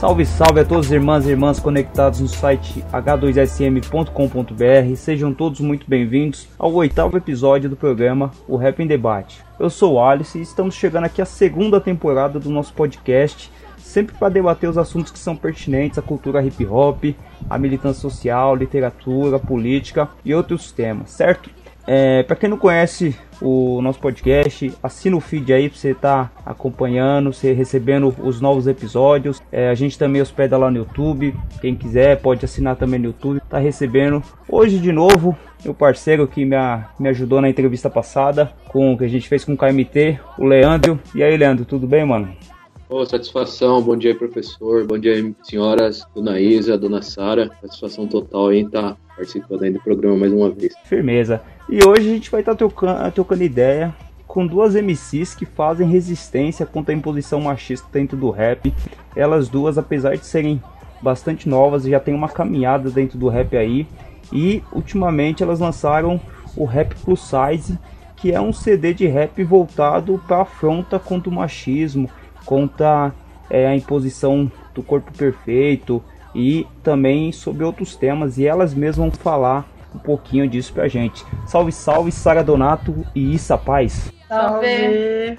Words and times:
Salve, 0.00 0.24
salve 0.24 0.60
a 0.60 0.64
todos 0.64 0.86
os 0.86 0.92
irmãs 0.92 1.26
e 1.26 1.28
irmãs 1.28 1.60
conectados 1.60 2.20
no 2.20 2.26
site 2.26 2.82
h2sm.com.br. 2.90 4.96
Sejam 4.96 5.34
todos 5.34 5.60
muito 5.60 5.84
bem-vindos 5.86 6.48
ao 6.58 6.72
oitavo 6.72 7.18
episódio 7.18 7.68
do 7.68 7.76
programa 7.76 8.30
O 8.48 8.56
Rap 8.56 8.80
em 8.80 8.86
Debate. 8.86 9.42
Eu 9.58 9.68
sou 9.68 9.96
o 9.96 10.02
Alice 10.02 10.38
e 10.38 10.40
estamos 10.40 10.74
chegando 10.74 11.04
aqui 11.04 11.20
à 11.20 11.26
segunda 11.26 11.78
temporada 11.78 12.40
do 12.40 12.48
nosso 12.48 12.72
podcast, 12.72 13.52
sempre 13.76 14.16
para 14.16 14.30
debater 14.30 14.70
os 14.70 14.78
assuntos 14.78 15.12
que 15.12 15.18
são 15.18 15.36
pertinentes 15.36 15.98
à 15.98 16.02
cultura 16.02 16.42
hip 16.42 16.64
hop, 16.64 17.14
à 17.50 17.58
militância 17.58 18.00
social, 18.00 18.56
literatura, 18.56 19.38
política 19.38 20.08
e 20.24 20.34
outros 20.34 20.72
temas, 20.72 21.10
certo? 21.10 21.50
É, 21.86 22.22
para 22.22 22.36
quem 22.36 22.48
não 22.48 22.56
conhece 22.56 23.16
o 23.40 23.80
nosso 23.82 23.98
podcast, 23.98 24.72
assina 24.82 25.16
o 25.16 25.20
feed 25.20 25.52
aí 25.52 25.68
para 25.68 25.78
você 25.78 25.90
estar 25.90 26.28
tá 26.28 26.50
acompanhando, 26.50 27.32
você 27.32 27.52
recebendo 27.52 28.14
os 28.22 28.40
novos 28.40 28.66
episódios. 28.66 29.42
É, 29.50 29.68
a 29.68 29.74
gente 29.74 29.98
também 29.98 30.20
hospeda 30.20 30.56
lá 30.56 30.70
no 30.70 30.78
YouTube. 30.78 31.34
Quem 31.60 31.74
quiser 31.74 32.20
pode 32.20 32.44
assinar 32.44 32.76
também 32.76 33.00
no 33.00 33.06
YouTube. 33.06 33.40
Tá 33.48 33.58
recebendo 33.58 34.22
hoje 34.48 34.78
de 34.78 34.92
novo 34.92 35.36
meu 35.64 35.74
parceiro 35.74 36.26
que 36.26 36.44
me, 36.44 36.56
me 36.98 37.08
ajudou 37.08 37.40
na 37.40 37.48
entrevista 37.48 37.90
passada 37.90 38.52
com 38.68 38.96
que 38.96 39.04
a 39.04 39.08
gente 39.08 39.28
fez 39.28 39.44
com 39.44 39.52
o 39.52 39.56
KMT, 39.56 40.18
o 40.38 40.44
Leandro. 40.44 40.98
E 41.14 41.22
aí, 41.22 41.36
Leandro, 41.36 41.64
tudo 41.64 41.86
bem, 41.86 42.04
mano? 42.04 42.34
Oh, 42.88 43.06
satisfação, 43.06 43.80
bom 43.80 43.96
dia 43.96 44.16
professor, 44.16 44.84
bom 44.84 44.98
dia 44.98 45.32
senhoras, 45.44 46.04
dona 46.12 46.40
Isa, 46.40 46.76
dona 46.76 47.00
Sara, 47.00 47.48
satisfação 47.60 48.04
total 48.08 48.48
aí 48.48 48.62
estar 48.62 48.82
tá 48.82 48.96
participando 49.16 49.62
aí 49.62 49.70
do 49.70 49.80
programa 49.80 50.16
mais 50.16 50.32
uma 50.32 50.50
vez. 50.50 50.74
Firmeza. 50.86 51.40
E 51.72 51.86
hoje 51.86 52.10
a 52.10 52.14
gente 52.14 52.28
vai 52.32 52.40
estar 52.40 52.56
trocando, 52.56 53.12
trocando 53.12 53.44
ideia 53.44 53.94
com 54.26 54.44
duas 54.44 54.74
MCs 54.74 55.36
que 55.36 55.46
fazem 55.46 55.88
resistência 55.88 56.66
contra 56.66 56.92
a 56.92 56.98
imposição 56.98 57.40
machista 57.42 57.86
dentro 57.92 58.16
do 58.16 58.28
rap. 58.28 58.74
Elas 59.14 59.48
duas, 59.48 59.78
apesar 59.78 60.16
de 60.16 60.26
serem 60.26 60.60
bastante 61.00 61.48
novas, 61.48 61.84
já 61.84 62.00
tem 62.00 62.12
uma 62.12 62.28
caminhada 62.28 62.90
dentro 62.90 63.16
do 63.16 63.28
rap 63.28 63.56
aí. 63.56 63.86
E 64.32 64.64
ultimamente 64.72 65.44
elas 65.44 65.60
lançaram 65.60 66.20
o 66.56 66.64
Rap 66.64 66.92
Plus 67.04 67.20
Size, 67.20 67.78
que 68.16 68.32
é 68.32 68.40
um 68.40 68.52
CD 68.52 68.92
de 68.92 69.06
rap 69.06 69.40
voltado 69.44 70.20
para 70.26 70.42
afronta 70.42 70.98
contra 70.98 71.30
o 71.30 71.32
machismo, 71.32 72.10
contra 72.44 73.12
é, 73.48 73.68
a 73.68 73.76
imposição 73.76 74.50
do 74.74 74.82
corpo 74.82 75.12
perfeito 75.16 76.02
e 76.34 76.66
também 76.82 77.30
sobre 77.30 77.62
outros 77.62 77.94
temas. 77.94 78.38
E 78.38 78.44
elas 78.44 78.74
mesmas 78.74 78.96
vão 78.96 79.10
falar 79.12 79.68
um 79.94 79.98
pouquinho 79.98 80.48
disso 80.48 80.72
pra 80.72 80.88
gente. 80.88 81.24
Salve, 81.46 81.72
salve, 81.72 82.12
Sara 82.12 82.42
Donato 82.42 83.04
e 83.14 83.34
Issa 83.34 83.56
Paz. 83.56 84.12
Salve! 84.28 85.38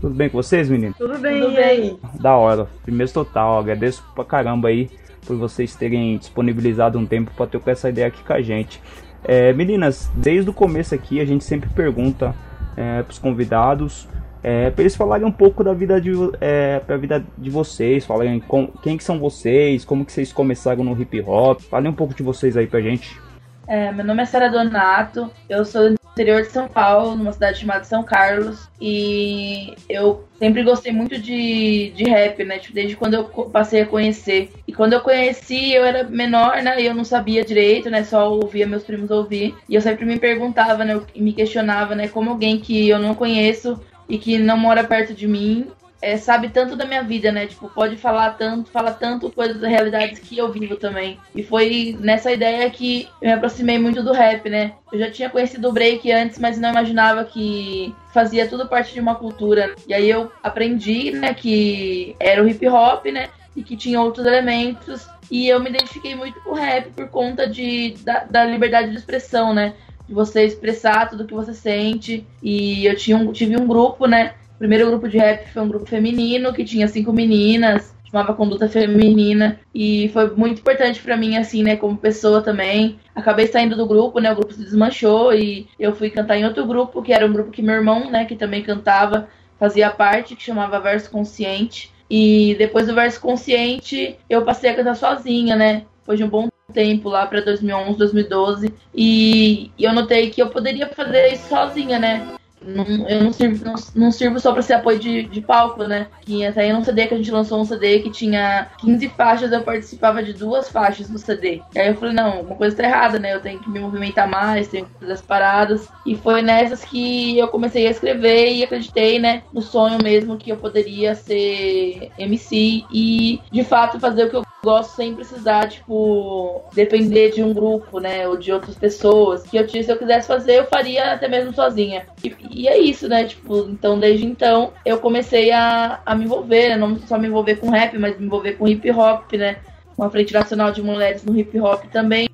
Tudo 0.00 0.14
bem 0.14 0.28
com 0.28 0.36
vocês, 0.36 0.68
meninos? 0.68 0.96
Tudo 0.96 1.18
bem, 1.18 1.40
Tudo 1.40 1.54
bem. 1.54 1.98
Da 2.20 2.36
hora. 2.36 2.66
Primeiro 2.82 3.12
total, 3.12 3.58
agradeço 3.58 4.04
pra 4.14 4.24
caramba 4.24 4.68
aí 4.68 4.90
por 5.26 5.36
vocês 5.36 5.76
terem 5.76 6.18
disponibilizado 6.18 6.98
um 6.98 7.06
tempo 7.06 7.30
para 7.36 7.46
trocar 7.46 7.72
essa 7.72 7.88
ideia 7.88 8.08
aqui 8.08 8.22
com 8.24 8.32
a 8.32 8.42
gente. 8.42 8.82
É, 9.24 9.52
meninas, 9.52 10.10
desde 10.14 10.50
o 10.50 10.52
começo 10.52 10.94
aqui 10.94 11.20
a 11.20 11.24
gente 11.24 11.44
sempre 11.44 11.70
pergunta 11.70 12.34
é, 12.76 13.02
para 13.02 13.12
os 13.12 13.18
convidados 13.18 14.08
é, 14.42 14.70
para 14.70 14.82
eles 14.82 14.96
falarem 14.96 15.24
um 15.24 15.30
pouco 15.30 15.62
da 15.62 15.72
vida 15.72 16.00
de, 16.00 16.10
é, 16.40 16.80
pra 16.80 16.96
vida 16.96 17.24
de 17.38 17.48
vocês, 17.48 18.04
falarem 18.04 18.40
com, 18.40 18.66
quem 18.82 18.96
que 18.96 19.04
são 19.04 19.18
vocês, 19.18 19.84
como 19.84 20.04
que 20.04 20.10
vocês 20.10 20.32
começaram 20.32 20.82
no 20.82 21.00
hip 21.00 21.20
hop, 21.20 21.60
falem 21.60 21.90
um 21.90 21.94
pouco 21.94 22.12
de 22.12 22.22
vocês 22.24 22.56
aí 22.56 22.66
pra 22.66 22.80
gente. 22.80 23.20
É, 23.66 23.92
meu 23.92 24.04
nome 24.04 24.22
é 24.22 24.26
Sara 24.26 24.50
Donato, 24.50 25.30
eu 25.48 25.64
sou 25.64 25.90
do 25.90 25.96
interior 26.12 26.42
de 26.42 26.48
São 26.48 26.68
Paulo, 26.68 27.16
numa 27.16 27.32
cidade 27.32 27.60
chamada 27.60 27.84
São 27.84 28.02
Carlos, 28.02 28.68
e 28.80 29.74
eu 29.88 30.28
sempre 30.38 30.62
gostei 30.62 30.92
muito 30.92 31.18
de, 31.18 31.90
de 31.90 32.04
rap, 32.04 32.44
né? 32.44 32.58
Tipo, 32.58 32.74
desde 32.74 32.96
quando 32.96 33.14
eu 33.14 33.24
passei 33.24 33.82
a 33.82 33.86
conhecer. 33.86 34.50
E 34.66 34.72
quando 34.72 34.92
eu 34.92 35.00
conheci, 35.00 35.72
eu 35.72 35.84
era 35.84 36.04
menor, 36.04 36.60
né? 36.62 36.80
E 36.80 36.86
eu 36.86 36.94
não 36.94 37.04
sabia 37.04 37.44
direito, 37.44 37.88
né? 37.88 38.04
Só 38.04 38.30
ouvia 38.30 38.66
meus 38.66 38.82
primos 38.82 39.10
ouvir. 39.10 39.54
E 39.68 39.74
eu 39.74 39.80
sempre 39.80 40.04
me 40.04 40.18
perguntava, 40.18 40.84
né? 40.84 41.00
Me 41.16 41.32
questionava, 41.32 41.94
né? 41.94 42.08
Como 42.08 42.30
alguém 42.30 42.58
que 42.58 42.88
eu 42.88 42.98
não 42.98 43.14
conheço 43.14 43.80
e 44.08 44.18
que 44.18 44.38
não 44.38 44.58
mora 44.58 44.84
perto 44.84 45.14
de 45.14 45.26
mim 45.26 45.70
é, 46.02 46.16
sabe 46.16 46.48
tanto 46.48 46.74
da 46.74 46.84
minha 46.84 47.04
vida, 47.04 47.30
né? 47.30 47.46
Tipo, 47.46 47.70
pode 47.70 47.96
falar 47.96 48.30
tanto, 48.30 48.68
fala 48.70 48.90
tanto 48.90 49.30
coisas 49.30 49.60
da 49.60 49.68
realidade 49.68 50.20
que 50.20 50.36
eu 50.36 50.50
vivo 50.50 50.76
também. 50.76 51.16
E 51.32 51.44
foi 51.44 51.96
nessa 52.00 52.32
ideia 52.32 52.68
que 52.68 53.08
eu 53.22 53.28
me 53.28 53.34
aproximei 53.34 53.78
muito 53.78 54.02
do 54.02 54.12
rap, 54.12 54.50
né? 54.50 54.72
Eu 54.92 54.98
já 54.98 55.08
tinha 55.08 55.30
conhecido 55.30 55.68
o 55.68 55.72
break 55.72 56.10
antes, 56.10 56.40
mas 56.40 56.58
não 56.58 56.70
imaginava 56.70 57.24
que 57.24 57.94
fazia 58.12 58.48
tudo 58.48 58.68
parte 58.68 58.92
de 58.92 58.98
uma 58.98 59.14
cultura. 59.14 59.76
E 59.86 59.94
aí 59.94 60.10
eu 60.10 60.30
aprendi, 60.42 61.12
né, 61.12 61.32
que 61.32 62.16
era 62.18 62.42
o 62.42 62.48
hip 62.48 62.66
hop, 62.66 63.06
né? 63.06 63.28
E 63.54 63.62
que 63.62 63.76
tinha 63.76 64.00
outros 64.00 64.26
elementos. 64.26 65.06
E 65.30 65.48
eu 65.48 65.60
me 65.60 65.70
identifiquei 65.70 66.16
muito 66.16 66.40
com 66.40 66.50
o 66.50 66.54
rap 66.54 66.90
por 66.90 67.08
conta 67.08 67.48
de, 67.48 67.94
da, 68.02 68.24
da 68.24 68.44
liberdade 68.44 68.90
de 68.90 68.96
expressão, 68.96 69.54
né? 69.54 69.74
De 70.08 70.12
você 70.12 70.44
expressar 70.44 71.08
tudo 71.08 71.26
que 71.26 71.32
você 71.32 71.54
sente. 71.54 72.26
E 72.42 72.84
eu 72.86 72.96
tinha 72.96 73.16
um, 73.16 73.32
tive 73.32 73.56
um 73.56 73.68
grupo, 73.68 74.06
né? 74.06 74.34
O 74.54 74.58
primeiro 74.58 74.86
grupo 74.86 75.08
de 75.08 75.18
rap 75.18 75.48
foi 75.52 75.62
um 75.62 75.68
grupo 75.68 75.86
feminino 75.86 76.52
que 76.52 76.64
tinha 76.64 76.86
cinco 76.86 77.12
meninas, 77.12 77.94
chamava 78.12 78.34
Conduta 78.34 78.68
Feminina, 78.68 79.58
e 79.74 80.10
foi 80.12 80.30
muito 80.36 80.60
importante 80.60 81.00
para 81.00 81.16
mim, 81.16 81.36
assim, 81.36 81.62
né, 81.62 81.76
como 81.76 81.96
pessoa 81.96 82.42
também. 82.42 83.00
Acabei 83.14 83.46
saindo 83.46 83.74
do 83.74 83.86
grupo, 83.86 84.20
né, 84.20 84.30
o 84.30 84.36
grupo 84.36 84.52
se 84.52 84.62
desmanchou 84.62 85.34
e 85.34 85.66
eu 85.78 85.94
fui 85.94 86.10
cantar 86.10 86.36
em 86.36 86.44
outro 86.44 86.66
grupo, 86.66 87.02
que 87.02 87.12
era 87.12 87.26
um 87.26 87.32
grupo 87.32 87.50
que 87.50 87.62
meu 87.62 87.74
irmão, 87.74 88.10
né, 88.10 88.26
que 88.26 88.36
também 88.36 88.62
cantava, 88.62 89.28
fazia 89.58 89.90
parte, 89.90 90.36
que 90.36 90.42
chamava 90.42 90.78
Verso 90.78 91.10
Consciente. 91.10 91.90
E 92.10 92.54
depois 92.58 92.86
do 92.86 92.94
Verso 92.94 93.18
Consciente, 93.20 94.18
eu 94.28 94.44
passei 94.44 94.70
a 94.70 94.74
cantar 94.74 94.94
sozinha, 94.94 95.56
né, 95.56 95.84
depois 96.00 96.18
de 96.18 96.24
um 96.24 96.28
bom 96.28 96.48
tempo 96.72 97.08
lá 97.08 97.26
para 97.26 97.40
2011, 97.40 97.98
2012 97.98 98.74
e, 98.94 99.70
e 99.76 99.84
eu 99.84 99.92
notei 99.92 100.30
que 100.30 100.40
eu 100.40 100.48
poderia 100.48 100.88
fazer 100.88 101.32
isso 101.32 101.48
sozinha, 101.48 101.98
né? 101.98 102.26
Não, 102.64 103.08
eu 103.08 103.24
não 103.24 103.32
sirvo, 103.32 103.64
não, 103.64 103.74
não 103.94 104.12
sirvo 104.12 104.40
só 104.40 104.52
pra 104.52 104.62
ser 104.62 104.74
apoio 104.74 104.98
de, 104.98 105.24
de 105.24 105.40
palco, 105.40 105.84
né? 105.84 106.06
Que 106.20 106.44
até 106.44 106.62
aí 106.62 106.72
num 106.72 106.84
CD 106.84 107.06
que 107.06 107.14
a 107.14 107.16
gente 107.16 107.30
lançou 107.30 107.60
um 107.60 107.64
CD 107.64 108.00
que 108.00 108.10
tinha 108.10 108.68
15 108.78 109.08
faixas, 109.10 109.52
eu 109.52 109.62
participava 109.62 110.22
de 110.22 110.32
duas 110.32 110.68
faixas 110.68 111.08
do 111.08 111.18
CD. 111.18 111.60
E 111.74 111.78
aí 111.78 111.88
eu 111.88 111.96
falei, 111.96 112.14
não, 112.14 112.42
uma 112.42 112.56
coisa 112.56 112.76
tá 112.76 112.84
errada, 112.84 113.18
né? 113.18 113.34
Eu 113.34 113.40
tenho 113.40 113.60
que 113.60 113.70
me 113.70 113.80
movimentar 113.80 114.28
mais, 114.28 114.68
tenho 114.68 114.86
que 114.86 115.00
fazer 115.00 115.12
as 115.12 115.22
paradas. 115.22 115.88
E 116.06 116.16
foi 116.16 116.42
nessas 116.42 116.84
que 116.84 117.38
eu 117.38 117.48
comecei 117.48 117.86
a 117.86 117.90
escrever 117.90 118.52
e 118.52 118.64
acreditei, 118.64 119.18
né? 119.18 119.42
No 119.52 119.62
sonho 119.62 119.98
mesmo 120.02 120.36
que 120.36 120.50
eu 120.50 120.56
poderia 120.56 121.14
ser 121.14 122.10
MC 122.18 122.84
e 122.92 123.40
de 123.50 123.64
fato 123.64 123.98
fazer 123.98 124.24
o 124.24 124.30
que 124.30 124.36
eu 124.36 124.42
gosto 124.64 124.94
sem 124.94 125.14
precisar, 125.14 125.68
tipo, 125.68 126.64
depender 126.72 127.32
de 127.32 127.42
um 127.42 127.52
grupo, 127.52 127.98
né? 127.98 128.28
Ou 128.28 128.36
de 128.36 128.52
outras 128.52 128.76
pessoas. 128.76 129.42
Que 129.42 129.56
eu 129.56 129.68
se 129.68 129.90
eu 129.90 129.98
quisesse 129.98 130.28
fazer, 130.28 130.60
eu 130.60 130.66
faria 130.66 131.12
até 131.12 131.26
mesmo 131.28 131.52
sozinha. 131.52 132.06
E, 132.22 132.34
e 132.52 132.68
é 132.68 132.78
isso, 132.78 133.08
né? 133.08 133.24
Tipo, 133.24 133.68
então 133.70 133.98
desde 133.98 134.26
então 134.26 134.72
eu 134.84 134.98
comecei 134.98 135.50
a, 135.50 136.00
a 136.04 136.14
me 136.14 136.24
envolver, 136.24 136.70
né? 136.70 136.76
Não 136.76 136.98
só 136.98 137.18
me 137.18 137.28
envolver 137.28 137.56
com 137.56 137.70
rap, 137.70 137.98
mas 137.98 138.18
me 138.18 138.26
envolver 138.26 138.52
com 138.52 138.68
hip 138.68 138.90
hop, 138.90 139.32
né? 139.32 139.56
Uma 139.96 140.10
frente 140.10 140.32
nacional 140.32 140.72
de 140.72 140.82
mulheres 140.82 141.24
no 141.24 141.38
hip 141.38 141.58
hop 141.58 141.84
também, 141.90 142.28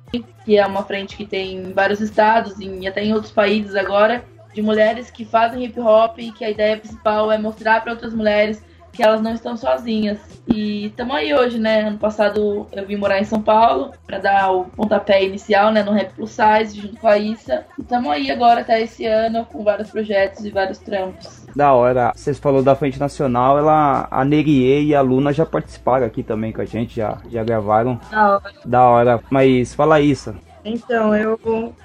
que 0.45 0.57
é 0.57 0.65
uma 0.65 0.83
frente 0.83 1.15
que 1.15 1.25
tem 1.25 1.55
em 1.57 1.73
vários 1.73 2.01
estados 2.01 2.59
e 2.59 2.87
até 2.87 3.03
em 3.03 3.13
outros 3.13 3.31
países 3.31 3.75
agora, 3.75 4.23
de 4.53 4.61
mulheres 4.61 5.11
que 5.11 5.25
fazem 5.25 5.63
hip 5.63 5.79
hop 5.79 6.19
e 6.19 6.31
que 6.31 6.43
a 6.43 6.49
ideia 6.49 6.77
principal 6.77 7.31
é 7.31 7.37
mostrar 7.37 7.81
para 7.81 7.91
outras 7.91 8.13
mulheres 8.13 8.61
que 8.99 9.03
elas 9.03 9.21
não 9.21 9.33
estão 9.33 9.55
sozinhas. 9.55 10.19
E 10.45 10.87
estamos 10.87 11.15
aí 11.15 11.33
hoje, 11.33 11.57
né? 11.57 11.87
Ano 11.87 11.97
passado 11.97 12.67
eu 12.69 12.85
vim 12.85 12.97
morar 12.97 13.17
em 13.17 13.23
São 13.23 13.41
Paulo 13.41 13.93
para 14.05 14.17
dar 14.19 14.51
o 14.51 14.65
pontapé 14.65 15.23
inicial, 15.23 15.71
né, 15.71 15.81
no 15.81 15.93
Rap 15.93 16.11
Plus 16.13 16.31
Size, 16.31 16.81
junto 16.81 16.97
com 16.97 17.07
a 17.07 17.17
Issa. 17.17 17.65
E 17.77 17.81
estamos 17.81 18.11
aí 18.11 18.29
agora 18.29 18.59
até 18.59 18.81
esse 18.81 19.05
ano 19.05 19.45
com 19.45 19.63
vários 19.63 19.89
projetos 19.89 20.43
e 20.43 20.49
vários 20.49 20.79
trampos. 20.79 21.45
Da 21.55 21.71
hora. 21.71 22.11
Vocês 22.13 22.37
falou 22.39 22.61
da 22.61 22.75
Frente 22.75 22.99
Nacional, 22.99 23.57
ela, 23.57 24.05
a 24.11 24.25
Nerie 24.25 24.87
e 24.87 24.93
a 24.93 24.99
Luna 24.99 25.31
já 25.31 25.45
participaram 25.45 26.05
aqui 26.05 26.21
também 26.21 26.51
com 26.51 26.61
a 26.61 26.65
gente, 26.65 26.97
já, 26.97 27.19
já 27.31 27.41
gravaram. 27.41 27.97
Da 28.11 28.33
hora. 28.33 28.53
Da 28.65 28.83
hora. 28.83 29.19
Mas 29.29 29.73
fala 29.73 30.01
isso. 30.01 30.35
Então, 30.63 31.15
eu, 31.15 31.39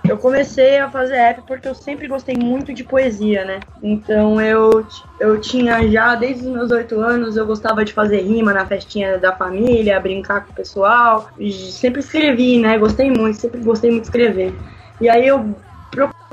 eu 0.07 0.19
comecei 0.19 0.79
a 0.79 0.91
fazer 0.91 1.15
rap 1.15 1.43
porque 1.47 1.69
eu 1.69 1.75
sempre 1.75 2.09
gostei 2.09 2.37
muito 2.37 2.75
de 2.75 2.83
poesia, 2.83 3.45
né? 3.45 3.61
Então 3.83 4.41
eu, 4.41 4.85
eu 5.21 5.41
tinha 5.41 5.89
já, 5.89 6.15
desde 6.15 6.47
os 6.47 6.53
meus 6.53 6.71
oito 6.71 7.01
anos, 7.01 7.37
eu 7.37 7.47
gostava 7.47 7.85
de 7.85 7.93
fazer 7.93 8.23
rima 8.23 8.53
na 8.53 8.67
festinha 8.67 9.19
da 9.19 9.35
família, 9.35 10.01
brincar 10.01 10.45
com 10.45 10.53
o 10.53 10.55
pessoal. 10.55 11.29
Sempre 11.71 12.01
escrevi, 12.01 12.59
né? 12.59 12.77
Gostei 12.77 13.11
muito, 13.11 13.41
sempre 13.41 13.61
gostei 13.61 13.91
muito 13.91 14.03
de 14.03 14.09
escrever. 14.09 14.55
E 15.01 15.09
aí 15.09 15.27
eu 15.27 15.55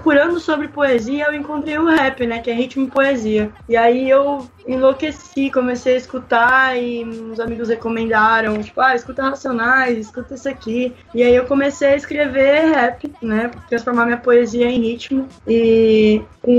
procurando 0.02 0.40
sobre 0.40 0.68
poesia, 0.68 1.26
eu 1.26 1.34
encontrei 1.34 1.78
o 1.78 1.86
rap, 1.86 2.26
né? 2.26 2.40
Que 2.40 2.50
é 2.50 2.54
ritmo 2.54 2.88
e 2.88 2.92
poesia. 2.92 3.52
E 3.70 3.78
aí 3.78 4.10
eu 4.10 4.50
enlouqueci, 4.68 5.52
comecei 5.52 5.94
a 5.94 5.98
escutar 5.98 6.76
e 6.76 7.06
uns 7.06 7.40
amigos 7.40 7.70
recomendaram, 7.70 8.62
tipo, 8.64 8.82
ah, 8.82 8.96
escuta 8.96 9.22
Racionais, 9.22 10.00
escuta 10.00 10.34
isso 10.34 10.50
aqui. 10.50 10.96
E 11.14 11.22
aí 11.22 11.36
eu 11.36 11.46
comecei 11.46 11.90
a 11.90 11.96
escrever 11.96 12.72
rap, 12.72 13.14
né? 13.22 13.52
Transformar 13.70 14.06
minha 14.06 14.18
poesia 14.18 14.66
em 14.66 14.82
ritmo. 14.82 15.28
E 15.48 16.22
com 16.42 16.52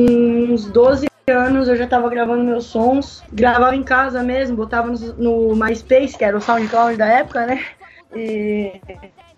uns 0.53 0.67
12 0.67 1.09
anos 1.29 1.67
eu 1.67 1.75
já 1.75 1.87
tava 1.89 2.09
gravando 2.09 2.45
meus 2.45 2.67
sons, 2.67 3.25
gravava 3.33 3.75
em 3.75 3.83
casa 3.83 4.23
mesmo, 4.23 4.57
botava 4.57 4.89
no, 4.89 5.49
no 5.51 5.57
MySpace, 5.57 6.17
que 6.17 6.25
era 6.25 6.37
o 6.37 6.41
SoundCloud 6.41 6.97
da 6.97 7.07
época, 7.07 7.45
né? 7.45 7.65
E 8.15 8.81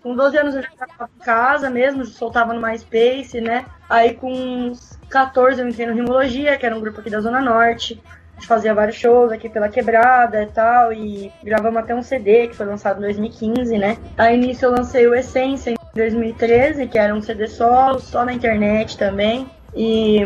com 0.05 0.15
12 0.15 0.37
anos 0.37 0.53
eu 0.53 0.61
já 0.61 0.67
estava 0.67 1.09
em 1.19 1.23
casa 1.23 1.67
mesmo, 1.67 2.05
soltava 2.05 2.53
no 2.53 2.61
MySpace, 2.61 3.41
né? 3.41 3.65
Aí 3.89 4.13
com 4.13 4.31
uns 4.31 4.99
14 5.09 5.59
eu 5.59 5.67
entrei 5.67 5.87
no 5.87 5.95
Rimologia, 5.95 6.55
que 6.57 6.63
era 6.63 6.77
um 6.77 6.79
grupo 6.79 6.99
aqui 6.99 7.09
da 7.09 7.19
Zona 7.19 7.41
Norte. 7.41 7.99
A 8.05 8.35
gente 8.35 8.47
fazia 8.47 8.75
vários 8.75 8.97
shows 8.97 9.31
aqui 9.31 9.49
pela 9.49 9.67
quebrada 9.67 10.43
e 10.43 10.45
tal, 10.45 10.93
e 10.93 11.33
gravamos 11.43 11.79
até 11.79 11.95
um 11.95 12.03
CD 12.03 12.49
que 12.49 12.55
foi 12.55 12.67
lançado 12.67 12.99
em 12.99 13.01
2015, 13.01 13.79
né? 13.79 13.97
Aí 14.15 14.37
nisso 14.37 14.65
eu 14.65 14.71
lancei 14.71 15.07
o 15.07 15.15
Essência 15.15 15.71
em 15.71 15.75
2013, 15.95 16.85
que 16.85 16.99
era 16.99 17.15
um 17.15 17.21
CD 17.21 17.47
solo, 17.47 17.97
só 17.99 18.23
na 18.23 18.33
internet 18.33 18.99
também. 18.99 19.49
E 19.75 20.21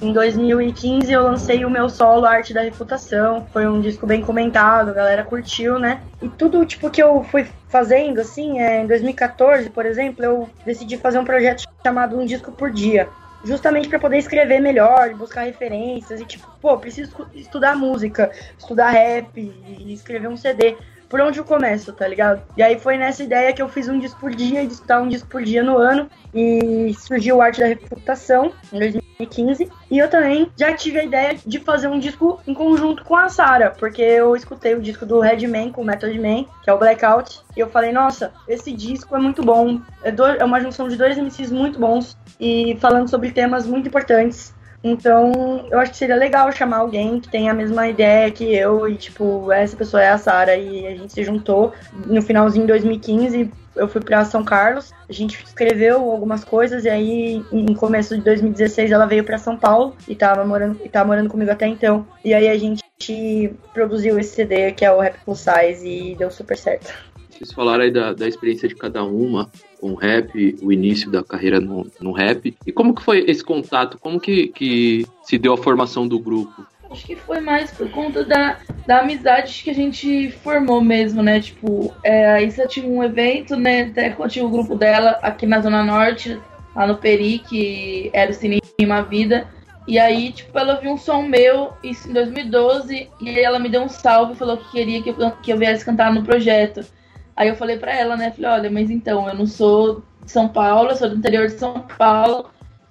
em 0.00 0.12
2015 0.12 1.12
eu 1.12 1.22
lancei 1.22 1.64
o 1.64 1.70
meu 1.70 1.88
solo 1.90 2.24
Arte 2.24 2.54
da 2.54 2.62
Reputação. 2.62 3.46
Foi 3.52 3.66
um 3.66 3.80
disco 3.80 4.06
bem 4.06 4.22
comentado, 4.22 4.88
a 4.88 4.94
galera 4.94 5.22
curtiu, 5.22 5.78
né? 5.78 6.00
E 6.22 6.28
tudo 6.28 6.64
tipo 6.64 6.90
que 6.90 7.02
eu 7.02 7.22
fui 7.24 7.46
fazendo, 7.68 8.20
assim, 8.20 8.60
é, 8.60 8.82
em 8.82 8.86
2014, 8.86 9.68
por 9.68 9.84
exemplo, 9.84 10.24
eu 10.24 10.48
decidi 10.64 10.96
fazer 10.96 11.18
um 11.18 11.24
projeto 11.24 11.64
chamado 11.84 12.18
Um 12.18 12.24
Disco 12.24 12.50
por 12.50 12.70
Dia. 12.70 13.08
Justamente 13.44 13.88
para 13.90 13.98
poder 13.98 14.16
escrever 14.16 14.58
melhor, 14.58 15.12
buscar 15.14 15.42
referências 15.42 16.18
e 16.18 16.24
tipo, 16.24 16.46
pô, 16.62 16.78
preciso 16.78 17.12
estudar 17.34 17.76
música, 17.76 18.30
estudar 18.58 18.88
rap 18.88 19.28
e 19.36 19.92
escrever 19.92 20.28
um 20.28 20.36
CD 20.36 20.78
por 21.14 21.20
onde 21.20 21.38
eu 21.38 21.44
começo, 21.44 21.92
tá 21.92 22.08
ligado? 22.08 22.42
E 22.56 22.62
aí 22.62 22.76
foi 22.76 22.96
nessa 22.96 23.22
ideia 23.22 23.52
que 23.52 23.62
eu 23.62 23.68
fiz 23.68 23.88
um 23.88 24.00
disco 24.00 24.18
por 24.18 24.34
dia, 24.34 24.64
escutar 24.64 25.00
um 25.00 25.06
disco 25.06 25.28
por 25.28 25.44
dia 25.44 25.62
no 25.62 25.78
ano, 25.78 26.10
e 26.34 26.92
surgiu 26.98 27.36
o 27.36 27.40
Arte 27.40 27.60
da 27.60 27.68
Reputação 27.68 28.52
em 28.72 28.80
2015. 28.80 29.70
E 29.92 29.98
eu 30.00 30.10
também 30.10 30.50
já 30.58 30.72
tive 30.74 30.98
a 30.98 31.04
ideia 31.04 31.36
de 31.46 31.60
fazer 31.60 31.86
um 31.86 32.00
disco 32.00 32.40
em 32.48 32.52
conjunto 32.52 33.04
com 33.04 33.14
a 33.14 33.28
Sara, 33.28 33.70
porque 33.70 34.02
eu 34.02 34.34
escutei 34.34 34.74
o 34.74 34.82
disco 34.82 35.06
do 35.06 35.20
Redman 35.20 35.70
com 35.70 35.82
o 35.82 35.84
Method 35.84 36.18
Man, 36.18 36.46
que 36.64 36.68
é 36.68 36.72
o 36.72 36.78
Blackout, 36.78 37.42
e 37.56 37.60
eu 37.60 37.68
falei, 37.68 37.92
nossa, 37.92 38.32
esse 38.48 38.72
disco 38.72 39.14
é 39.14 39.20
muito 39.20 39.40
bom, 39.40 39.80
é, 40.02 40.10
do, 40.10 40.26
é 40.26 40.44
uma 40.44 40.60
junção 40.60 40.88
de 40.88 40.96
dois 40.96 41.16
MCs 41.16 41.52
muito 41.52 41.78
bons, 41.78 42.16
e 42.40 42.76
falando 42.80 43.08
sobre 43.08 43.30
temas 43.30 43.66
muito 43.66 43.86
importantes. 43.86 44.52
Então, 44.84 45.66
eu 45.70 45.78
acho 45.78 45.92
que 45.92 45.96
seria 45.96 46.14
legal 46.14 46.52
chamar 46.52 46.76
alguém 46.76 47.18
que 47.18 47.30
tenha 47.30 47.52
a 47.52 47.54
mesma 47.54 47.88
ideia 47.88 48.30
que 48.30 48.54
eu 48.54 48.86
e, 48.86 48.96
tipo, 48.96 49.50
essa 49.50 49.74
pessoa 49.74 50.02
é 50.02 50.10
a 50.10 50.18
Sara 50.18 50.54
e 50.58 50.86
a 50.86 50.90
gente 50.90 51.10
se 51.10 51.24
juntou 51.24 51.72
no 52.04 52.20
finalzinho 52.20 52.66
de 52.66 52.72
2015. 52.72 53.50
Eu 53.74 53.88
fui 53.88 54.02
para 54.02 54.26
São 54.26 54.44
Carlos, 54.44 54.92
a 55.08 55.12
gente 55.12 55.42
escreveu 55.42 55.96
algumas 55.96 56.44
coisas 56.44 56.84
e 56.84 56.90
aí 56.90 57.42
em 57.50 57.74
começo 57.74 58.14
de 58.14 58.22
2016 58.22 58.92
ela 58.92 59.06
veio 59.06 59.24
para 59.24 59.38
São 59.38 59.56
Paulo 59.56 59.96
e 60.06 60.14
tava 60.14 60.44
morando 60.44 60.78
e 60.84 60.88
tava 60.88 61.08
morando 61.08 61.30
comigo 61.30 61.50
até 61.50 61.66
então. 61.66 62.06
E 62.22 62.34
aí 62.34 62.46
a 62.46 62.56
gente 62.58 62.84
produziu 63.72 64.18
esse 64.18 64.34
CD 64.34 64.70
que 64.72 64.84
é 64.84 64.92
o 64.92 65.00
Rap 65.00 65.16
Plus 65.24 65.40
Size 65.40 65.88
e 65.88 66.14
deu 66.14 66.30
super 66.30 66.58
certo. 66.58 66.92
Vocês 67.30 67.52
falaram 67.52 67.82
aí 67.82 67.90
da, 67.90 68.12
da 68.12 68.28
experiência 68.28 68.68
de 68.68 68.76
cada 68.76 69.02
uma 69.02 69.50
com 69.84 69.90
o 69.90 69.94
rap, 69.94 70.56
o 70.62 70.72
início 70.72 71.10
da 71.10 71.22
carreira 71.22 71.60
no, 71.60 71.86
no 72.00 72.10
rap. 72.10 72.56
E 72.66 72.72
como 72.72 72.94
que 72.94 73.02
foi 73.02 73.22
esse 73.28 73.44
contato? 73.44 73.98
Como 73.98 74.18
que, 74.18 74.48
que 74.48 75.06
se 75.22 75.36
deu 75.36 75.52
a 75.52 75.58
formação 75.58 76.08
do 76.08 76.18
grupo? 76.18 76.66
Acho 76.90 77.04
que 77.04 77.14
foi 77.14 77.38
mais 77.40 77.70
por 77.70 77.90
conta 77.90 78.24
da, 78.24 78.56
da 78.86 79.00
amizade 79.00 79.62
que 79.62 79.68
a 79.68 79.74
gente 79.74 80.30
formou 80.42 80.80
mesmo, 80.80 81.22
né? 81.22 81.38
Tipo, 81.38 81.92
é, 82.02 82.30
a 82.30 82.40
Issa 82.40 82.66
tinha 82.66 82.88
um 82.88 83.04
evento, 83.04 83.56
né? 83.56 83.82
Até 83.82 84.08
tinha 84.26 84.46
o 84.46 84.48
grupo 84.48 84.74
dela 84.74 85.18
aqui 85.20 85.44
na 85.44 85.60
Zona 85.60 85.84
Norte, 85.84 86.40
lá 86.74 86.86
no 86.86 86.96
Peri, 86.96 87.40
que 87.40 88.08
era 88.14 88.30
o 88.30 88.34
Cinema 88.34 89.02
Vida. 89.02 89.46
E 89.86 89.98
aí, 89.98 90.32
tipo, 90.32 90.58
ela 90.58 90.80
viu 90.80 90.92
um 90.92 90.96
som 90.96 91.20
meu, 91.20 91.74
isso 91.82 92.08
em 92.08 92.14
2012, 92.14 93.10
e 93.20 93.38
ela 93.38 93.58
me 93.58 93.68
deu 93.68 93.82
um 93.82 93.88
salve, 93.90 94.34
falou 94.34 94.56
que 94.56 94.70
queria 94.70 95.02
que 95.02 95.10
eu, 95.10 95.30
que 95.42 95.52
eu 95.52 95.58
viesse 95.58 95.84
cantar 95.84 96.10
no 96.10 96.24
projeto. 96.24 96.86
Aí 97.36 97.48
eu 97.48 97.56
falei 97.56 97.76
pra 97.78 97.94
ela, 97.94 98.16
né? 98.16 98.30
Falei, 98.30 98.50
olha, 98.50 98.70
mas 98.70 98.90
então, 98.90 99.28
eu 99.28 99.34
não 99.34 99.46
sou 99.46 100.02
de 100.24 100.30
São 100.30 100.48
Paulo, 100.48 100.90
eu 100.90 100.96
sou 100.96 101.08
do 101.08 101.16
interior 101.16 101.46
de 101.46 101.58
São 101.58 101.80
Paulo 101.98 102.50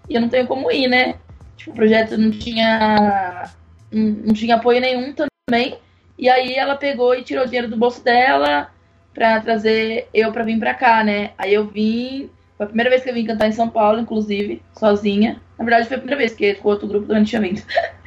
e 0.10 0.16
eu 0.16 0.22
não 0.22 0.30
tenho 0.30 0.48
como 0.48 0.72
ir, 0.72 0.88
né? 0.88 1.16
Tipo, 1.58 1.72
o 1.72 1.76
projeto 1.76 2.18
não 2.18 2.32
tinha. 2.32 3.50
Não, 3.92 4.34
tinha 4.34 4.56
apoio 4.56 4.82
nenhum 4.82 5.14
também. 5.14 5.78
E 6.18 6.30
aí 6.30 6.56
ela 6.56 6.76
pegou 6.76 7.16
e 7.16 7.24
tirou 7.24 7.44
o 7.44 7.48
dinheiro 7.48 7.70
do 7.70 7.78
bolso 7.78 8.04
dela 8.04 8.70
pra 9.14 9.40
trazer 9.40 10.08
eu 10.14 10.32
pra 10.32 10.44
vir 10.44 10.60
pra 10.60 10.74
cá, 10.74 11.04
né? 11.04 11.32
Aí 11.38 11.54
eu 11.54 11.68
vim. 11.68 12.30
Foi 12.58 12.66
a 12.66 12.68
primeira 12.68 12.90
vez 12.90 13.04
que 13.04 13.10
eu 13.10 13.14
vim 13.14 13.26
cantar 13.26 13.48
em 13.48 13.52
São 13.52 13.70
Paulo, 13.70 14.00
inclusive, 14.00 14.62
sozinha. 14.78 15.42
Na 15.58 15.66
verdade, 15.66 15.88
foi 15.88 15.98
a 15.98 16.00
primeira 16.00 16.20
vez, 16.20 16.32
porque 16.32 16.58
o 16.64 16.68
outro 16.68 16.88
grupo 16.88 17.08
também 17.08 17.24
tinha 17.24 17.42
vindo. 17.42 17.62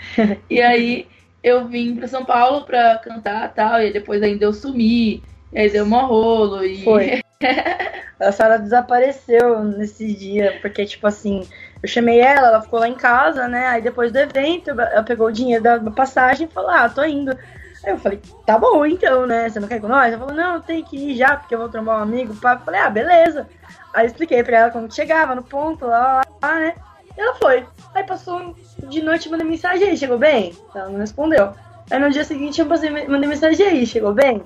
e 0.50 0.60
aí 0.60 1.06
eu 1.42 1.66
vim 1.66 1.94
pra 1.94 2.08
São 2.08 2.24
Paulo 2.24 2.64
pra 2.64 2.98
cantar 2.98 3.46
e 3.46 3.54
tal, 3.54 3.82
e 3.82 3.92
depois 3.92 4.22
ainda 4.22 4.44
eu 4.44 4.52
sumi. 4.52 5.22
E 5.52 5.58
aí 5.58 5.70
deu 5.70 5.84
um 5.84 6.06
rolo 6.06 6.64
e. 6.64 6.82
Foi. 6.82 7.22
a 8.20 8.32
Sara 8.32 8.58
desapareceu 8.58 9.62
nesse 9.62 10.12
dia, 10.14 10.58
porque, 10.60 10.84
tipo 10.84 11.06
assim, 11.06 11.46
eu 11.82 11.88
chamei 11.88 12.18
ela, 12.18 12.48
ela 12.48 12.62
ficou 12.62 12.80
lá 12.80 12.88
em 12.88 12.94
casa, 12.94 13.46
né? 13.46 13.66
Aí 13.66 13.82
depois 13.82 14.10
do 14.10 14.18
evento, 14.18 14.70
ela 14.70 15.02
pegou 15.02 15.28
o 15.28 15.32
dinheiro 15.32 15.62
da 15.62 15.78
passagem 15.90 16.46
e 16.46 16.52
falou: 16.52 16.70
Ah, 16.70 16.88
tô 16.88 17.04
indo. 17.04 17.36
Aí 17.84 17.92
eu 17.92 17.98
falei, 17.98 18.20
tá 18.44 18.58
bom 18.58 18.84
então, 18.84 19.26
né? 19.26 19.48
Você 19.48 19.60
não 19.60 19.68
quer 19.68 19.76
ir 19.76 19.80
com 19.80 19.86
nós? 19.86 20.12
Ela 20.12 20.18
falou, 20.18 20.34
não, 20.34 20.60
tem 20.60 20.82
que 20.82 20.96
ir 20.96 21.16
já, 21.16 21.36
porque 21.36 21.54
eu 21.54 21.58
vou 21.60 21.68
trombar 21.68 21.98
um 22.00 22.02
amigo. 22.02 22.32
Eu 22.32 22.58
falei, 22.58 22.80
ah, 22.80 22.90
beleza. 22.90 23.48
Aí 23.94 24.04
eu 24.04 24.08
expliquei 24.08 24.42
pra 24.42 24.58
ela 24.58 24.70
como 24.70 24.92
chegava 24.92 25.36
no 25.36 25.42
ponto, 25.42 25.86
lá, 25.86 26.16
lá, 26.16 26.22
lá, 26.42 26.54
né? 26.58 26.74
E 27.16 27.20
ela 27.20 27.34
foi. 27.36 27.64
Aí 27.94 28.02
passou 28.02 28.56
de 28.88 29.02
noite, 29.02 29.30
mandei 29.30 29.46
mensagem 29.46 29.88
aí, 29.88 29.96
chegou 29.96 30.18
bem? 30.18 30.52
Ela 30.74 30.88
não 30.88 30.98
respondeu. 30.98 31.52
Aí 31.88 31.98
no 31.98 32.10
dia 32.10 32.24
seguinte 32.24 32.60
eu 32.60 32.66
mandei 32.66 33.28
mensagem 33.28 33.64
aí, 33.64 33.86
chegou 33.86 34.12
bem? 34.12 34.42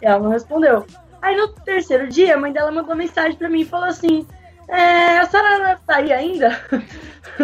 E 0.00 0.06
ela 0.06 0.20
não 0.20 0.30
respondeu. 0.30 0.86
Aí 1.20 1.36
no 1.36 1.48
terceiro 1.48 2.08
dia, 2.08 2.34
a 2.34 2.38
mãe 2.38 2.52
dela 2.52 2.70
mandou 2.70 2.94
mensagem 2.94 3.36
pra 3.36 3.48
mim 3.48 3.60
e 3.60 3.66
falou 3.66 3.86
assim: 3.86 4.26
é, 4.68 5.18
a 5.18 5.26
senhora 5.26 5.58
não 5.58 5.76
tá 5.84 5.96
aí 5.96 6.12
ainda? 6.12 6.60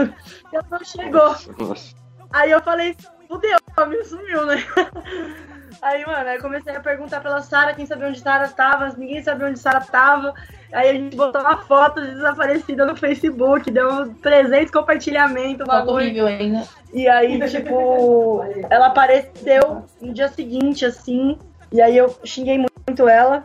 ela 0.52 0.66
não 0.70 0.84
chegou. 0.84 1.34
Nossa. 1.58 1.94
Aí 2.32 2.50
eu 2.50 2.60
falei, 2.62 2.96
fudeu, 3.28 3.58
me 3.88 4.04
sumiu, 4.04 4.46
né? 4.46 4.56
Aí, 5.82 6.06
mano, 6.06 6.28
aí 6.28 6.40
comecei 6.40 6.74
a 6.74 6.80
perguntar 6.80 7.20
pela 7.20 7.42
Sara 7.42 7.74
quem 7.74 7.84
sabia 7.84 8.08
onde 8.08 8.18
Sara 8.18 8.48
tava, 8.48 8.88
ninguém 8.96 9.22
sabia 9.22 9.48
onde 9.48 9.58
Sara 9.58 9.80
tava. 9.80 10.32
Aí 10.72 10.88
a 10.88 10.92
gente 10.94 11.14
botou 11.14 11.42
uma 11.42 11.58
foto 11.58 12.00
de 12.00 12.10
desaparecida 12.12 12.86
no 12.86 12.96
Facebook, 12.96 13.70
deu 13.70 14.14
300 14.14 14.70
compartilhamentos. 14.70 15.66
Foto 15.66 15.90
horrível 15.90 16.26
ainda. 16.26 16.66
E 16.92 17.06
aí, 17.06 17.38
tipo, 17.50 18.42
ela 18.70 18.86
apareceu 18.86 19.84
no 20.00 20.14
dia 20.14 20.28
seguinte, 20.28 20.86
assim, 20.86 21.38
e 21.74 21.82
aí 21.82 21.96
eu 21.96 22.16
xinguei 22.24 22.56
muito 22.56 23.08
ela, 23.08 23.42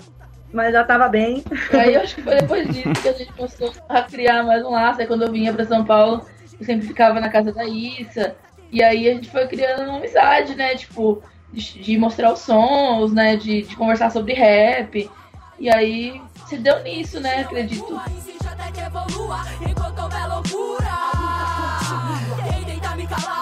mas 0.54 0.72
ela 0.72 0.84
tava 0.84 1.08
bem. 1.08 1.44
E 1.74 1.76
aí 1.76 1.96
eu 1.96 2.02
acho 2.02 2.14
que 2.14 2.22
foi 2.22 2.36
depois 2.36 2.68
disso 2.68 3.02
que 3.02 3.10
a 3.10 3.14
gente 3.14 3.34
começou 3.34 3.74
a 3.90 4.04
criar 4.04 4.44
mais 4.44 4.64
um 4.64 4.70
laço. 4.70 5.02
Aí 5.02 5.08
quando 5.08 5.24
eu 5.24 5.32
vinha 5.32 5.52
pra 5.52 5.66
São 5.66 5.84
Paulo, 5.84 6.24
eu 6.60 6.64
sempre 6.64 6.86
ficava 6.86 7.20
na 7.20 7.30
casa 7.30 7.52
da 7.52 7.66
Issa. 7.66 8.36
E 8.72 8.84
aí 8.84 9.10
a 9.10 9.16
gente 9.16 9.32
foi 9.32 9.48
criando 9.48 9.82
uma 9.90 9.98
amizade, 9.98 10.54
né? 10.54 10.76
Tipo, 10.76 11.24
de, 11.52 11.80
de 11.80 11.98
mostrar 11.98 12.32
os 12.32 12.42
sons, 12.42 13.12
né? 13.12 13.36
De, 13.36 13.64
de 13.64 13.76
conversar 13.76 14.12
sobre 14.12 14.34
rap. 14.34 15.10
E 15.58 15.68
aí 15.68 16.22
se 16.46 16.56
deu 16.56 16.84
nisso, 16.84 17.20
né? 17.20 17.42
Acredito. 17.42 18.00
Quem 22.54 22.64
tenta 22.64 22.96
me 22.96 23.08
calar 23.08 23.20
vai 23.20 23.20
me 23.20 23.26
ouvir 23.26 23.39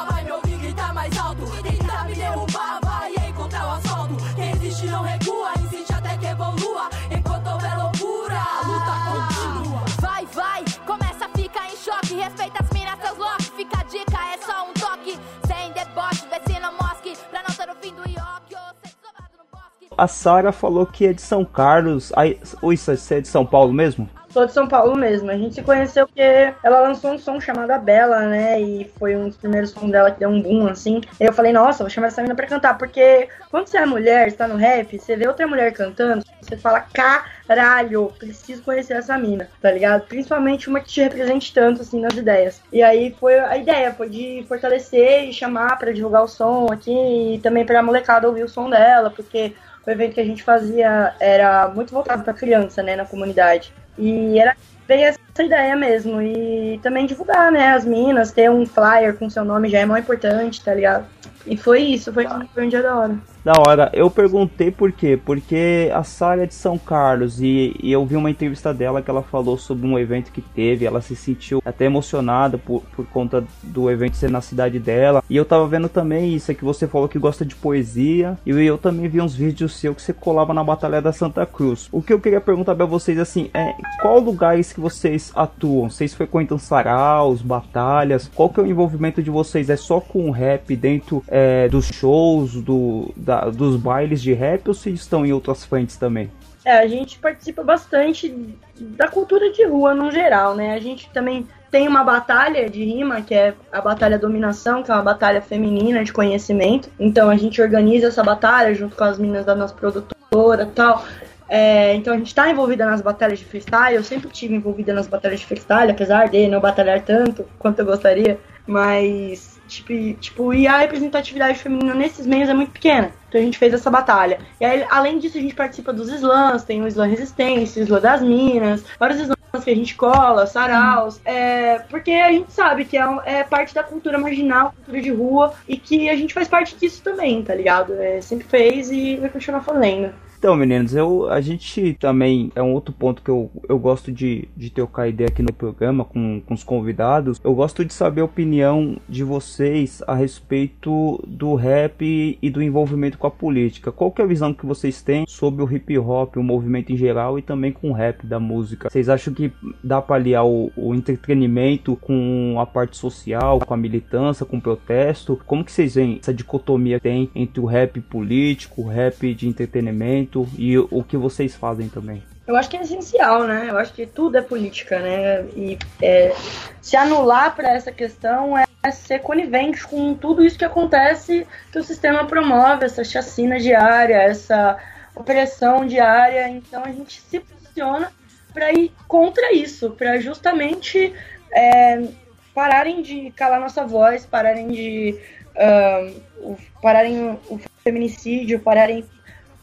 A 19.97 20.07
Sara 20.07 20.51
falou 20.51 20.85
que 20.85 21.07
é 21.07 21.13
de 21.13 21.21
São 21.21 21.43
Carlos. 21.43 22.13
Aí, 22.15 22.39
oi, 22.61 22.77
você 22.77 23.15
é 23.15 23.21
de 23.21 23.27
São 23.27 23.43
Paulo 23.43 23.73
mesmo? 23.73 24.07
sou 24.37 24.45
de 24.45 24.53
São 24.53 24.67
Paulo 24.67 24.95
mesmo. 24.95 25.31
A 25.31 25.37
gente 25.37 25.55
se 25.55 25.63
conheceu 25.63 26.05
porque 26.05 26.53
ela 26.63 26.81
lançou 26.81 27.11
um 27.11 27.17
som 27.17 27.39
chamado 27.39 27.71
A 27.71 27.79
Bela, 27.79 28.19
né? 28.27 28.61
E 28.61 28.91
foi 28.99 29.15
um 29.15 29.29
dos 29.29 29.37
primeiros 29.37 29.71
sons 29.71 29.91
dela 29.91 30.11
que 30.11 30.19
deu 30.19 30.29
um 30.29 30.41
boom, 30.41 30.67
assim. 30.67 31.01
E 31.19 31.23
eu 31.23 31.33
falei, 31.33 31.51
nossa, 31.51 31.83
vou 31.83 31.89
chamar 31.89 32.07
essa 32.07 32.21
menina 32.21 32.35
pra 32.35 32.45
cantar. 32.45 32.77
Porque 32.77 33.27
quando 33.49 33.67
você 33.67 33.77
é 33.77 33.85
mulher, 33.85 34.27
está 34.27 34.47
no 34.47 34.55
rap, 34.55 34.99
você 34.99 35.15
vê 35.15 35.27
outra 35.27 35.47
mulher 35.47 35.73
cantando, 35.73 36.23
você 36.39 36.55
fala, 36.55 36.81
caralho, 36.81 38.13
preciso 38.19 38.61
conhecer 38.61 38.93
essa 38.93 39.17
mina, 39.17 39.49
tá 39.59 39.71
ligado? 39.71 40.05
Principalmente 40.07 40.69
uma 40.69 40.81
que 40.81 40.89
te 40.89 41.01
represente 41.01 41.51
tanto, 41.51 41.81
assim, 41.81 41.99
nas 41.99 42.13
ideias. 42.13 42.61
E 42.71 42.83
aí 42.83 43.15
foi 43.19 43.39
a 43.39 43.57
ideia, 43.57 43.91
foi 43.91 44.09
de 44.09 44.45
fortalecer 44.47 45.29
e 45.29 45.33
chamar 45.33 45.79
pra 45.79 45.91
divulgar 45.91 46.23
o 46.23 46.27
som 46.27 46.67
aqui 46.71 46.91
e 47.35 47.39
também 47.39 47.65
pra 47.65 47.81
molecada 47.81 48.27
ouvir 48.27 48.43
o 48.43 48.49
som 48.49 48.69
dela, 48.69 49.09
porque 49.09 49.55
o 49.87 49.91
evento 49.91 50.15
que 50.15 50.21
a 50.21 50.25
gente 50.25 50.43
fazia 50.43 51.15
era 51.17 51.69
muito 51.69 51.93
voltado 51.93 52.21
pra 52.21 52.33
criança, 52.33 52.83
né, 52.83 52.97
na 52.97 53.05
comunidade. 53.05 53.73
E 53.97 54.37
era 54.37 54.55
bem 54.85 55.05
essa 55.05 55.17
ideia 55.39 55.75
mesmo. 55.77 56.21
E 56.21 56.77
também 56.83 57.05
divulgar, 57.05 57.49
né, 57.51 57.69
as 57.69 57.85
minas, 57.85 58.33
ter 58.33 58.51
um 58.51 58.65
flyer 58.65 59.15
com 59.15 59.29
seu 59.29 59.45
nome 59.45 59.69
já 59.69 59.79
é 59.79 59.85
muito 59.85 60.03
importante, 60.03 60.63
tá 60.63 60.73
ligado? 60.73 61.05
E 61.45 61.55
foi 61.55 61.79
isso, 61.79 62.11
foi, 62.11 62.27
foi 62.53 62.65
um 62.65 62.69
dia 62.69 62.83
da 62.83 62.97
hora. 62.97 63.17
Da 63.47 63.53
hora, 63.65 63.89
eu 63.93 64.11
perguntei 64.11 64.69
por 64.69 64.91
quê? 64.91 65.17
Porque 65.23 65.89
a 65.93 66.03
Sara 66.03 66.43
é 66.43 66.45
de 66.45 66.53
São 66.53 66.77
Carlos 66.77 67.41
e, 67.41 67.73
e, 67.81 67.93
eu 67.93 68.05
vi 68.05 68.17
uma 68.17 68.29
entrevista 68.29 68.73
dela 68.73 69.01
que 69.01 69.09
ela 69.09 69.23
falou 69.23 69.57
sobre 69.57 69.87
um 69.87 69.97
evento 69.97 70.33
que 70.33 70.41
teve, 70.41 70.85
ela 70.85 70.99
se 70.99 71.15
sentiu 71.15 71.61
até 71.63 71.85
emocionada 71.85 72.57
por, 72.57 72.83
por 72.93 73.05
conta 73.05 73.45
do 73.63 73.89
evento 73.89 74.17
ser 74.17 74.29
na 74.29 74.41
cidade 74.41 74.79
dela. 74.79 75.23
E 75.29 75.37
eu 75.37 75.45
tava 75.45 75.65
vendo 75.65 75.87
também 75.87 76.35
isso, 76.35 76.51
é 76.51 76.53
que 76.53 76.65
você 76.65 76.87
falou 76.87 77.07
que 77.07 77.17
gosta 77.17 77.45
de 77.45 77.55
poesia, 77.55 78.37
e 78.45 78.51
eu 78.51 78.77
também 78.77 79.07
vi 79.07 79.21
uns 79.21 79.33
vídeos 79.33 79.79
seu 79.79 79.95
que 79.95 80.01
você 80.01 80.11
colava 80.11 80.53
na 80.53 80.61
Batalha 80.61 81.01
da 81.01 81.13
Santa 81.13 81.45
Cruz. 81.45 81.87
O 81.89 82.01
que 82.01 82.11
eu 82.11 82.19
queria 82.19 82.41
perguntar 82.41 82.75
pra 82.75 82.85
vocês 82.85 83.17
assim, 83.17 83.49
é 83.53 83.73
qual 84.01 84.19
lugares 84.19 84.73
que 84.73 84.81
vocês 84.81 85.31
atuam? 85.33 85.89
Vocês 85.89 86.13
frequentam 86.13 86.57
saraus, 86.57 87.41
batalhas? 87.41 88.29
Qual 88.35 88.49
que 88.49 88.59
é 88.59 88.63
o 88.63 88.67
envolvimento 88.67 89.23
de 89.23 89.31
vocês? 89.31 89.69
É 89.69 89.77
só 89.77 90.01
com 90.01 90.27
o 90.27 90.31
rap 90.31 90.75
dentro 90.75 91.23
é, 91.29 91.69
dos 91.69 91.85
shows, 91.85 92.61
do, 92.61 93.13
da, 93.15 93.36
dos 93.45 93.75
bailes 93.75 94.21
de 94.21 94.33
rap 94.33 94.67
ou 94.67 94.73
se 94.73 94.89
estão 94.91 95.25
em 95.25 95.33
outras 95.33 95.63
frentes 95.63 95.97
também? 95.97 96.31
É, 96.65 96.79
a 96.79 96.87
gente 96.87 97.17
participa 97.17 97.63
bastante 97.63 98.33
da 98.77 99.07
cultura 99.07 99.51
de 99.51 99.65
rua 99.65 99.93
no 99.93 100.11
geral, 100.11 100.53
né? 100.53 100.73
A 100.73 100.79
gente 100.79 101.09
também 101.11 101.47
tem 101.71 101.87
uma 101.87 102.03
batalha 102.03 102.69
de 102.69 102.83
rima, 102.83 103.21
que 103.21 103.33
é 103.33 103.53
a 103.71 103.81
Batalha 103.81 104.19
Dominação, 104.19 104.83
que 104.83 104.91
é 104.91 104.93
uma 104.93 105.03
batalha 105.03 105.41
feminina 105.41 106.03
de 106.03 106.11
conhecimento. 106.11 106.89
Então 106.99 107.29
a 107.29 107.37
gente 107.37 107.61
organiza 107.61 108.07
essa 108.07 108.23
batalha 108.23 108.73
junto 108.73 108.95
com 108.95 109.03
as 109.03 109.17
meninas 109.17 109.45
da 109.45 109.55
nossa 109.55 109.73
produtora 109.73 110.63
e 110.63 110.73
tal. 110.75 111.05
É, 111.49 111.93
então 111.95 112.13
a 112.13 112.17
gente 112.17 112.27
está 112.27 112.49
envolvida 112.49 112.85
nas 112.85 113.01
batalhas 113.01 113.39
de 113.39 113.45
freestyle. 113.45 113.95
Eu 113.95 114.03
sempre 114.03 114.29
tive 114.29 114.55
envolvida 114.55 114.93
nas 114.93 115.07
batalhas 115.07 115.39
de 115.39 115.45
freestyle, 115.45 115.91
apesar 115.91 116.27
de 116.27 116.47
não 116.47 116.59
batalhar 116.59 117.01
tanto 117.01 117.45
quanto 117.57 117.79
eu 117.79 117.85
gostaria. 117.85 118.39
Mas 118.65 119.56
Tipo, 119.67 120.19
tipo, 120.19 120.53
e 120.53 120.65
a 120.65 120.77
representatividade 120.77 121.59
feminina 121.59 121.93
nesses 121.93 122.25
meios 122.25 122.49
é 122.49 122.53
muito 122.53 122.71
pequena. 122.71 123.11
Então 123.27 123.39
a 123.39 123.43
gente 123.43 123.57
fez 123.57 123.73
essa 123.73 123.91
batalha. 123.91 124.39
E 124.59 124.65
aí, 124.65 124.85
além 124.89 125.19
disso, 125.19 125.37
a 125.37 125.41
gente 125.41 125.53
participa 125.55 125.91
dos 125.91 126.09
slams, 126.09 126.63
tem 126.63 126.81
o 126.81 126.87
slam 126.87 127.09
resistência, 127.09 127.81
o 127.81 127.85
slam 127.85 128.01
das 128.01 128.21
minas, 128.21 128.83
vários 128.97 129.19
slams 129.19 129.37
que 129.63 129.71
a 129.71 129.75
gente 129.75 129.95
cola, 129.95 130.47
saraus. 130.47 131.19
É, 131.25 131.79
porque 131.89 132.11
a 132.11 132.31
gente 132.31 132.51
sabe 132.51 132.85
que 132.85 132.97
é, 132.97 133.05
é, 133.25 133.43
parte 133.43 133.73
da 133.73 133.83
cultura 133.83 134.17
marginal, 134.17 134.71
cultura 134.71 135.01
de 135.01 135.11
rua, 135.11 135.53
e 135.67 135.77
que 135.77 136.09
a 136.09 136.15
gente 136.15 136.33
faz 136.33 136.47
parte 136.47 136.75
disso 136.75 137.01
também, 137.03 137.43
tá 137.43 137.53
ligado? 137.53 137.93
É, 137.93 138.21
sempre 138.21 138.47
fez 138.47 138.89
e 138.91 139.17
vai 139.17 139.29
continuar 139.29 139.61
fazendo. 139.61 140.13
Então, 140.37 140.55
meninos, 140.55 140.93
eu, 140.93 141.27
a 141.31 141.41
gente 141.41 141.97
também 141.99 142.51
é 142.55 142.61
um 142.61 142.73
outro 142.73 142.93
ponto 142.93 143.23
que 143.23 143.29
eu, 143.29 143.49
eu 143.67 143.79
gosto 143.79 144.11
de, 144.11 144.47
de 144.55 144.69
trocar 144.69 145.07
ideia 145.07 145.27
aqui 145.27 145.41
no 145.41 145.51
programa 145.51 146.05
com, 146.05 146.39
com 146.45 146.53
os 146.53 146.63
convidados. 146.63 147.41
Eu 147.43 147.55
gosto 147.55 147.83
de 147.83 147.91
saber 147.91 148.21
a 148.21 148.25
opinião 148.25 148.97
de 149.09 149.23
vocês 149.23 150.03
a 150.05 150.13
respeito 150.13 151.23
do 151.27 151.55
rap 151.55 152.37
e 152.39 152.49
do 152.51 152.61
envolvimento 152.61 153.17
com 153.17 153.25
a 153.25 153.31
política. 153.31 153.91
Qual 153.91 154.11
que 154.11 154.21
é 154.21 154.25
a 154.25 154.27
visão 154.27 154.53
que 154.53 154.65
vocês 154.65 155.01
têm 155.01 155.25
sobre 155.27 155.63
o 155.63 155.75
hip 155.75 155.97
hop, 155.97 156.37
o 156.37 156.43
movimento 156.43 156.91
em 156.91 156.97
geral 156.97 157.39
e 157.39 157.41
também 157.41 157.71
com 157.71 157.89
o 157.89 157.93
rap 157.93 158.25
da 158.27 158.39
música? 158.39 158.91
Vocês 158.91 159.09
acham 159.09 159.33
que 159.33 159.51
dá 159.83 159.99
para 159.99 160.17
aliar 160.17 160.45
o, 160.45 160.71
o 160.77 160.93
entretenimento 160.93 161.95
com 161.95 162.57
a 162.59 162.65
parte 162.65 162.95
social, 162.95 163.59
com 163.59 163.73
a 163.73 163.77
militância, 163.77 164.45
com 164.45 164.57
o 164.57 164.61
protesto? 164.61 165.39
Como 165.47 165.65
que 165.65 165.71
vocês 165.71 165.95
veem 165.95 166.19
essa 166.21 166.33
dicotomia 166.33 166.99
que 166.99 167.03
tem 167.03 167.31
entre 167.33 167.59
o 167.59 167.65
rap 167.65 167.99
político, 168.01 168.83
o 168.83 168.87
rap 168.87 169.33
de 169.33 169.47
entretenimento? 169.47 170.26
E 170.57 170.77
o 170.77 171.03
que 171.03 171.17
vocês 171.17 171.55
fazem 171.55 171.87
também. 171.87 172.23
Eu 172.47 172.55
acho 172.55 172.69
que 172.69 172.77
é 172.77 172.81
essencial, 172.81 173.43
né? 173.43 173.67
Eu 173.69 173.77
acho 173.77 173.93
que 173.93 174.05
tudo 174.05 174.37
é 174.37 174.41
política, 174.41 174.99
né? 174.99 175.45
E 175.55 175.77
é, 176.01 176.33
se 176.81 176.95
anular 176.95 177.55
para 177.55 177.69
essa 177.69 177.91
questão 177.91 178.57
é 178.57 178.91
ser 178.91 179.19
conivente 179.19 179.85
com 179.85 180.13
tudo 180.13 180.43
isso 180.43 180.57
que 180.57 180.63
acontece 180.63 181.45
que 181.71 181.79
o 181.79 181.83
sistema 181.83 182.25
promove, 182.25 182.85
essa 182.85 183.03
chacina 183.03 183.59
diária, 183.59 184.15
essa 184.15 184.77
opressão 185.13 185.85
diária. 185.85 186.47
Então 186.47 186.83
a 186.85 186.91
gente 186.91 187.19
se 187.19 187.39
posiciona 187.41 188.13
para 188.53 188.71
ir 188.71 188.93
contra 189.07 189.53
isso, 189.53 189.91
para 189.91 190.19
justamente 190.19 191.13
é, 191.51 192.07
pararem 192.55 193.01
de 193.01 193.29
calar 193.31 193.59
nossa 193.59 193.85
voz, 193.85 194.25
pararem 194.25 194.69
de 194.69 195.19
uh, 195.57 196.57
pararem 196.81 197.37
o 197.49 197.59
feminicídio, 197.83 198.59
pararem 198.59 199.05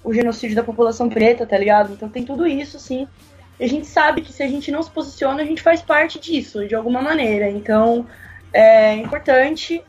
o 0.05 0.13
genocídio 0.13 0.55
da 0.55 0.63
população 0.63 1.09
preta, 1.09 1.47
tá 1.47 1.57
ligado? 1.57 1.95
Então 1.95 2.09
tem 2.09 2.25
tudo 2.25 2.47
isso, 2.47 2.79
sim. 2.79 3.09
E 3.59 3.65
a 3.65 3.69
gente 3.69 3.87
sabe 3.87 4.21
que 4.21 4.33
se 4.33 4.43
a 4.43 4.49
gente 4.49 4.71
não 4.71 4.83
se 4.83 4.91
posiciona, 4.91 5.43
a 5.43 5.47
gente 5.47 5.63
faz 5.63 5.81
parte 5.81 6.21
disso, 6.21 6.69
de 6.69 6.75
alguma 6.75 7.01
maneira. 7.01 7.49
Então 7.49 8.07
é 8.53 8.95
importante. 8.97 9.83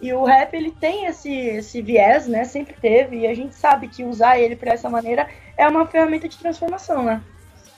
E 0.00 0.12
o 0.12 0.24
rap, 0.24 0.54
ele 0.54 0.70
tem 0.70 1.06
esse, 1.06 1.30
esse 1.30 1.82
viés, 1.82 2.26
né? 2.26 2.44
Sempre 2.44 2.74
teve. 2.80 3.18
E 3.18 3.26
a 3.26 3.34
gente 3.34 3.54
sabe 3.54 3.88
que 3.88 4.04
usar 4.04 4.38
ele 4.38 4.56
para 4.56 4.72
essa 4.72 4.88
maneira 4.88 5.28
é 5.56 5.68
uma 5.68 5.86
ferramenta 5.86 6.28
de 6.28 6.38
transformação, 6.38 7.04
né? 7.04 7.20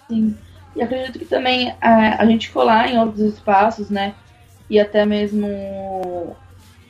Sim. 0.06 0.36
E 0.76 0.82
acredito 0.82 1.18
que 1.18 1.24
também 1.24 1.74
a, 1.80 2.22
a 2.22 2.26
gente 2.26 2.50
colar 2.50 2.88
em 2.88 2.98
outros 2.98 3.34
espaços, 3.34 3.90
né? 3.90 4.14
E 4.68 4.78
até 4.78 5.04
mesmo 5.04 6.36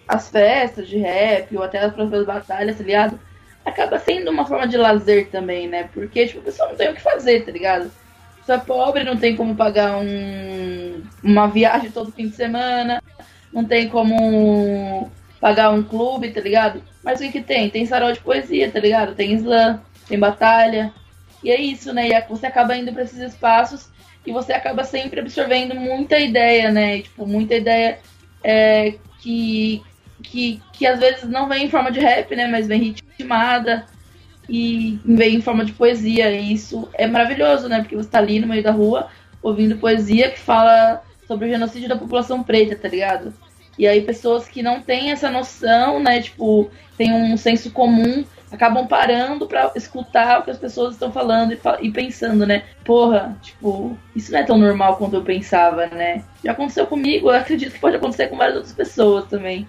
as 0.07 0.29
festas 0.29 0.89
de 0.89 0.99
rap, 0.99 1.57
ou 1.57 1.63
até 1.63 1.79
as 1.79 1.95
próprias 1.95 2.27
batalhas, 2.27 2.77
tá 2.77 2.83
ligado? 2.83 3.19
Acaba 3.65 3.99
sendo 3.99 4.31
uma 4.31 4.47
forma 4.47 4.67
de 4.67 4.77
lazer 4.77 5.29
também, 5.29 5.69
né? 5.69 5.89
Porque, 5.93 6.27
tipo, 6.27 6.41
a 6.41 6.45
pessoa 6.45 6.69
não 6.69 6.77
tem 6.77 6.91
o 6.91 6.95
que 6.95 7.01
fazer, 7.01 7.45
tá 7.45 7.53
ligado? 7.53 7.91
Pessoa 8.39 8.59
é 8.59 8.61
pobre, 8.61 9.05
não 9.05 9.17
tem 9.17 9.37
como 9.37 9.55
pagar 9.55 9.99
um, 9.99 11.03
uma 11.23 11.47
viagem 11.47 11.91
todo 11.91 12.13
fim 12.13 12.29
de 12.29 12.37
semana, 12.37 13.03
não 13.53 13.65
tem 13.65 13.89
como 13.89 15.11
pagar 15.41 15.71
um 15.71 15.83
clube, 15.83 16.31
tá 16.31 16.41
ligado? 16.41 16.83
Mas 17.03 17.19
o 17.19 17.23
que, 17.23 17.33
que 17.33 17.43
tem? 17.43 17.71
Tem 17.71 17.87
sarau 17.87 18.13
de 18.13 18.21
poesia, 18.21 18.71
tá 18.71 18.79
ligado? 18.79 19.15
Tem 19.15 19.33
slam, 19.35 19.81
tem 20.09 20.19
batalha. 20.19 20.93
E 21.43 21.51
é 21.51 21.61
isso, 21.61 21.93
né? 21.93 22.09
E 22.09 22.29
você 22.29 22.47
acaba 22.47 22.77
indo 22.77 22.93
para 22.93 23.03
esses 23.03 23.19
espaços 23.19 23.89
e 24.27 24.33
você 24.33 24.53
acaba 24.53 24.85
sempre 24.85 25.21
absorvendo 25.21 25.75
muita 25.75 26.19
ideia, 26.19 26.71
né? 26.71 26.99
E, 26.99 27.03
tipo, 27.03 27.27
muita 27.27 27.55
ideia 27.55 27.99
é, 28.45 28.95
que, 29.21 29.83
que, 30.23 30.63
que 30.73 30.87
às 30.87 30.99
vezes 31.01 31.29
não 31.29 31.49
vem 31.49 31.67
em 31.67 31.71
forma 31.71 31.91
de 31.91 32.01
rap, 32.01 32.35
né? 32.35 32.47
Mas 32.47 32.67
vem 32.67 32.81
ritmada 32.81 33.87
e 34.49 34.99
vem 35.05 35.37
em 35.37 35.41
forma 35.41 35.65
de 35.65 35.73
poesia. 35.73 36.31
E 36.31 36.53
isso 36.53 36.89
é 36.95 37.07
maravilhoso, 37.07 37.69
né? 37.69 37.81
Porque 37.81 37.97
você 37.97 38.09
tá 38.09 38.19
ali 38.19 38.41
no 38.41 38.47
meio 38.47 38.63
da 38.63 38.73
rua 38.73 39.09
ouvindo 39.43 39.79
poesia 39.79 40.31
que 40.31 40.39
fala 40.39 41.03
sobre 41.27 41.47
o 41.47 41.51
genocídio 41.51 41.89
da 41.89 41.97
população 41.97 42.43
preta, 42.43 42.77
tá 42.77 42.89
ligado? 42.89 43.33
E 43.79 43.87
aí 43.87 44.03
pessoas 44.03 44.47
que 44.47 44.63
não 44.63 44.81
têm 44.81 45.11
essa 45.11 45.31
noção, 45.31 46.01
né? 46.01 46.21
Tipo, 46.21 46.71
tem 46.99 47.13
um 47.13 47.37
senso 47.37 47.71
comum, 47.71 48.25
acabam 48.53 48.87
parando 48.87 49.47
para 49.47 49.73
escutar 49.75 50.41
o 50.41 50.43
que 50.43 50.51
as 50.51 50.59
pessoas 50.59 50.95
estão 50.95 51.11
falando 51.11 51.53
e, 51.53 51.59
e, 51.81 51.91
pensando, 51.91 52.47
né? 52.47 52.65
Porra, 52.85 53.37
tipo, 53.41 53.97
isso 54.15 54.33
não 54.33 54.39
é 54.39 54.43
tão 54.43 54.59
normal 54.59 54.97
quanto 54.97 55.17
eu 55.17 55.23
pensava, 55.23 55.87
né? 55.87 56.25
Já 56.45 56.53
aconteceu 56.53 56.87
comigo, 56.87 57.31
eu 57.31 57.37
acredito 57.37 57.73
que 57.73 57.81
pode 57.81 57.97
acontecer 57.97 58.29
com 58.29 58.37
várias 58.37 58.57
outras 58.57 58.75
pessoas 58.75 59.25
também. 59.27 59.67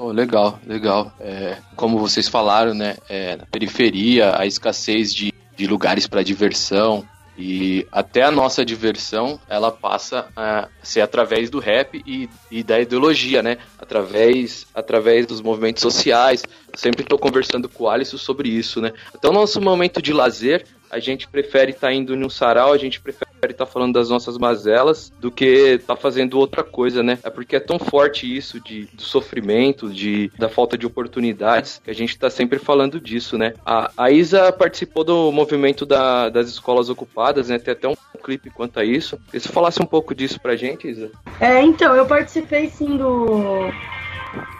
Oh, 0.00 0.12
legal, 0.12 0.60
legal. 0.64 1.12
É, 1.18 1.58
como 1.74 1.98
vocês 1.98 2.28
falaram, 2.28 2.72
né? 2.72 2.96
É, 3.08 3.34
na 3.34 3.44
periferia, 3.46 4.38
a 4.38 4.46
escassez 4.46 5.12
de, 5.12 5.34
de 5.56 5.66
lugares 5.66 6.06
para 6.06 6.22
diversão 6.22 7.04
e 7.36 7.84
até 7.90 8.22
a 8.22 8.30
nossa 8.30 8.64
diversão 8.64 9.40
ela 9.48 9.72
passa 9.72 10.26
a 10.36 10.68
ser 10.82 11.00
através 11.00 11.50
do 11.50 11.58
rap 11.58 12.00
e, 12.06 12.28
e 12.48 12.62
da 12.62 12.80
ideologia, 12.80 13.42
né? 13.42 13.58
Através, 13.76 14.66
através 14.72 15.26
dos 15.26 15.40
movimentos 15.40 15.82
sociais. 15.82 16.44
sempre 16.74 17.02
estou 17.02 17.18
conversando 17.18 17.68
com 17.68 17.84
o 17.84 17.88
Alisson 17.88 18.18
sobre 18.18 18.48
isso, 18.48 18.80
né? 18.80 18.92
Então, 19.16 19.32
nosso 19.32 19.60
momento 19.60 20.00
de 20.00 20.12
lazer, 20.12 20.64
a 20.90 20.98
gente 20.98 21.28
prefere 21.28 21.72
estar 21.72 21.88
tá 21.88 21.92
indo 21.92 22.16
num 22.16 22.30
sarau, 22.30 22.72
a 22.72 22.78
gente 22.78 23.00
prefere 23.00 23.28
estar 23.42 23.66
tá 23.66 23.66
falando 23.66 23.94
das 23.94 24.10
nossas 24.10 24.36
mazelas 24.38 25.12
do 25.20 25.30
que 25.30 25.78
tá 25.86 25.94
fazendo 25.94 26.38
outra 26.38 26.64
coisa, 26.64 27.02
né? 27.02 27.18
É 27.22 27.30
porque 27.30 27.56
é 27.56 27.60
tão 27.60 27.78
forte 27.78 28.34
isso 28.34 28.60
de, 28.60 28.86
do 28.86 29.02
sofrimento, 29.02 29.90
de, 29.90 30.30
da 30.38 30.48
falta 30.48 30.76
de 30.76 30.86
oportunidades, 30.86 31.80
que 31.82 31.90
a 31.90 31.94
gente 31.94 32.18
tá 32.18 32.30
sempre 32.30 32.58
falando 32.58 33.00
disso, 33.00 33.38
né? 33.38 33.54
A, 33.64 33.90
a 33.96 34.10
Isa 34.10 34.52
participou 34.52 35.04
do 35.04 35.30
movimento 35.30 35.86
da, 35.86 36.28
das 36.28 36.48
escolas 36.48 36.88
ocupadas, 36.88 37.48
né? 37.48 37.58
Tem 37.58 37.72
até 37.72 37.88
um 37.88 37.94
clipe 38.22 38.50
quanto 38.50 38.80
a 38.80 38.84
isso. 38.84 39.18
E 39.32 39.40
se 39.40 39.48
falasse 39.48 39.80
um 39.82 39.86
pouco 39.86 40.14
disso 40.14 40.40
pra 40.40 40.56
gente, 40.56 40.88
Isa? 40.88 41.10
É, 41.40 41.62
então, 41.62 41.94
eu 41.94 42.06
participei 42.06 42.68
sim 42.68 42.96
do. 42.96 43.70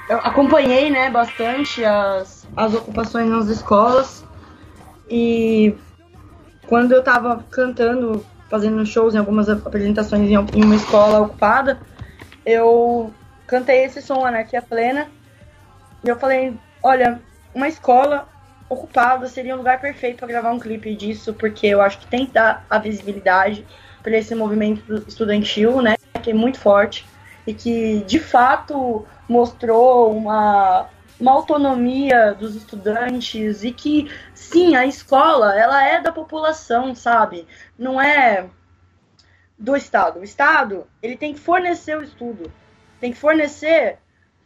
Eu 0.08 0.16
acompanhei, 0.18 0.88
né, 0.88 1.10
bastante 1.10 1.84
as, 1.84 2.46
as 2.56 2.74
ocupações 2.74 3.28
nas 3.28 3.48
escolas. 3.48 4.24
E 5.10 5.74
quando 6.68 6.92
eu 6.92 7.02
tava 7.02 7.42
cantando, 7.50 8.24
fazendo 8.48 8.84
shows 8.84 9.14
em 9.14 9.18
algumas 9.18 9.48
apresentações 9.48 10.30
em 10.30 10.64
uma 10.64 10.76
escola 10.76 11.20
ocupada, 11.20 11.80
eu 12.44 13.12
cantei 13.46 13.84
esse 13.84 14.02
som, 14.02 14.24
Anarquia 14.24 14.62
Plena. 14.62 15.08
E 16.04 16.08
eu 16.08 16.16
falei: 16.16 16.54
olha, 16.82 17.20
uma 17.54 17.66
escola 17.66 18.28
ocupada 18.68 19.26
seria 19.28 19.54
um 19.54 19.58
lugar 19.58 19.80
perfeito 19.80 20.18
para 20.18 20.28
gravar 20.28 20.52
um 20.52 20.58
clipe 20.58 20.94
disso, 20.94 21.32
porque 21.32 21.66
eu 21.66 21.80
acho 21.80 21.98
que 21.98 22.06
tem 22.06 22.26
que 22.26 22.32
dar 22.32 22.66
a 22.68 22.78
visibilidade 22.78 23.66
para 24.02 24.16
esse 24.16 24.34
movimento 24.34 25.04
estudantil, 25.08 25.80
né, 25.80 25.96
que 26.22 26.30
é 26.30 26.34
muito 26.34 26.60
forte 26.60 27.06
e 27.46 27.54
que 27.54 28.04
de 28.06 28.20
fato 28.20 29.06
mostrou 29.26 30.14
uma 30.14 30.86
uma 31.20 31.32
autonomia 31.32 32.32
dos 32.32 32.54
estudantes 32.54 33.64
e 33.64 33.72
que 33.72 34.08
sim, 34.50 34.74
a 34.76 34.86
escola, 34.86 35.58
ela 35.58 35.84
é 35.84 36.00
da 36.00 36.10
população, 36.10 36.94
sabe? 36.94 37.46
Não 37.78 38.00
é 38.00 38.48
do 39.58 39.76
Estado. 39.76 40.20
O 40.20 40.24
Estado, 40.24 40.86
ele 41.02 41.16
tem 41.16 41.34
que 41.34 41.40
fornecer 41.40 41.96
o 41.98 42.02
estudo, 42.02 42.50
tem 43.00 43.12
que 43.12 43.18
fornecer, 43.18 43.98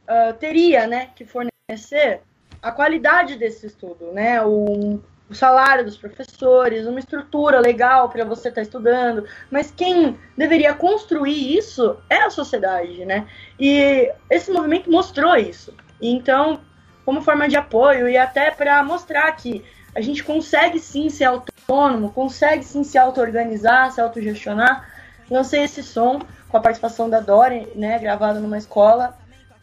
uh, 0.05 0.33
teria, 0.35 0.87
né, 0.87 1.11
que 1.15 1.25
fornecer 1.25 2.21
a 2.61 2.73
qualidade 2.73 3.37
desse 3.37 3.67
estudo, 3.67 4.13
né? 4.13 4.43
O, 4.43 5.01
o 5.29 5.35
salário 5.35 5.85
dos 5.85 5.97
professores, 5.97 6.87
uma 6.87 6.99
estrutura 6.99 7.59
legal 7.59 8.09
para 8.09 8.25
você 8.25 8.49
estar 8.49 8.61
tá 8.61 8.63
estudando, 8.63 9.27
mas 9.51 9.71
quem 9.71 10.19
deveria 10.37 10.75
construir 10.75 11.57
isso 11.57 11.97
é 12.09 12.23
a 12.23 12.31
sociedade, 12.31 13.05
né? 13.05 13.27
E 13.59 14.13
esse 14.31 14.51
movimento 14.51 14.91
mostrou 14.91 15.37
isso. 15.37 15.75
Então, 16.01 16.61
como 17.05 17.23
forma 17.23 17.49
de 17.49 17.57
apoio 17.57 18.09
e 18.09 18.17
até 18.17 18.51
para 18.51 18.83
mostrar 18.85 19.31
que 19.33 19.65
a 19.95 20.01
gente 20.01 20.25
consegue 20.25 20.79
sim 20.79 21.09
ser 21.09 21.25
autônomo, 21.25 22.11
consegue 22.11 22.65
sim 22.65 22.83
se 22.83 22.97
auto-organizar, 22.97 23.93
se 23.93 24.01
autogestionar. 24.01 24.89
Lancei 25.31 25.63
esse 25.63 25.83
som 25.83 26.21
com 26.49 26.57
a 26.57 26.61
participação 26.61 27.09
da 27.09 27.21
Dori, 27.21 27.69
né, 27.75 27.99
gravado 27.99 28.41
numa 28.41 28.59
escola, 28.59 29.17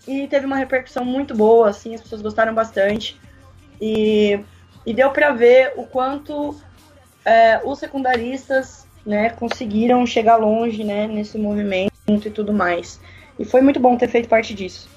e 0.07 0.27
teve 0.27 0.45
uma 0.45 0.55
repercussão 0.55 1.05
muito 1.05 1.35
boa, 1.35 1.69
assim, 1.69 1.93
as 1.93 2.01
pessoas 2.01 2.21
gostaram 2.21 2.53
bastante. 2.53 3.19
E, 3.79 4.39
e 4.85 4.93
deu 4.93 5.11
para 5.11 5.31
ver 5.31 5.73
o 5.77 5.83
quanto 5.83 6.59
é, 7.23 7.61
os 7.63 7.79
secundaristas 7.79 8.87
né, 9.05 9.29
conseguiram 9.31 10.05
chegar 10.05 10.37
longe 10.37 10.83
né, 10.83 11.07
nesse 11.07 11.37
movimento 11.37 11.91
e 12.07 12.31
tudo 12.31 12.51
mais. 12.51 12.99
E 13.37 13.45
foi 13.45 13.61
muito 13.61 13.79
bom 13.79 13.95
ter 13.97 14.07
feito 14.07 14.27
parte 14.27 14.53
disso. 14.53 14.89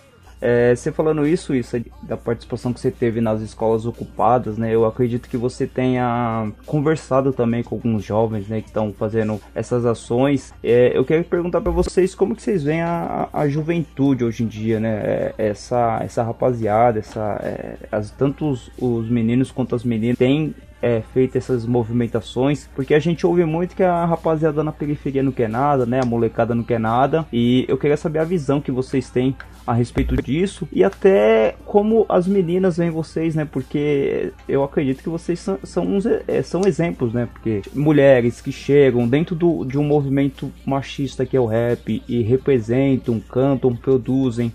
É, 0.43 0.75
você 0.75 0.91
falando 0.91 1.25
isso, 1.25 1.55
isso 1.55 1.81
da 2.03 2.17
participação 2.17 2.73
que 2.73 2.81
você 2.81 2.91
teve 2.91 3.21
nas 3.21 3.41
escolas 3.41 3.87
ocupadas, 3.87 4.59
né? 4.59 4.75
Eu 4.75 4.85
acredito 4.85 5.29
que 5.29 5.37
você 5.37 5.69
tenha 5.69 6.51
conversado 6.67 7.33
também 7.33 7.63
com 7.63 7.77
alguns 7.77 8.05
jovens, 8.05 8.49
né, 8.49 8.61
que 8.61 8.67
estão 8.67 8.93
fazendo 8.93 9.41
essas 9.55 9.87
ações. 9.87 10.53
É, 10.63 10.97
eu 10.97 11.05
quero 11.05 11.23
perguntar 11.23 11.61
para 11.61 11.71
vocês 11.71 12.13
como 12.13 12.35
que 12.35 12.43
vocês 12.43 12.65
veem 12.65 12.83
a, 12.83 13.29
a 13.33 13.49
juventude 13.49 14.25
hoje 14.25 14.43
em 14.43 14.49
dia, 14.49 14.81
né? 14.81 15.01
É, 15.05 15.35
essa, 15.39 16.01
essa 16.03 16.25
rapaziada, 16.25 16.99
essa, 16.99 17.41
é, 17.41 17.77
as, 17.93 18.11
tanto 18.11 18.51
os, 18.51 18.69
os 18.81 19.09
meninos 19.09 19.53
quanto 19.53 19.77
as 19.77 19.85
meninas 19.85 20.19
têm 20.19 20.53
é, 20.83 21.01
feito 21.15 21.39
essas 21.39 21.65
movimentações, 21.65 22.69
porque 22.75 22.93
a 22.93 22.99
gente 22.99 23.25
ouve 23.25 23.45
muito 23.45 23.77
que 23.77 23.85
a 23.85 24.05
rapaziada 24.05 24.65
na 24.65 24.73
periferia 24.73 25.23
não 25.23 25.33
quer 25.33 25.49
nada, 25.49 25.87
né? 25.87 26.01
A 26.03 26.05
molecada 26.05 26.55
não 26.55 26.65
quer 26.65 26.81
nada. 26.81 27.25
E 27.33 27.65
eu 27.69 27.79
queria 27.79 27.97
saber 27.97 28.19
a 28.19 28.25
visão 28.25 28.61
que 28.61 28.73
vocês 28.73 29.09
têm 29.09 29.37
a 29.65 29.73
respeito 29.73 30.21
disso 30.21 30.67
e 30.73 30.83
até 30.83 31.55
como 31.65 32.05
as 32.09 32.27
meninas 32.27 32.77
veem 32.79 32.91
vocês, 32.91 33.35
né? 33.35 33.45
Porque 33.45 34.33
eu 34.49 34.65
acredito 34.65 35.03
que 35.03 35.09
vocês 35.09 35.39
são, 35.39 35.59
são, 35.63 35.87
uns, 35.87 36.05
é, 36.05 36.43
são 36.43 36.63
exemplos, 36.67 37.13
né? 37.13 37.29
Porque 37.33 37.63
mulheres 37.73 38.41
que 38.41 38.51
chegam 38.51 39.07
dentro 39.07 39.37
do, 39.37 39.65
de 39.65 39.79
um 39.79 39.85
movimento 39.85 40.51
machista 40.67 41.25
que 41.25 41.37
é 41.37 41.41
o 41.41 41.47
rap 41.47 42.03
e 42.09 42.23
representam, 42.23 43.21
cantam, 43.21 43.75
produzem 43.77 44.53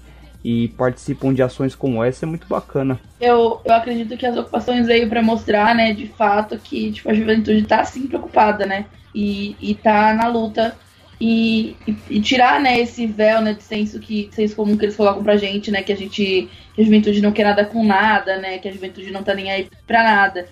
e 0.50 0.70
participam 0.70 1.34
de 1.34 1.44
ações 1.44 1.76
como 1.76 2.02
essa 2.02 2.26
é 2.26 2.30
muito 2.30 2.48
bacana. 2.48 2.98
Eu, 3.20 3.60
eu 3.66 3.74
acredito 3.74 4.16
que 4.16 4.26
as 4.26 4.38
ocupações 4.38 4.88
veio 4.88 5.10
para 5.10 5.22
mostrar, 5.22 5.76
né, 5.76 5.92
de 5.92 6.08
fato, 6.08 6.58
que 6.58 6.90
tipo, 6.94 7.12
a 7.12 7.14
juventude 7.14 7.64
tá 7.64 7.84
sim 7.84 8.08
preocupada, 8.08 8.66
né? 8.66 8.86
E, 9.14 9.58
e 9.60 9.76
tá 9.76 10.14
na 10.14 10.30
luta. 10.30 10.74
E, 11.20 11.76
e, 11.86 11.98
e, 12.12 12.22
tirar, 12.22 12.62
né, 12.62 12.80
esse 12.80 13.06
véu, 13.06 13.42
né, 13.42 13.56
de 13.56 13.64
senso 13.64 14.00
que 14.00 14.30
senso 14.32 14.56
comum 14.56 14.78
que 14.78 14.86
eles 14.86 14.96
colocam 14.96 15.22
pra 15.22 15.36
gente, 15.36 15.70
né, 15.70 15.84
que 15.84 15.92
a 15.92 15.98
gente 15.98 16.48
que 16.74 16.82
a 16.82 16.86
juventude 16.86 17.22
não 17.22 17.34
quer 17.34 17.44
nada 17.44 17.66
com 17.66 17.84
nada, 17.84 18.38
né, 18.38 18.58
que 18.58 18.70
a 18.70 18.72
juventude 18.72 19.12
não 19.12 19.24
tá 19.24 19.34
nem 19.34 19.52
aí 19.52 19.68
pra 19.86 20.02
nada. 20.02 20.48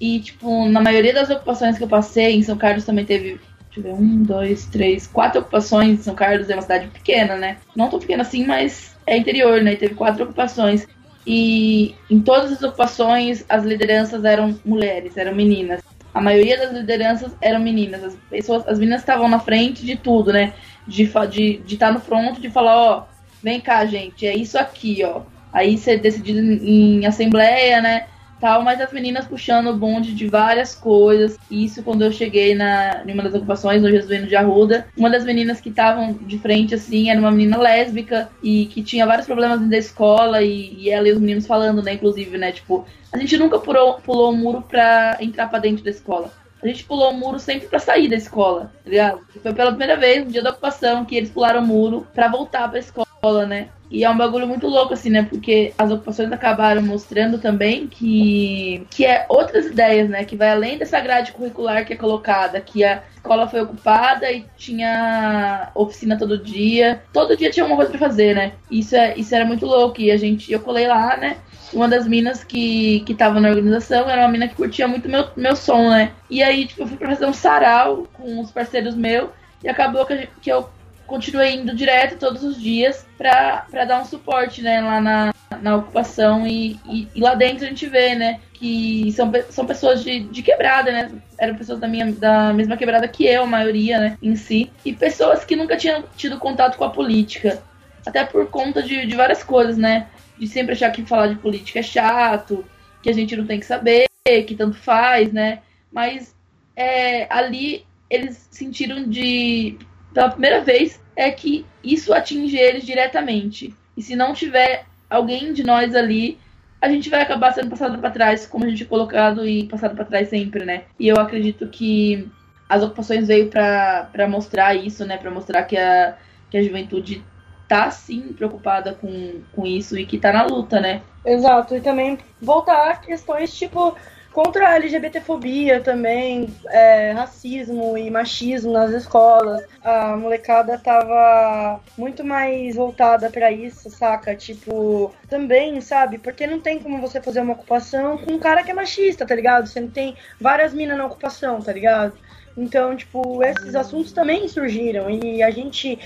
E, 0.00 0.18
tipo, 0.18 0.66
na 0.68 0.80
maioria 0.80 1.14
das 1.14 1.30
ocupações 1.30 1.78
que 1.78 1.84
eu 1.84 1.88
passei, 1.88 2.34
em 2.34 2.42
São 2.42 2.56
Carlos 2.56 2.84
também 2.84 3.04
teve 3.04 3.38
Deixa 3.68 3.88
eu 3.88 3.94
ver, 3.94 4.02
um, 4.02 4.22
dois, 4.24 4.66
três, 4.66 5.06
quatro 5.06 5.40
ocupações. 5.40 6.00
São 6.00 6.14
Carlos 6.14 6.48
é 6.48 6.54
uma 6.54 6.62
cidade 6.62 6.88
pequena, 6.88 7.36
né? 7.36 7.58
Não 7.76 7.90
tão 7.90 8.00
pequena 8.00 8.22
assim, 8.22 8.44
mas 8.46 8.95
é 9.06 9.16
interior, 9.16 9.62
né? 9.62 9.76
Teve 9.76 9.94
quatro 9.94 10.24
ocupações. 10.24 10.86
E 11.26 11.94
em 12.10 12.20
todas 12.20 12.52
as 12.52 12.62
ocupações, 12.62 13.44
as 13.48 13.64
lideranças 13.64 14.24
eram 14.24 14.58
mulheres, 14.64 15.16
eram 15.16 15.34
meninas. 15.34 15.82
A 16.14 16.20
maioria 16.20 16.56
das 16.56 16.72
lideranças 16.72 17.32
eram 17.40 17.60
meninas. 17.60 18.02
As 18.02 18.14
pessoas, 18.30 18.66
as 18.68 18.78
meninas 18.78 19.00
estavam 19.00 19.28
na 19.28 19.38
frente 19.38 19.84
de 19.84 19.96
tudo, 19.96 20.32
né? 20.32 20.52
De 20.86 21.04
estar 21.04 21.26
de, 21.26 21.58
de 21.58 21.76
tá 21.76 21.90
no 21.90 22.00
front, 22.00 22.38
de 22.38 22.48
falar, 22.48 22.76
ó, 22.76 23.04
vem 23.42 23.60
cá, 23.60 23.84
gente, 23.84 24.26
é 24.26 24.34
isso 24.34 24.58
aqui, 24.58 25.02
ó. 25.04 25.22
Aí 25.52 25.76
ser 25.76 25.98
decidido 25.98 26.38
em, 26.40 27.00
em 27.00 27.06
assembleia, 27.06 27.80
né? 27.80 28.06
Tal, 28.40 28.62
mas 28.62 28.80
as 28.80 28.92
meninas 28.92 29.26
puxando 29.26 29.68
o 29.68 29.76
bonde 29.76 30.14
de 30.14 30.26
várias 30.28 30.74
coisas. 30.74 31.38
Isso 31.50 31.82
quando 31.82 32.02
eu 32.02 32.12
cheguei 32.12 32.54
na, 32.54 33.02
em 33.06 33.12
uma 33.12 33.22
das 33.22 33.34
ocupações, 33.34 33.82
no 33.82 33.90
Jesuíno 33.90 34.26
de 34.26 34.36
Arruda. 34.36 34.86
Uma 34.96 35.10
das 35.10 35.24
meninas 35.24 35.60
que 35.60 35.68
estavam 35.68 36.12
de 36.12 36.38
frente, 36.38 36.74
assim, 36.74 37.10
era 37.10 37.18
uma 37.20 37.30
menina 37.30 37.58
lésbica 37.58 38.28
e 38.42 38.66
que 38.66 38.82
tinha 38.82 39.06
vários 39.06 39.26
problemas 39.26 39.58
dentro 39.58 39.70
da 39.70 39.78
escola 39.78 40.42
e, 40.42 40.74
e 40.74 40.90
ela 40.90 41.08
e 41.08 41.12
os 41.12 41.18
meninos 41.18 41.46
falando, 41.46 41.82
né, 41.82 41.94
inclusive, 41.94 42.36
né, 42.38 42.52
tipo, 42.52 42.84
a 43.12 43.18
gente 43.18 43.36
nunca 43.36 43.58
pulou, 43.58 43.94
pulou 43.94 44.32
o 44.32 44.36
muro 44.36 44.62
pra 44.62 45.16
entrar 45.20 45.48
pra 45.48 45.58
dentro 45.58 45.84
da 45.84 45.90
escola. 45.90 46.30
A 46.62 46.66
gente 46.66 46.84
pulou 46.84 47.10
o 47.10 47.14
muro 47.16 47.38
sempre 47.38 47.68
pra 47.68 47.78
sair 47.78 48.08
da 48.08 48.16
escola, 48.16 48.72
tá 48.82 48.90
ligado? 48.90 49.20
Foi 49.42 49.52
pela 49.52 49.70
primeira 49.70 49.96
vez, 49.96 50.24
no 50.24 50.32
dia 50.32 50.42
da 50.42 50.50
ocupação, 50.50 51.04
que 51.04 51.14
eles 51.14 51.30
pularam 51.30 51.62
o 51.62 51.66
muro 51.66 52.06
pra 52.14 52.28
voltar 52.28 52.68
pra 52.68 52.78
escola, 52.78 53.06
né? 53.46 53.68
E 53.90 54.04
é 54.04 54.10
um 54.10 54.16
bagulho 54.16 54.46
muito 54.46 54.66
louco, 54.66 54.94
assim, 54.94 55.10
né? 55.10 55.22
Porque 55.22 55.72
as 55.78 55.90
ocupações 55.90 56.30
acabaram 56.32 56.82
mostrando 56.82 57.38
também 57.38 57.86
que, 57.86 58.84
que 58.90 59.06
é 59.06 59.26
outras 59.28 59.66
ideias, 59.66 60.08
né? 60.08 60.24
Que 60.24 60.36
vai 60.36 60.50
além 60.50 60.76
dessa 60.76 61.00
grade 61.00 61.32
curricular 61.32 61.84
que 61.86 61.92
é 61.92 61.96
colocada, 61.96 62.60
que 62.60 62.84
a 62.84 63.02
escola 63.14 63.48
foi 63.48 63.60
ocupada 63.60 64.30
e 64.30 64.44
tinha 64.56 65.70
oficina 65.74 66.18
todo 66.18 66.38
dia. 66.38 67.02
Todo 67.12 67.36
dia 67.36 67.50
tinha 67.50 67.64
uma 67.64 67.76
coisa 67.76 67.90
pra 67.90 68.00
fazer, 68.00 68.34
né? 68.34 68.52
Isso, 68.70 68.96
é, 68.96 69.16
isso 69.16 69.34
era 69.34 69.44
muito 69.44 69.64
louco. 69.64 70.00
E 70.00 70.10
a 70.10 70.16
gente, 70.16 70.52
eu 70.52 70.60
colei 70.60 70.88
lá, 70.88 71.16
né? 71.16 71.36
Uma 71.72 71.88
das 71.88 72.08
minas 72.08 72.42
que, 72.42 73.00
que 73.00 73.14
tava 73.14 73.40
na 73.40 73.48
organização 73.48 74.08
era 74.08 74.22
uma 74.22 74.28
mina 74.28 74.48
que 74.48 74.54
curtia 74.54 74.88
muito 74.88 75.08
meu, 75.08 75.28
meu 75.36 75.54
som, 75.54 75.90
né? 75.90 76.12
E 76.28 76.42
aí, 76.42 76.66
tipo, 76.66 76.82
eu 76.82 76.88
fui 76.88 76.96
pra 76.96 77.10
fazer 77.10 77.26
um 77.26 77.32
sarau 77.32 78.08
com 78.12 78.40
uns 78.40 78.50
parceiros 78.50 78.96
meus. 78.96 79.30
E 79.62 79.68
acabou 79.68 80.04
que 80.04 80.50
eu 80.50 80.68
continuei 81.06 81.54
indo 81.54 81.74
direto 81.74 82.18
todos 82.18 82.42
os 82.42 82.60
dias 82.60 83.06
pra 83.16 83.66
dar 83.86 84.00
um 84.00 84.04
suporte, 84.04 84.62
né, 84.62 84.80
lá 84.80 85.00
na, 85.00 85.34
na 85.62 85.76
ocupação 85.76 86.46
e, 86.46 86.78
e, 86.84 87.08
e, 87.14 87.20
lá 87.20 87.34
dentro 87.34 87.64
a 87.64 87.68
gente 87.68 87.86
vê, 87.86 88.14
né, 88.14 88.40
que 88.52 89.12
são, 89.12 89.30
são 89.50 89.66
pessoas 89.66 90.02
de, 90.02 90.20
de 90.20 90.42
quebrada, 90.42 90.90
né, 90.90 91.10
eram 91.38 91.54
pessoas 91.54 91.78
da, 91.78 91.88
minha, 91.88 92.12
da 92.12 92.52
mesma 92.52 92.76
quebrada 92.76 93.08
que 93.08 93.24
eu, 93.24 93.44
a 93.44 93.46
maioria, 93.46 93.98
né, 93.98 94.18
em 94.20 94.36
si, 94.36 94.70
e 94.84 94.92
pessoas 94.92 95.44
que 95.44 95.56
nunca 95.56 95.76
tinham 95.76 96.04
tido 96.16 96.38
contato 96.38 96.76
com 96.76 96.84
a 96.84 96.90
política, 96.90 97.62
até 98.04 98.24
por 98.24 98.48
conta 98.50 98.82
de, 98.82 99.06
de 99.06 99.16
várias 99.16 99.42
coisas, 99.42 99.78
né, 99.78 100.08
de 100.38 100.46
sempre 100.46 100.72
achar 100.72 100.90
que 100.90 101.04
falar 101.04 101.28
de 101.28 101.36
política 101.36 101.78
é 101.78 101.82
chato, 101.82 102.64
que 103.02 103.08
a 103.08 103.14
gente 103.14 103.36
não 103.36 103.46
tem 103.46 103.60
que 103.60 103.66
saber, 103.66 104.06
que 104.24 104.54
tanto 104.56 104.76
faz, 104.76 105.32
né, 105.32 105.60
mas 105.92 106.34
é, 106.74 107.26
ali 107.32 107.86
eles 108.10 108.48
sentiram 108.50 109.08
de 109.08 109.78
pela 110.16 110.30
primeira 110.30 110.62
vez, 110.62 110.98
é 111.14 111.30
que 111.30 111.66
isso 111.84 112.14
atinge 112.14 112.56
eles 112.56 112.86
diretamente. 112.86 113.74
E 113.94 114.00
se 114.00 114.16
não 114.16 114.32
tiver 114.32 114.86
alguém 115.10 115.52
de 115.52 115.62
nós 115.62 115.94
ali, 115.94 116.38
a 116.80 116.88
gente 116.88 117.10
vai 117.10 117.20
acabar 117.20 117.52
sendo 117.52 117.68
passado 117.68 117.98
para 117.98 118.10
trás, 118.10 118.46
como 118.46 118.64
a 118.64 118.68
gente 118.70 118.82
é 118.82 118.86
colocado 118.86 119.46
e 119.46 119.66
passado 119.66 119.94
para 119.94 120.06
trás 120.06 120.30
sempre, 120.30 120.64
né? 120.64 120.84
E 120.98 121.06
eu 121.06 121.16
acredito 121.16 121.68
que 121.68 122.26
as 122.66 122.82
ocupações 122.82 123.28
veio 123.28 123.50
para 123.50 124.26
mostrar 124.26 124.74
isso, 124.74 125.04
né? 125.04 125.18
Para 125.18 125.30
mostrar 125.30 125.64
que 125.64 125.76
a, 125.76 126.16
que 126.48 126.56
a 126.56 126.62
juventude 126.62 127.22
tá 127.68 127.90
sim 127.90 128.32
preocupada 128.32 128.94
com, 128.94 129.42
com 129.52 129.66
isso 129.66 129.98
e 129.98 130.06
que 130.06 130.16
tá 130.16 130.32
na 130.32 130.46
luta, 130.46 130.80
né? 130.80 131.02
Exato, 131.26 131.76
e 131.76 131.80
também 131.82 132.18
voltar 132.40 132.90
a 132.90 132.96
questões 132.96 133.54
tipo 133.54 133.94
contra 134.36 134.68
a 134.68 134.76
LGBTfobia 134.76 135.80
também, 135.80 136.54
é, 136.66 137.10
racismo 137.12 137.96
e 137.96 138.10
machismo 138.10 138.70
nas 138.70 138.90
escolas. 138.90 139.64
A 139.82 140.14
molecada 140.14 140.76
tava 140.76 141.80
muito 141.96 142.22
mais 142.22 142.76
voltada 142.76 143.30
para 143.30 143.50
isso, 143.50 143.88
saca? 143.88 144.36
Tipo, 144.36 145.10
também, 145.30 145.80
sabe? 145.80 146.18
Porque 146.18 146.46
não 146.46 146.60
tem 146.60 146.78
como 146.78 147.00
você 147.00 147.18
fazer 147.18 147.40
uma 147.40 147.54
ocupação 147.54 148.18
com 148.18 148.32
um 148.32 148.38
cara 148.38 148.62
que 148.62 148.70
é 148.70 148.74
machista, 148.74 149.24
tá 149.24 149.34
ligado? 149.34 149.68
Você 149.68 149.80
não 149.80 149.88
tem 149.88 150.14
várias 150.38 150.74
minas 150.74 150.98
na 150.98 151.06
ocupação, 151.06 151.62
tá 151.62 151.72
ligado? 151.72 152.12
Então, 152.58 152.94
tipo, 152.94 153.42
esses 153.42 153.74
assuntos 153.74 154.12
também 154.12 154.48
surgiram 154.48 155.08
e 155.08 155.42
a 155.42 155.50
gente 155.50 155.98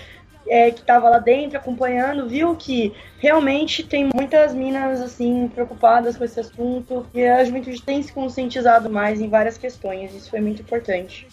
é, 0.46 0.70
que 0.70 0.80
estava 0.80 1.08
lá 1.08 1.18
dentro 1.18 1.58
acompanhando 1.58 2.28
viu 2.28 2.56
que 2.56 2.94
realmente 3.18 3.82
tem 3.82 4.08
muitas 4.14 4.54
minas 4.54 5.00
assim 5.00 5.48
preocupadas 5.48 6.16
com 6.16 6.24
esse 6.24 6.40
assunto 6.40 7.06
e 7.14 7.24
a 7.26 7.44
juventude 7.44 7.82
tem 7.82 8.02
se 8.02 8.12
conscientizado 8.12 8.90
mais 8.90 9.20
em 9.20 9.28
várias 9.28 9.56
questões. 9.58 10.14
Isso 10.14 10.30
foi 10.30 10.40
muito 10.40 10.62
importante. 10.62 11.28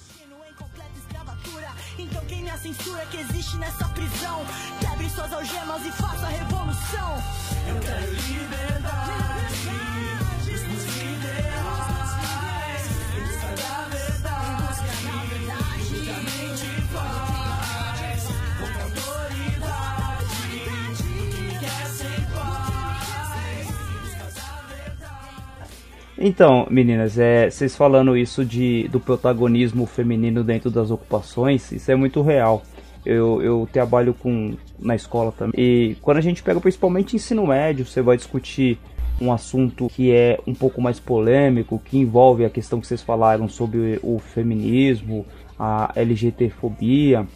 Então 1.97 2.23
quem 2.25 2.47
censura 2.57 3.05
que 3.05 3.17
existe 3.17 3.57
nessa 3.57 3.85
prisão? 3.89 4.41
Quebre 4.79 5.09
suas 5.09 5.31
algemas 5.31 5.85
e 5.85 5.91
faça 5.91 6.25
a 6.25 6.29
revolução. 6.29 7.15
Eu 7.67 7.79
quero. 7.81 8.66
Então, 26.19 26.65
meninas, 26.69 27.19
é, 27.19 27.49
vocês 27.49 27.75
falando 27.75 28.17
isso 28.17 28.43
de, 28.43 28.87
do 28.87 28.99
protagonismo 28.99 29.85
feminino 29.85 30.43
dentro 30.43 30.71
das 30.71 30.89
ocupações, 30.89 31.71
isso 31.71 31.91
é 31.91 31.95
muito 31.95 32.21
real. 32.21 32.63
Eu, 33.05 33.41
eu 33.41 33.69
trabalho 33.71 34.13
com 34.13 34.55
na 34.79 34.95
escola 34.95 35.31
também. 35.31 35.53
E 35.57 35.95
quando 36.01 36.17
a 36.17 36.21
gente 36.21 36.41
pega 36.41 36.59
principalmente 36.59 37.15
ensino 37.15 37.45
médio, 37.45 37.85
você 37.85 38.01
vai 38.01 38.17
discutir 38.17 38.79
um 39.21 39.31
assunto 39.31 39.87
que 39.87 40.11
é 40.11 40.39
um 40.45 40.53
pouco 40.53 40.81
mais 40.81 40.99
polêmico, 40.99 41.81
que 41.83 41.97
envolve 41.97 42.45
a 42.45 42.49
questão 42.49 42.79
que 42.79 42.87
vocês 42.87 43.01
falaram 43.01 43.47
sobre 43.47 43.99
o 44.03 44.19
feminismo, 44.19 45.25
a 45.57 45.91
LGTfobia. 45.95 47.27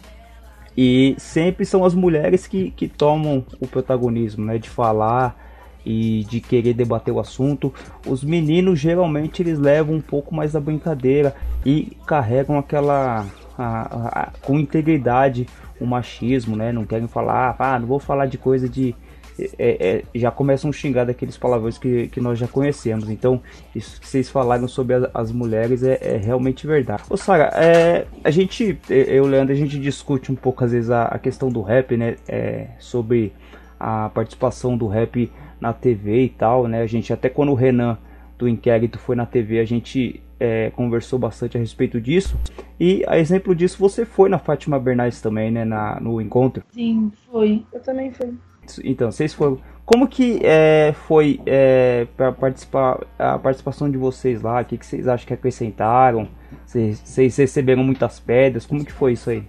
E 0.76 1.14
sempre 1.18 1.64
são 1.64 1.84
as 1.84 1.94
mulheres 1.94 2.46
que, 2.46 2.70
que 2.70 2.88
tomam 2.88 3.44
o 3.60 3.66
protagonismo, 3.66 4.44
né? 4.44 4.58
De 4.58 4.68
falar 4.68 5.51
e 5.84 6.24
de 6.28 6.40
querer 6.40 6.74
debater 6.74 7.12
o 7.12 7.20
assunto. 7.20 7.72
Os 8.06 8.22
meninos 8.22 8.78
geralmente 8.78 9.42
eles 9.42 9.58
levam 9.58 9.96
um 9.96 10.00
pouco 10.00 10.34
mais 10.34 10.52
da 10.52 10.60
brincadeira 10.60 11.34
e 11.64 11.96
carregam 12.06 12.58
aquela 12.58 13.26
a, 13.58 13.64
a, 13.64 14.20
a, 14.22 14.32
com 14.42 14.58
integridade 14.58 15.46
o 15.80 15.86
machismo, 15.86 16.56
né? 16.56 16.72
Não 16.72 16.84
querem 16.84 17.08
falar, 17.08 17.56
ah, 17.58 17.78
não 17.78 17.86
vou 17.86 17.98
falar 17.98 18.26
de 18.26 18.38
coisa 18.38 18.68
de 18.68 18.94
é, 19.58 20.04
é, 20.14 20.18
já 20.18 20.30
começam 20.30 20.70
a 20.70 20.72
xingar 20.72 21.04
daqueles 21.04 21.36
palavrões 21.36 21.78
que, 21.78 22.08
que 22.08 22.20
nós 22.20 22.38
já 22.38 22.46
conhecemos. 22.46 23.08
Então, 23.08 23.40
isso 23.74 24.00
que 24.00 24.06
vocês 24.06 24.28
falaram 24.28 24.68
sobre 24.68 24.94
as, 24.94 25.10
as 25.14 25.32
mulheres 25.32 25.82
é, 25.82 25.98
é, 26.00 26.16
realmente 26.16 26.66
verdade. 26.66 27.02
Ô, 27.08 27.16
Sara, 27.16 27.50
é, 27.54 28.06
a 28.22 28.30
gente, 28.30 28.78
eu 28.88 29.26
e 29.26 29.28
Leandro, 29.28 29.52
a 29.52 29.56
gente 29.56 29.78
discute 29.78 30.30
um 30.30 30.34
pouco 30.34 30.64
às 30.64 30.72
vezes 30.72 30.90
a, 30.90 31.04
a 31.04 31.18
questão 31.18 31.48
do 31.48 31.62
rap, 31.62 31.96
né? 31.96 32.16
É, 32.28 32.68
sobre 32.78 33.32
a 33.80 34.08
participação 34.10 34.76
do 34.76 34.86
rap 34.86 35.30
na 35.62 35.72
TV 35.72 36.24
e 36.24 36.28
tal, 36.28 36.66
né? 36.66 36.82
A 36.82 36.86
gente 36.86 37.12
até 37.12 37.28
quando 37.28 37.52
o 37.52 37.54
Renan 37.54 37.96
do 38.36 38.48
inquérito 38.48 38.98
foi 38.98 39.14
na 39.14 39.24
TV, 39.24 39.60
a 39.60 39.64
gente 39.64 40.20
é, 40.40 40.70
conversou 40.70 41.20
bastante 41.20 41.56
a 41.56 41.60
respeito 41.60 42.00
disso. 42.00 42.36
E 42.78 43.04
a 43.06 43.16
exemplo 43.16 43.54
disso, 43.54 43.78
você 43.78 44.04
foi 44.04 44.28
na 44.28 44.40
Fátima 44.40 44.78
Bernardes 44.80 45.22
também, 45.22 45.52
né? 45.52 45.64
Na, 45.64 46.00
no 46.00 46.20
encontro. 46.20 46.64
Sim, 46.72 47.12
foi. 47.30 47.64
Eu 47.72 47.80
também 47.80 48.10
fui. 48.10 48.34
Então, 48.82 49.12
vocês 49.12 49.32
foram. 49.32 49.58
Como 49.86 50.08
que 50.08 50.40
é, 50.42 50.92
foi 51.06 51.40
é, 51.46 52.06
para 52.16 52.32
participar 52.32 53.00
a 53.16 53.38
participação 53.38 53.88
de 53.88 53.96
vocês 53.96 54.42
lá? 54.42 54.60
O 54.60 54.64
que, 54.64 54.78
que 54.78 54.86
vocês 54.86 55.06
acham 55.06 55.26
que 55.26 55.34
acrescentaram? 55.34 56.28
Vocês, 56.66 57.00
vocês 57.04 57.36
receberam 57.36 57.84
muitas 57.84 58.18
pedras? 58.18 58.66
Como 58.66 58.84
que 58.84 58.92
foi 58.92 59.12
isso 59.12 59.30
aí? 59.30 59.44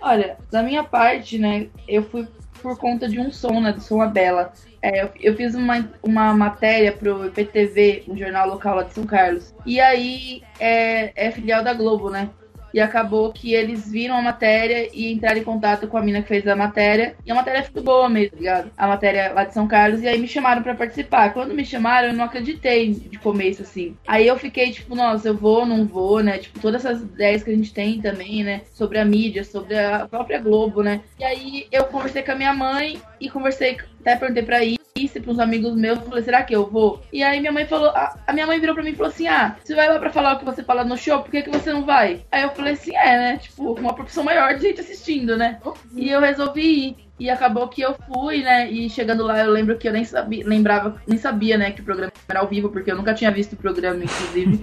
Olha, 0.00 0.36
da 0.50 0.62
minha 0.62 0.84
parte, 0.84 1.38
né, 1.38 1.66
eu 1.86 2.02
fui 2.02 2.26
por 2.62 2.78
conta 2.78 3.08
de 3.08 3.18
um 3.18 3.30
som, 3.30 3.60
né, 3.60 3.72
do 3.72 3.80
Som 3.80 4.00
a 4.00 4.06
Bela. 4.06 4.52
É, 4.80 5.08
eu, 5.20 5.34
fiz 5.34 5.54
uma, 5.54 5.88
uma 6.02 6.32
matéria 6.34 6.92
pro 6.92 7.26
IPTV, 7.26 8.04
um 8.08 8.16
jornal 8.16 8.48
local 8.48 8.76
lá 8.76 8.82
de 8.84 8.94
São 8.94 9.04
Carlos. 9.04 9.52
E 9.66 9.80
aí 9.80 10.42
é, 10.60 11.12
é 11.14 11.30
filial 11.30 11.64
da 11.64 11.74
Globo, 11.74 12.10
né? 12.10 12.30
E 12.72 12.80
acabou 12.80 13.32
que 13.32 13.54
eles 13.54 13.90
viram 13.90 14.16
a 14.16 14.22
matéria 14.22 14.88
e 14.92 15.12
entraram 15.12 15.38
em 15.38 15.44
contato 15.44 15.86
com 15.86 15.96
a 15.96 16.02
mina 16.02 16.22
que 16.22 16.28
fez 16.28 16.46
a 16.46 16.56
matéria. 16.56 17.16
E 17.24 17.30
a 17.30 17.34
matéria 17.34 17.62
ficou 17.62 17.82
boa 17.82 18.08
mesmo, 18.08 18.32
tá 18.32 18.36
ligado? 18.36 18.70
A 18.76 18.86
matéria 18.86 19.32
lá 19.32 19.44
de 19.44 19.54
São 19.54 19.66
Carlos. 19.66 20.02
E 20.02 20.08
aí 20.08 20.18
me 20.18 20.28
chamaram 20.28 20.62
para 20.62 20.74
participar. 20.74 21.32
Quando 21.32 21.54
me 21.54 21.64
chamaram, 21.64 22.08
eu 22.08 22.14
não 22.14 22.24
acreditei 22.24 22.92
de 22.92 23.18
começo, 23.18 23.62
assim. 23.62 23.96
Aí 24.06 24.26
eu 24.26 24.38
fiquei 24.38 24.70
tipo, 24.70 24.94
nossa, 24.94 25.28
eu 25.28 25.36
vou, 25.36 25.64
não 25.64 25.86
vou, 25.86 26.22
né? 26.22 26.38
Tipo, 26.38 26.60
todas 26.60 26.84
essas 26.84 27.02
ideias 27.02 27.42
que 27.42 27.50
a 27.50 27.54
gente 27.54 27.72
tem 27.72 28.00
também, 28.00 28.44
né? 28.44 28.62
Sobre 28.72 28.98
a 28.98 29.04
mídia, 29.04 29.44
sobre 29.44 29.78
a 29.78 30.06
própria 30.06 30.40
Globo, 30.40 30.82
né? 30.82 31.00
E 31.18 31.24
aí 31.24 31.66
eu 31.72 31.84
conversei 31.84 32.22
com 32.22 32.32
a 32.32 32.36
minha 32.36 32.52
mãe 32.52 33.00
e 33.20 33.30
conversei, 33.30 33.76
até 34.00 34.16
perguntei 34.16 34.42
pra 34.42 34.64
ir 34.64 34.78
disse 34.98 35.22
uns 35.26 35.38
amigos 35.38 35.74
meus, 35.74 35.98
falei, 36.00 36.24
será 36.24 36.42
que 36.42 36.54
eu 36.54 36.66
vou? 36.66 37.02
E 37.12 37.22
aí 37.22 37.40
minha 37.40 37.52
mãe 37.52 37.66
falou, 37.66 37.90
a, 37.90 38.18
a, 38.26 38.32
minha 38.32 38.46
mãe 38.46 38.58
virou 38.58 38.74
para 38.74 38.84
mim 38.84 38.90
e 38.90 38.96
falou 38.96 39.10
assim: 39.10 39.28
"Ah, 39.28 39.56
você 39.62 39.74
vai 39.74 39.88
lá 39.88 39.98
para 39.98 40.10
falar 40.10 40.34
o 40.34 40.38
que 40.38 40.44
você 40.44 40.62
fala 40.62 40.84
no 40.84 40.96
show, 40.96 41.22
por 41.22 41.30
que 41.30 41.42
que 41.42 41.50
você 41.50 41.72
não 41.72 41.84
vai?" 41.84 42.22
Aí 42.30 42.42
eu 42.42 42.50
falei 42.50 42.74
assim: 42.74 42.94
"É, 42.96 43.18
né? 43.18 43.36
Tipo, 43.38 43.72
uma 43.74 43.94
profissão 43.94 44.24
maior 44.24 44.54
de 44.54 44.62
gente 44.62 44.80
assistindo, 44.80 45.36
né?" 45.36 45.58
E 45.94 46.10
eu 46.10 46.20
resolvi 46.20 46.88
ir. 46.88 47.08
E 47.20 47.28
acabou 47.28 47.66
que 47.66 47.82
eu 47.82 47.96
fui, 48.06 48.42
né? 48.42 48.70
E 48.70 48.88
chegando 48.88 49.24
lá, 49.24 49.40
eu 49.40 49.50
lembro 49.50 49.76
que 49.76 49.88
eu 49.88 49.92
nem 49.92 50.04
sabia, 50.04 50.46
lembrava, 50.46 51.02
nem 51.04 51.18
sabia, 51.18 51.58
né, 51.58 51.72
que 51.72 51.80
o 51.80 51.84
programa 51.84 52.12
era 52.28 52.38
ao 52.38 52.46
vivo, 52.46 52.68
porque 52.68 52.92
eu 52.92 52.96
nunca 52.96 53.12
tinha 53.12 53.30
visto 53.32 53.54
o 53.54 53.56
programa, 53.56 54.04
inclusive. 54.04 54.60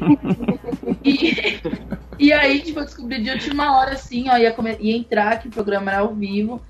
e, 1.03 1.59
e 2.17 2.31
aí, 2.31 2.61
tipo, 2.61 2.79
eu 2.79 2.85
descobri 2.85 3.21
de 3.21 3.29
última 3.29 3.77
hora, 3.77 3.91
assim, 3.91 4.29
ó, 4.29 4.37
ia, 4.37 4.55
ia 4.79 4.95
entrar, 4.95 5.39
que 5.41 5.49
o 5.49 5.51
programa 5.51 5.91
era 5.91 5.99
ao 5.99 6.15
vivo. 6.15 6.61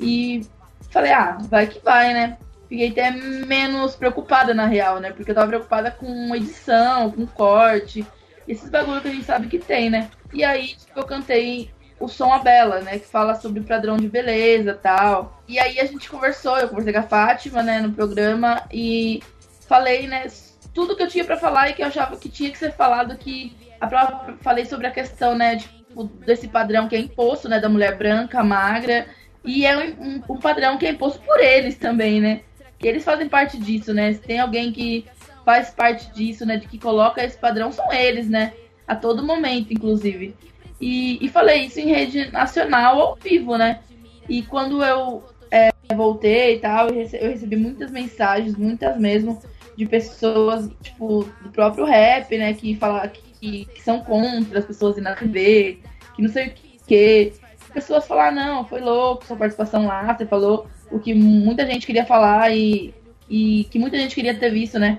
E 0.00 0.46
falei, 0.90 1.12
ah, 1.12 1.36
vai 1.42 1.66
que 1.66 1.78
vai, 1.84 2.14
né? 2.14 2.38
Fiquei 2.74 2.88
até 2.88 3.10
menos 3.12 3.94
preocupada 3.94 4.52
na 4.52 4.66
real, 4.66 4.98
né? 4.98 5.12
Porque 5.12 5.30
eu 5.30 5.34
tava 5.34 5.46
preocupada 5.46 5.90
com 5.90 6.34
edição, 6.34 7.10
com 7.12 7.26
corte, 7.26 8.04
esses 8.48 8.68
bagulho 8.68 9.00
que 9.00 9.08
a 9.08 9.12
gente 9.12 9.24
sabe 9.24 9.46
que 9.46 9.58
tem, 9.58 9.88
né? 9.88 10.10
E 10.32 10.42
aí, 10.42 10.68
tipo, 10.68 10.98
eu 10.98 11.04
cantei 11.04 11.70
o 12.00 12.08
som 12.08 12.32
a 12.32 12.38
Bela, 12.40 12.80
né? 12.80 12.98
Que 12.98 13.06
fala 13.06 13.36
sobre 13.36 13.62
padrão 13.62 13.96
de 13.96 14.08
beleza 14.08 14.74
tal. 14.74 15.40
E 15.46 15.58
aí 15.58 15.78
a 15.78 15.84
gente 15.84 16.10
conversou, 16.10 16.58
eu 16.58 16.68
conversei 16.68 16.92
com 16.92 16.98
a 16.98 17.04
Fátima, 17.04 17.62
né, 17.62 17.80
no 17.80 17.92
programa, 17.92 18.62
e 18.72 19.22
falei, 19.68 20.06
né, 20.06 20.26
tudo 20.74 20.96
que 20.96 21.02
eu 21.02 21.08
tinha 21.08 21.24
para 21.24 21.36
falar 21.36 21.70
e 21.70 21.74
que 21.74 21.82
eu 21.82 21.86
achava 21.86 22.16
que 22.16 22.28
tinha 22.28 22.50
que 22.50 22.58
ser 22.58 22.72
falado, 22.72 23.16
que 23.16 23.56
a 23.80 23.86
própria, 23.86 24.36
falei 24.40 24.64
sobre 24.64 24.86
a 24.88 24.90
questão, 24.90 25.36
né, 25.36 25.56
tipo, 25.56 26.04
desse 26.04 26.48
padrão 26.48 26.88
que 26.88 26.96
é 26.96 26.98
imposto, 26.98 27.48
né, 27.48 27.60
da 27.60 27.68
mulher 27.68 27.96
branca, 27.96 28.42
magra, 28.42 29.06
e 29.44 29.64
é 29.64 29.76
um, 29.76 30.22
um 30.28 30.38
padrão 30.38 30.76
que 30.76 30.86
é 30.86 30.90
imposto 30.90 31.20
por 31.20 31.38
eles 31.38 31.76
também, 31.76 32.20
né? 32.20 32.40
Que 32.84 32.88
eles 32.88 33.02
fazem 33.02 33.30
parte 33.30 33.56
disso, 33.56 33.94
né? 33.94 34.12
Se 34.12 34.20
tem 34.20 34.38
alguém 34.38 34.70
que 34.70 35.06
faz 35.42 35.70
parte 35.70 36.12
disso, 36.12 36.44
né? 36.44 36.58
De 36.58 36.68
que 36.68 36.78
coloca 36.78 37.24
esse 37.24 37.38
padrão, 37.38 37.72
são 37.72 37.90
eles, 37.90 38.28
né? 38.28 38.52
A 38.86 38.94
todo 38.94 39.24
momento, 39.24 39.72
inclusive. 39.72 40.36
E, 40.78 41.24
e 41.24 41.30
falei 41.30 41.64
isso 41.64 41.80
em 41.80 41.86
rede 41.86 42.30
nacional 42.30 43.00
ao 43.00 43.16
vivo, 43.16 43.56
né? 43.56 43.80
E 44.28 44.42
quando 44.42 44.84
eu 44.84 45.24
é, 45.50 45.70
voltei 45.94 46.56
e 46.56 46.58
tal, 46.58 46.90
eu 46.90 47.30
recebi, 47.30 47.56
muitas 47.56 47.90
mensagens, 47.90 48.54
muitas 48.54 48.98
mesmo, 48.98 49.40
de 49.74 49.86
pessoas, 49.86 50.68
tipo, 50.82 51.26
do 51.40 51.48
próprio 51.48 51.86
rap, 51.86 52.36
né? 52.36 52.52
Que 52.52 52.76
falam 52.76 53.08
que, 53.08 53.64
que 53.64 53.82
são 53.82 54.00
contra 54.00 54.58
as 54.58 54.66
pessoas 54.66 54.98
ir 54.98 55.00
na 55.00 55.14
TV, 55.14 55.78
que 56.14 56.20
não 56.20 56.28
sei 56.28 56.48
o 56.48 56.54
que. 56.86 57.32
Pessoas 57.72 58.06
falaram, 58.06 58.36
não, 58.36 58.64
foi 58.66 58.82
louco 58.82 59.24
sua 59.24 59.38
participação 59.38 59.86
lá, 59.86 60.14
você 60.14 60.26
falou 60.26 60.68
o 60.94 61.00
que 61.00 61.12
muita 61.12 61.66
gente 61.66 61.86
queria 61.86 62.06
falar 62.06 62.54
e, 62.54 62.94
e 63.28 63.64
que 63.64 63.80
muita 63.80 63.96
gente 63.96 64.14
queria 64.14 64.32
ter 64.32 64.50
visto, 64.50 64.78
né? 64.78 64.98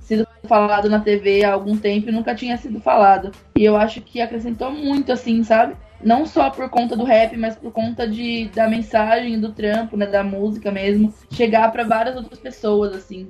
Sido 0.00 0.26
falado 0.48 0.90
na 0.90 0.98
TV 0.98 1.44
há 1.44 1.52
algum 1.52 1.76
tempo 1.76 2.08
e 2.08 2.12
nunca 2.12 2.34
tinha 2.34 2.56
sido 2.56 2.80
falado. 2.80 3.30
E 3.56 3.64
eu 3.64 3.76
acho 3.76 4.00
que 4.00 4.20
acrescentou 4.20 4.72
muito, 4.72 5.12
assim, 5.12 5.44
sabe? 5.44 5.76
Não 6.02 6.26
só 6.26 6.50
por 6.50 6.68
conta 6.68 6.96
do 6.96 7.04
rap, 7.04 7.36
mas 7.36 7.54
por 7.54 7.72
conta 7.72 8.08
de, 8.08 8.48
da 8.54 8.68
mensagem, 8.68 9.40
do 9.40 9.52
trampo, 9.52 9.96
né? 9.96 10.06
Da 10.06 10.24
música 10.24 10.72
mesmo. 10.72 11.14
Chegar 11.30 11.70
para 11.70 11.84
várias 11.84 12.16
outras 12.16 12.40
pessoas, 12.40 12.92
assim. 12.94 13.28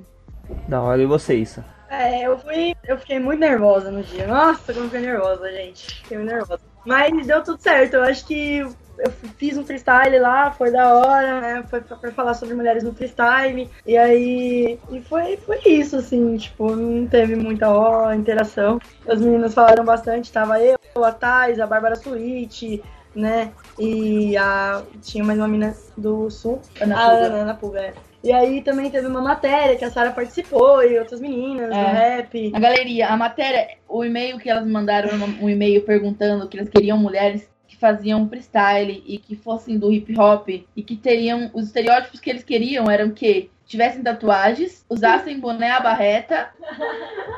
Da 0.67 0.81
hora, 0.81 1.01
e 1.01 1.05
você, 1.05 1.35
Issa? 1.35 1.63
É, 1.89 2.23
eu 2.23 2.37
fui. 2.39 2.75
Eu 2.83 2.97
fiquei 2.97 3.19
muito 3.19 3.39
nervosa 3.39 3.91
no 3.91 4.01
dia. 4.01 4.25
Nossa, 4.25 4.73
como 4.73 4.85
eu 4.85 4.89
fiquei 4.89 5.05
nervosa, 5.05 5.51
gente. 5.51 5.95
Fiquei 6.01 6.17
muito 6.17 6.31
nervosa. 6.31 6.61
Mas 6.85 7.27
deu 7.27 7.43
tudo 7.43 7.61
certo. 7.61 7.95
Eu 7.95 8.03
acho 8.03 8.25
que 8.25 8.67
eu 8.99 9.11
fiz 9.11 9.57
um 9.57 9.65
freestyle 9.65 10.17
lá, 10.19 10.51
foi 10.51 10.71
da 10.71 10.93
hora, 10.93 11.41
né? 11.41 11.63
Foi 11.69 11.81
pra, 11.81 12.11
falar 12.11 12.33
sobre 12.33 12.55
mulheres 12.55 12.83
no 12.83 12.93
freestyle. 12.93 13.69
E 13.85 13.97
aí. 13.97 14.79
E 14.91 15.01
foi, 15.01 15.37
foi 15.37 15.59
isso, 15.65 15.97
assim, 15.97 16.37
tipo, 16.37 16.75
não 16.75 17.07
teve 17.07 17.35
muita 17.35 17.69
ó, 17.69 18.11
interação. 18.13 18.79
As 19.07 19.21
meninas 19.21 19.53
falaram 19.53 19.85
bastante, 19.85 20.31
tava 20.31 20.61
eu, 20.61 20.77
a 21.03 21.11
Thais, 21.11 21.59
a 21.59 21.67
Bárbara 21.67 21.95
Suíte, 21.95 22.83
né? 23.15 23.51
E 23.79 24.35
a. 24.37 24.83
Tinha 25.01 25.23
mais 25.23 25.39
uma 25.39 25.47
menina 25.47 25.75
do 25.97 26.29
sul. 26.29 26.61
Ana 26.79 26.95
a 26.95 27.09
Puga. 27.09 27.25
Ana, 27.25 27.35
Ana 27.37 27.53
Puga, 27.53 27.79
é. 27.79 27.93
E 28.23 28.31
aí 28.31 28.61
também 28.61 28.89
teve 28.89 29.07
uma 29.07 29.21
matéria 29.21 29.75
que 29.75 29.85
a 29.85 29.91
Sara 29.91 30.11
participou 30.11 30.83
e 30.83 30.97
outras 30.99 31.21
meninas 31.21 31.71
É. 31.71 31.79
do 31.79 31.85
rap. 31.85 32.51
A 32.53 32.59
galeria, 32.59 33.07
a 33.09 33.15
matéria, 33.15 33.77
o 33.87 34.03
e-mail 34.03 34.39
que 34.39 34.49
elas 34.49 34.65
mandaram, 34.67 35.09
um 35.39 35.49
e-mail 35.49 35.83
perguntando 35.83 36.47
que 36.47 36.57
elas 36.57 36.69
queriam 36.69 36.97
mulheres 36.97 37.47
que 37.77 37.79
faziam 37.79 38.27
freestyle 38.27 39.03
e 39.05 39.19
que 39.19 39.35
fossem 39.35 39.77
do 39.77 39.93
hip 39.93 40.19
hop 40.19 40.49
e 40.49 40.83
que 40.83 40.95
teriam 40.95 41.51
os 41.53 41.67
estereótipos 41.67 42.19
que 42.19 42.29
eles 42.29 42.43
queriam 42.43 42.89
eram 42.89 43.11
que 43.11 43.51
tivessem 43.65 44.01
tatuagens, 44.01 44.83
usassem 44.89 45.39
boné 45.39 45.71
à 45.71 45.79
barreta 45.79 46.49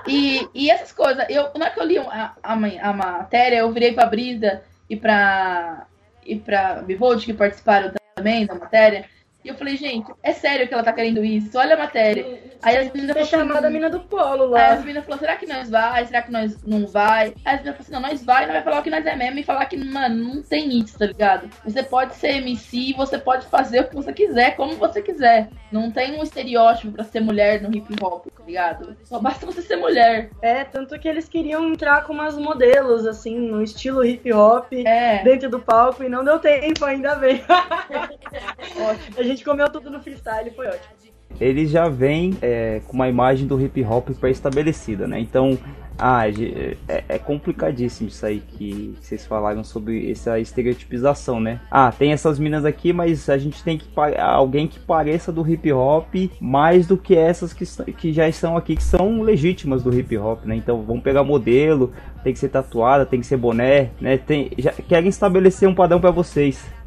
e, 0.08 0.48
e 0.54 0.72
essas 0.72 0.92
coisas. 0.92 1.26
Eu, 1.30 1.50
na 1.56 1.66
hora 1.66 1.72
que 1.72 1.80
eu 1.80 1.86
li 1.86 1.98
a, 1.98 2.34
a, 2.42 2.54
a 2.54 2.94
matéria, 2.94 3.58
eu 3.58 3.72
virei 3.72 3.94
pra 3.94 4.06
Brisa 4.06 4.62
e 4.90 4.96
pra, 4.96 5.86
e 6.26 6.38
pra 6.38 6.82
Bivolt, 6.84 7.26
que 7.26 7.34
participaram 7.34 7.92
também 8.16 8.46
da 8.46 8.56
matéria, 8.56 9.06
e 9.50 9.52
eu 9.52 9.58
falei, 9.58 9.76
gente, 9.76 10.12
é 10.22 10.32
sério 10.32 10.68
que 10.68 10.74
ela 10.74 10.84
tá 10.84 10.94
querendo 10.94 11.24
isso? 11.24 11.58
Olha 11.58 11.76
a 11.76 11.78
matéria. 11.78 12.40
Aí 12.62 12.78
as 12.78 12.92
meninas 12.94 13.16
Foi 13.18 13.26
falaram, 13.26 13.48
chamada 13.50 13.68
a 13.68 13.70
mina 13.70 13.90
do 13.90 14.00
polo 14.02 14.44
Aí 14.44 14.50
lá. 14.50 14.68
as 14.74 14.80
meninas 14.82 15.04
falaram, 15.06 15.20
será 15.20 15.36
que 15.38 15.46
nós 15.48 15.70
vai? 15.70 16.06
Será 16.06 16.22
que 16.22 16.32
nós 16.32 16.64
não 16.66 16.86
vai? 16.86 17.34
Aí 17.46 17.56
as 17.56 17.62
meninas 17.62 17.78
falaram 17.78 17.80
assim, 17.82 17.92
não, 17.92 18.02
nós 18.02 18.24
vai, 18.26 18.44
nós 18.46 18.54
vai 18.54 18.64
falar 18.64 18.80
o 18.80 18.84
que 18.84 18.90
nós 18.90 19.06
é 19.06 19.16
mesmo 19.16 19.40
e 19.40 19.44
falar 19.44 19.66
que, 19.66 19.78
mano, 19.78 20.16
não 20.36 20.42
tem 20.44 20.78
isso, 20.78 20.98
tá 21.00 21.06
ligado? 21.06 21.50
Você 21.66 21.82
pode 21.84 22.16
ser 22.16 22.38
MC, 22.38 22.94
você 22.96 23.18
pode 23.18 23.46
fazer 23.48 23.82
o 23.82 23.88
que 23.90 23.96
você 23.96 24.14
quiser, 24.14 24.56
como 24.56 24.76
você 24.76 25.02
quiser. 25.02 25.50
Não 25.72 25.90
tem 25.92 26.20
um 26.20 26.24
estereótipo 26.24 26.92
pra 26.92 27.04
ser 27.04 27.20
mulher 27.22 27.62
no 27.62 27.74
hip 27.76 27.94
hop, 28.04 28.26
tá 28.26 28.44
ligado? 28.46 28.98
Só 29.04 29.20
basta 29.20 29.46
você 29.46 29.62
ser 29.62 29.76
mulher. 29.78 30.30
É, 30.42 30.64
tanto 30.64 30.98
que 31.00 31.08
eles 31.08 31.30
queriam 31.30 31.68
entrar 31.72 32.04
com 32.04 32.14
umas 32.14 32.38
modelos, 32.38 33.06
assim, 33.06 33.38
no 33.38 33.62
estilo 33.64 34.04
hip 34.04 34.32
hop, 34.34 34.74
É, 34.74 35.24
dentro 35.24 35.50
do 35.50 35.60
palco, 35.60 36.04
e 36.04 36.10
não 36.10 36.24
deu 36.26 36.40
tempo, 36.40 36.84
ainda 36.86 37.16
bem. 37.16 37.42
ótimo. 37.50 39.16
A 39.20 39.24
gente 39.24 39.39
comeu 39.44 39.70
tudo 39.70 39.90
no 39.90 40.00
freestyle, 40.00 40.52
foi 40.52 40.68
ótimo. 40.68 41.00
Eles 41.40 41.70
já 41.70 41.88
vêm 41.88 42.38
é, 42.42 42.82
com 42.88 42.94
uma 42.94 43.08
imagem 43.08 43.48
do 43.48 43.60
hip 43.62 43.84
hop 43.84 44.10
pré-estabelecida, 44.20 45.08
né? 45.08 45.20
Então, 45.20 45.58
ah, 45.98 46.28
é, 46.30 47.04
é 47.08 47.20
complicadíssimo 47.20 48.08
isso 48.08 48.26
aí 48.26 48.40
que 48.40 48.96
vocês 49.00 49.26
falaram 49.26 49.64
sobre 49.64 50.10
essa 50.10 50.40
estereotipização, 50.40 51.40
né? 51.40 51.60
Ah, 51.70 51.92
tem 51.92 52.14
essas 52.14 52.40
minas 52.40 52.64
aqui, 52.66 52.94
mas 52.94 53.30
a 53.30 53.38
gente 53.38 53.62
tem 53.64 53.78
que 53.78 53.88
alguém 54.18 54.68
que 54.68 54.80
pareça 54.80 55.32
do 55.32 55.48
hip 55.48 55.72
hop 55.72 56.16
mais 56.40 56.88
do 56.88 56.98
que 56.98 57.16
essas 57.16 57.54
que, 57.54 57.66
que 57.94 58.14
já 58.14 58.28
estão 58.28 58.56
aqui, 58.56 58.76
que 58.76 58.84
são 58.84 59.22
legítimas 59.22 59.84
do 59.84 59.94
hip 59.94 60.18
hop, 60.18 60.46
né? 60.46 60.56
Então, 60.56 60.82
vamos 60.84 61.04
pegar 61.04 61.24
modelo, 61.24 61.92
tem 62.24 62.34
que 62.34 62.40
ser 62.40 62.50
tatuada, 62.50 63.06
tem 63.06 63.20
que 63.20 63.28
ser 63.28 63.38
boné, 63.38 63.92
né? 64.00 64.18
Tem, 64.18 64.52
já 64.58 64.72
querem 64.72 65.10
estabelecer 65.10 65.68
um 65.68 65.76
padrão 65.76 66.00
pra 66.00 66.12
vocês. 66.12 66.79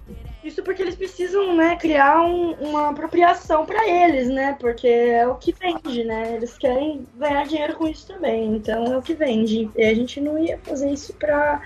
Isso 0.44 0.62
porque 0.62 0.82
eles 0.82 0.96
precisam, 0.96 1.54
né, 1.54 1.76
criar 1.76 2.20
um- 2.22 2.52
uma 2.54 2.90
apropriação 2.90 3.64
pra 3.64 3.88
eles, 3.88 4.28
né? 4.28 4.56
Porque 4.58 4.88
é 4.88 5.26
o 5.26 5.36
que 5.36 5.52
vende, 5.52 6.02
né? 6.02 6.34
Eles 6.34 6.58
querem 6.58 7.06
ganhar 7.16 7.46
dinheiro 7.46 7.76
com 7.76 7.86
isso 7.86 8.06
também, 8.08 8.56
então 8.56 8.92
é 8.92 8.98
o 8.98 9.02
que 9.02 9.14
vende. 9.14 9.70
E 9.76 9.84
a 9.84 9.94
gente 9.94 10.20
não 10.20 10.36
ia 10.38 10.58
fazer 10.58 10.90
isso 10.90 11.14
pra 11.14 11.62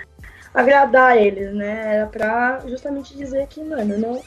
agradar 0.52 1.16
eles, 1.16 1.54
né? 1.54 1.96
Era 1.96 2.06
pra 2.06 2.60
justamente 2.66 3.16
dizer 3.16 3.46
que, 3.46 3.62
mano, 3.62 3.98
não. 3.98 4.22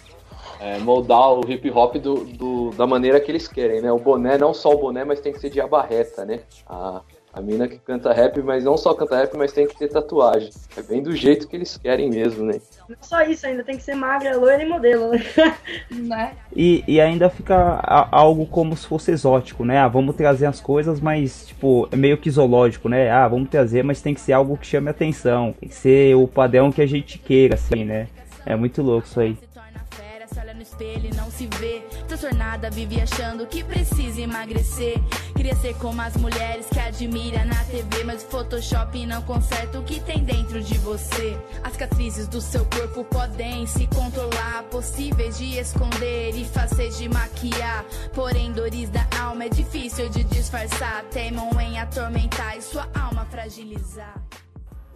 É, 0.59 0.77
moldar 0.79 1.33
o 1.33 1.49
hip 1.49 1.69
hop 1.71 1.95
do, 1.97 2.25
do- 2.25 2.71
da 2.71 2.85
maneira 2.87 3.19
que 3.19 3.31
eles 3.31 3.47
querem, 3.47 3.81
né? 3.81 3.91
O 3.91 3.99
boné, 3.99 4.37
não 4.37 4.53
só 4.53 4.71
o 4.71 4.77
boné, 4.77 5.05
mas 5.05 5.19
tem 5.21 5.31
que 5.31 5.39
ser 5.39 5.49
de 5.49 5.61
abarreta, 5.61 6.25
né? 6.25 6.41
A, 6.67 7.01
a 7.39 7.41
mina 7.41 7.67
que 7.67 7.77
canta 7.79 8.11
rap, 8.13 8.41
mas 8.41 8.63
não 8.63 8.77
só 8.77 8.93
canta 8.93 9.15
rap, 9.17 9.35
mas 9.37 9.51
tem 9.53 9.65
que 9.65 9.75
ter 9.77 9.87
tatuagem. 9.87 10.49
É 10.75 10.81
bem 10.81 11.01
do 11.01 11.15
jeito 11.15 11.47
que 11.47 11.55
eles 11.55 11.77
querem 11.77 12.09
mesmo, 12.09 12.45
né? 12.45 12.59
Não 12.87 12.95
é 12.95 12.97
só 13.01 13.21
isso, 13.23 13.47
ainda 13.47 13.63
tem 13.63 13.77
que 13.77 13.83
ser 13.83 13.95
magra, 13.95 14.35
loira 14.37 14.61
e 14.61 14.67
modelo, 14.67 15.09
né? 15.11 15.19
Né? 15.89 16.33
E, 16.55 16.83
e 16.87 16.99
ainda 16.99 17.29
fica 17.29 17.55
a- 17.83 18.07
algo 18.11 18.45
como 18.45 18.75
se 18.75 18.85
fosse 18.85 19.11
exótico, 19.11 19.63
né? 19.63 19.77
Ah, 19.77 19.87
vamos 19.87 20.15
trazer 20.15 20.45
as 20.45 20.59
coisas, 20.59 20.99
mas, 20.99 21.47
tipo, 21.47 21.87
é 21.91 21.95
meio 21.95 22.17
que 22.17 22.29
zoológico, 22.29 22.89
né? 22.89 23.09
Ah, 23.09 23.27
vamos 23.27 23.49
trazer, 23.49 23.83
mas 23.83 24.01
tem 24.01 24.13
que 24.13 24.21
ser 24.21 24.33
algo 24.33 24.57
que 24.57 24.65
chame 24.67 24.89
atenção. 24.89 25.53
Tem 25.59 25.69
que 25.69 25.75
ser 25.75 26.15
o 26.15 26.27
padrão 26.27 26.71
que 26.71 26.81
a 26.81 26.85
gente 26.85 27.17
queira, 27.17 27.55
assim, 27.55 27.85
né? 27.85 28.07
É 28.45 28.55
muito 28.55 28.81
louco 28.81 29.07
isso 29.07 29.19
aí. 29.19 29.35
Se 29.35 29.47
torna 29.53 29.79
fera, 29.91 30.27
se 30.27 30.39
olha 30.39 30.53
no 30.53 30.61
espelho 30.61 31.09
e 31.11 31.15
não 31.15 31.29
se 31.29 31.47
vê. 31.59 31.78
Transtornada, 32.09 32.71
vive 32.71 32.99
achando 32.99 33.45
que 33.45 33.63
precisa 33.63 34.19
emagrecer. 34.19 34.95
Queria 35.35 35.55
ser 35.55 35.75
como 35.75 36.01
as 36.01 36.17
mulheres 36.17 36.65
que 36.67 36.79
admira 36.79 37.45
na 37.45 37.63
TV, 37.65 38.03
mas 38.03 38.23
o 38.23 38.25
Photoshop 38.25 39.05
não 39.05 39.21
conserta 39.21 39.79
o 39.79 39.83
que 39.83 39.99
tem 39.99 40.23
dentro 40.23 40.59
de 40.59 40.75
você. 40.79 41.37
As 41.63 41.73
cicatrizes 41.73 42.27
do 42.27 42.41
seu 42.41 42.65
corpo 42.65 43.03
podem 43.03 43.67
se 43.67 43.85
controlar, 43.85 44.63
possíveis 44.71 45.37
de 45.37 45.59
esconder 45.59 46.31
e 46.35 46.45
fáceis 46.45 46.97
de 46.97 47.07
maquiar. 47.07 47.85
Porém, 48.15 48.51
dores 48.53 48.89
da 48.89 49.05
alma 49.21 49.43
é 49.43 49.49
difícil 49.49 50.09
de 50.09 50.23
disfarçar. 50.23 51.03
Temam 51.11 51.61
em 51.61 51.77
atormentar 51.77 52.57
e 52.57 52.61
sua 52.63 52.89
alma 52.99 53.23
fragilizar. 53.25 54.19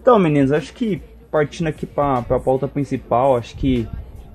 Então, 0.01 0.17
meninos, 0.17 0.51
acho 0.51 0.73
que 0.73 0.99
partindo 1.29 1.67
aqui 1.67 1.85
para 1.85 2.17
a 2.17 2.39
pauta 2.39 2.67
principal, 2.67 3.37
acho 3.37 3.55
que 3.55 3.87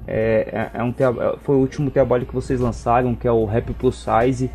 é, 0.09 0.71
é- 0.75 0.81
é 0.81 0.83
um 0.83 0.93
traba- 0.93 1.39
foi 1.43 1.57
o 1.57 1.61
último 1.61 1.91
trabalho 1.91 2.27
que 2.27 2.35
vocês 2.35 2.61
lançaram, 2.61 3.15
que 3.15 3.29
é 3.29 3.33
o 3.33 3.45
Rap 3.45 3.73
Plus 3.75 4.05
Size, 4.05 4.51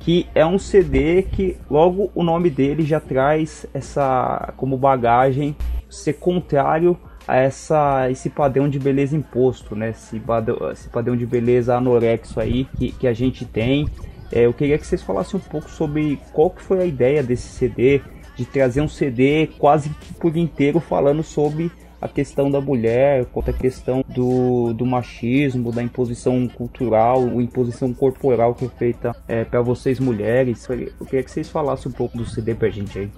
que 0.00 0.26
é 0.34 0.44
um 0.46 0.58
CD 0.58 1.22
que 1.22 1.56
logo 1.70 2.10
o 2.14 2.22
nome 2.22 2.50
dele 2.50 2.84
já 2.84 3.00
traz 3.00 3.66
essa 3.74 4.52
como 4.56 4.76
bagagem 4.76 5.56
ser 5.88 6.14
contrário 6.14 6.96
a 7.26 7.36
essa 7.36 8.10
esse 8.10 8.30
padrão 8.30 8.68
de 8.68 8.78
beleza 8.78 9.16
imposto, 9.16 9.74
né? 9.74 9.90
Esse 9.90 10.20
padrão, 10.20 10.70
esse 10.70 10.88
padrão 10.88 11.16
de 11.16 11.26
beleza 11.26 11.76
anorexo 11.76 12.38
aí 12.40 12.66
que, 12.76 12.92
que 12.92 13.06
a 13.06 13.12
gente 13.12 13.44
tem. 13.44 13.88
É, 14.30 14.40
eu 14.46 14.52
queria 14.52 14.78
que 14.78 14.86
vocês 14.86 15.02
falassem 15.02 15.40
um 15.40 15.42
pouco 15.42 15.70
sobre 15.70 16.20
qual 16.32 16.50
que 16.50 16.62
foi 16.62 16.80
a 16.80 16.84
ideia 16.84 17.22
desse 17.22 17.48
CD, 17.48 18.02
de 18.36 18.44
trazer 18.44 18.80
um 18.82 18.88
CD 18.88 19.48
quase 19.58 19.88
que 19.88 20.12
por 20.14 20.36
inteiro 20.36 20.80
falando 20.80 21.22
sobre 21.22 21.72
a 22.00 22.08
questão 22.08 22.50
da 22.50 22.60
mulher, 22.60 23.24
quanto 23.26 23.50
a 23.50 23.52
questão 23.52 24.04
do, 24.08 24.72
do 24.72 24.86
machismo, 24.86 25.72
da 25.72 25.82
imposição 25.82 26.46
cultural, 26.48 27.22
a 27.22 27.42
imposição 27.42 27.92
corporal 27.92 28.54
que 28.54 28.66
é 28.66 28.68
feita 28.68 29.16
é, 29.26 29.44
para 29.44 29.60
vocês 29.60 29.98
mulheres. 29.98 30.66
Eu 30.68 31.06
queria 31.06 31.22
que 31.22 31.30
vocês 31.30 31.48
falassem 31.48 31.90
um 31.90 31.94
pouco 31.94 32.16
do 32.16 32.24
CD 32.24 32.54
pra 32.54 32.68
gente 32.68 32.98
aí. 32.98 33.10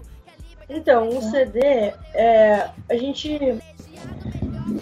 Então, 0.69 1.09
o 1.09 1.21
CD, 1.21 1.93
é, 2.15 2.69
a 2.89 2.95
gente 2.95 3.59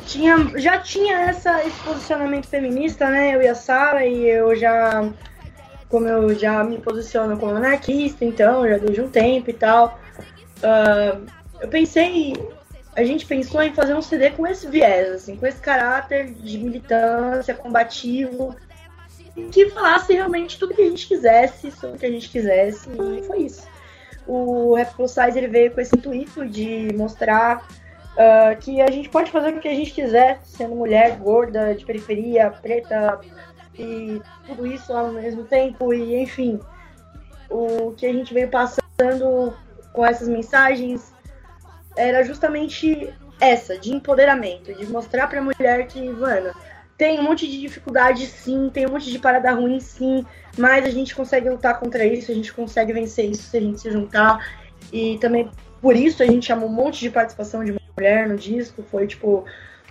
tinha, 0.07 0.37
já 0.59 0.79
tinha 0.79 1.23
essa, 1.23 1.65
esse 1.65 1.81
posicionamento 1.83 2.47
feminista, 2.47 3.09
né? 3.09 3.35
Eu 3.35 3.43
e 3.43 3.49
a 3.49 3.55
Sara, 3.55 4.05
e 4.05 4.29
eu 4.29 4.55
já, 4.55 5.11
como 5.89 6.07
eu 6.07 6.35
já 6.39 6.63
me 6.63 6.79
posiciono 6.79 7.39
como 7.39 7.57
anarquista, 7.57 8.25
então, 8.25 8.69
já 8.69 8.77
desde 8.77 9.01
um 9.01 9.09
tempo 9.09 9.51
e 9.51 9.55
tal. 9.55 9.99
ah, 10.63 11.19
eu 11.61 11.69
pensei, 11.69 12.35
a 12.99 13.05
gente 13.05 13.25
pensou 13.25 13.63
em 13.63 13.73
fazer 13.73 13.95
um 13.95 14.03
CD 14.03 14.31
com 14.31 14.45
esse 14.45 14.67
viés, 14.67 15.09
assim, 15.13 15.37
com 15.37 15.47
esse 15.47 15.61
caráter 15.61 16.33
de 16.33 16.59
militância, 16.59 17.55
combativo, 17.55 18.57
que 19.53 19.71
falasse 19.71 20.13
realmente 20.13 20.59
tudo 20.59 20.75
que 20.75 20.83
a 20.83 20.89
gente 20.89 21.07
quisesse, 21.07 21.71
sobre 21.71 21.97
o 21.97 21.99
que 22.01 22.07
a 22.07 22.11
gente 22.11 22.29
quisesse, 22.29 22.89
e 22.91 23.23
foi 23.23 23.43
isso. 23.43 23.69
O 24.27 24.75
Rap 24.75 24.95
Plus 24.97 25.13
Size 25.13 25.39
ele 25.39 25.47
veio 25.47 25.71
com 25.71 25.81
esse 25.81 25.97
intuito 25.97 26.45
de 26.45 26.93
mostrar 26.97 27.65
ah, 28.17 28.57
que 28.57 28.81
a 28.81 28.91
gente 28.91 29.09
pode 29.09 29.31
fazer 29.31 29.55
o 29.55 29.61
que 29.61 29.69
a 29.69 29.75
gente 29.75 29.93
quiser, 29.93 30.41
sendo 30.43 30.75
mulher, 30.75 31.17
gorda, 31.19 31.73
de 31.77 31.85
periferia, 31.85 32.51
preta 32.51 33.21
e 33.79 34.21
tudo 34.45 34.67
isso 34.67 34.93
ao 34.93 35.13
mesmo 35.13 35.45
tempo 35.45 35.95
e 35.95 36.21
enfim 36.21 36.59
o 37.49 37.93
que 37.93 38.05
a 38.05 38.13
gente 38.13 38.35
veio 38.35 38.51
passando 38.51 39.55
com 39.93 40.05
essas 40.05 40.27
mensagens 40.27 41.15
era 41.99 42.23
justamente 42.23 43.13
essa 43.41 43.77
de 43.77 43.93
empoderamento, 43.93 44.73
de 44.73 44.87
mostrar 44.87 45.27
pra 45.27 45.43
mulher 45.43 45.87
que, 45.87 46.01
mano, 46.09 46.53
tem 46.97 47.21
um 47.21 47.23
monte 47.23 47.47
de 47.47 47.61
dificuldade 47.61 48.27
sim, 48.27 48.71
tem 48.73 48.87
um 48.87 48.91
monte 48.91 49.11
de 49.11 49.19
parada 49.19 49.53
ruim 49.53 49.79
sim, 49.79 50.25
mas 50.57 50.85
a 50.85 50.91
gente 50.91 51.15
consegue 51.15 51.49
lutar 51.49 51.79
contra 51.79 52.05
isso, 52.05 52.33
a 52.33 52.35
gente 52.35 52.53
consegue 52.53 52.93
vencer 52.93 53.31
isso 53.31 53.45
se 53.45 53.57
a 53.57 53.61
gente 53.61 53.81
se 53.81 53.91
juntar. 53.91 54.45
E 54.93 55.19
também 55.19 55.51
por 55.81 55.95
isso 55.95 56.23
a 56.23 56.27
gente 56.27 56.47
chamou 56.47 56.69
um 56.69 56.73
monte 56.73 57.01
de 57.01 57.11
participação 57.11 57.65
de 57.65 57.77
mulher 57.97 58.29
no 58.29 58.37
disco, 58.37 58.83
foi 58.83 59.07
tipo 59.07 59.45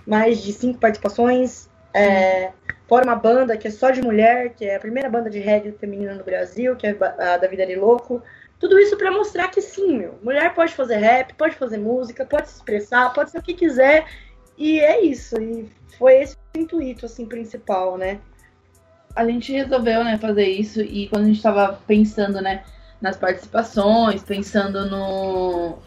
mais 0.06 0.42
de 0.42 0.52
cinco 0.52 0.78
participações. 0.78 1.68
É, 1.94 2.52
fora 2.86 3.04
uma 3.04 3.16
banda 3.16 3.56
que 3.56 3.68
é 3.68 3.70
só 3.70 3.90
de 3.90 4.02
mulher, 4.02 4.50
que 4.54 4.66
é 4.66 4.76
a 4.76 4.80
primeira 4.80 5.08
banda 5.08 5.30
de 5.30 5.38
reggae 5.38 5.72
feminina 5.72 6.14
no 6.14 6.24
Brasil, 6.24 6.76
que 6.76 6.86
é 6.86 6.96
a 7.18 7.38
da 7.38 7.48
Vida 7.48 7.66
de 7.66 7.74
Louco. 7.74 8.22
Tudo 8.58 8.78
isso 8.78 8.96
pra 8.96 9.10
mostrar 9.10 9.48
que 9.48 9.60
sim, 9.60 9.98
meu, 9.98 10.18
mulher 10.22 10.52
pode 10.54 10.74
fazer 10.74 10.96
rap, 10.96 11.32
pode 11.34 11.54
fazer 11.54 11.78
música, 11.78 12.26
pode 12.26 12.48
se 12.48 12.56
expressar, 12.56 13.12
pode 13.12 13.30
ser 13.30 13.38
o 13.38 13.42
que 13.42 13.54
quiser 13.54 14.06
E 14.56 14.80
é 14.80 15.04
isso. 15.04 15.40
E 15.40 15.70
foi 15.96 16.22
esse 16.22 16.36
o 16.56 16.58
intuito, 16.60 17.06
assim, 17.06 17.26
principal, 17.26 17.96
né? 17.96 18.20
A 19.14 19.24
gente 19.24 19.52
resolveu, 19.52 20.02
né, 20.04 20.18
fazer 20.18 20.46
isso 20.48 20.80
e 20.80 21.08
quando 21.08 21.24
a 21.24 21.28
gente 21.28 21.42
tava 21.42 21.80
pensando, 21.86 22.40
né, 22.40 22.64
nas 23.00 23.16
participações, 23.16 24.22
pensando 24.22 24.88
no 24.90 25.78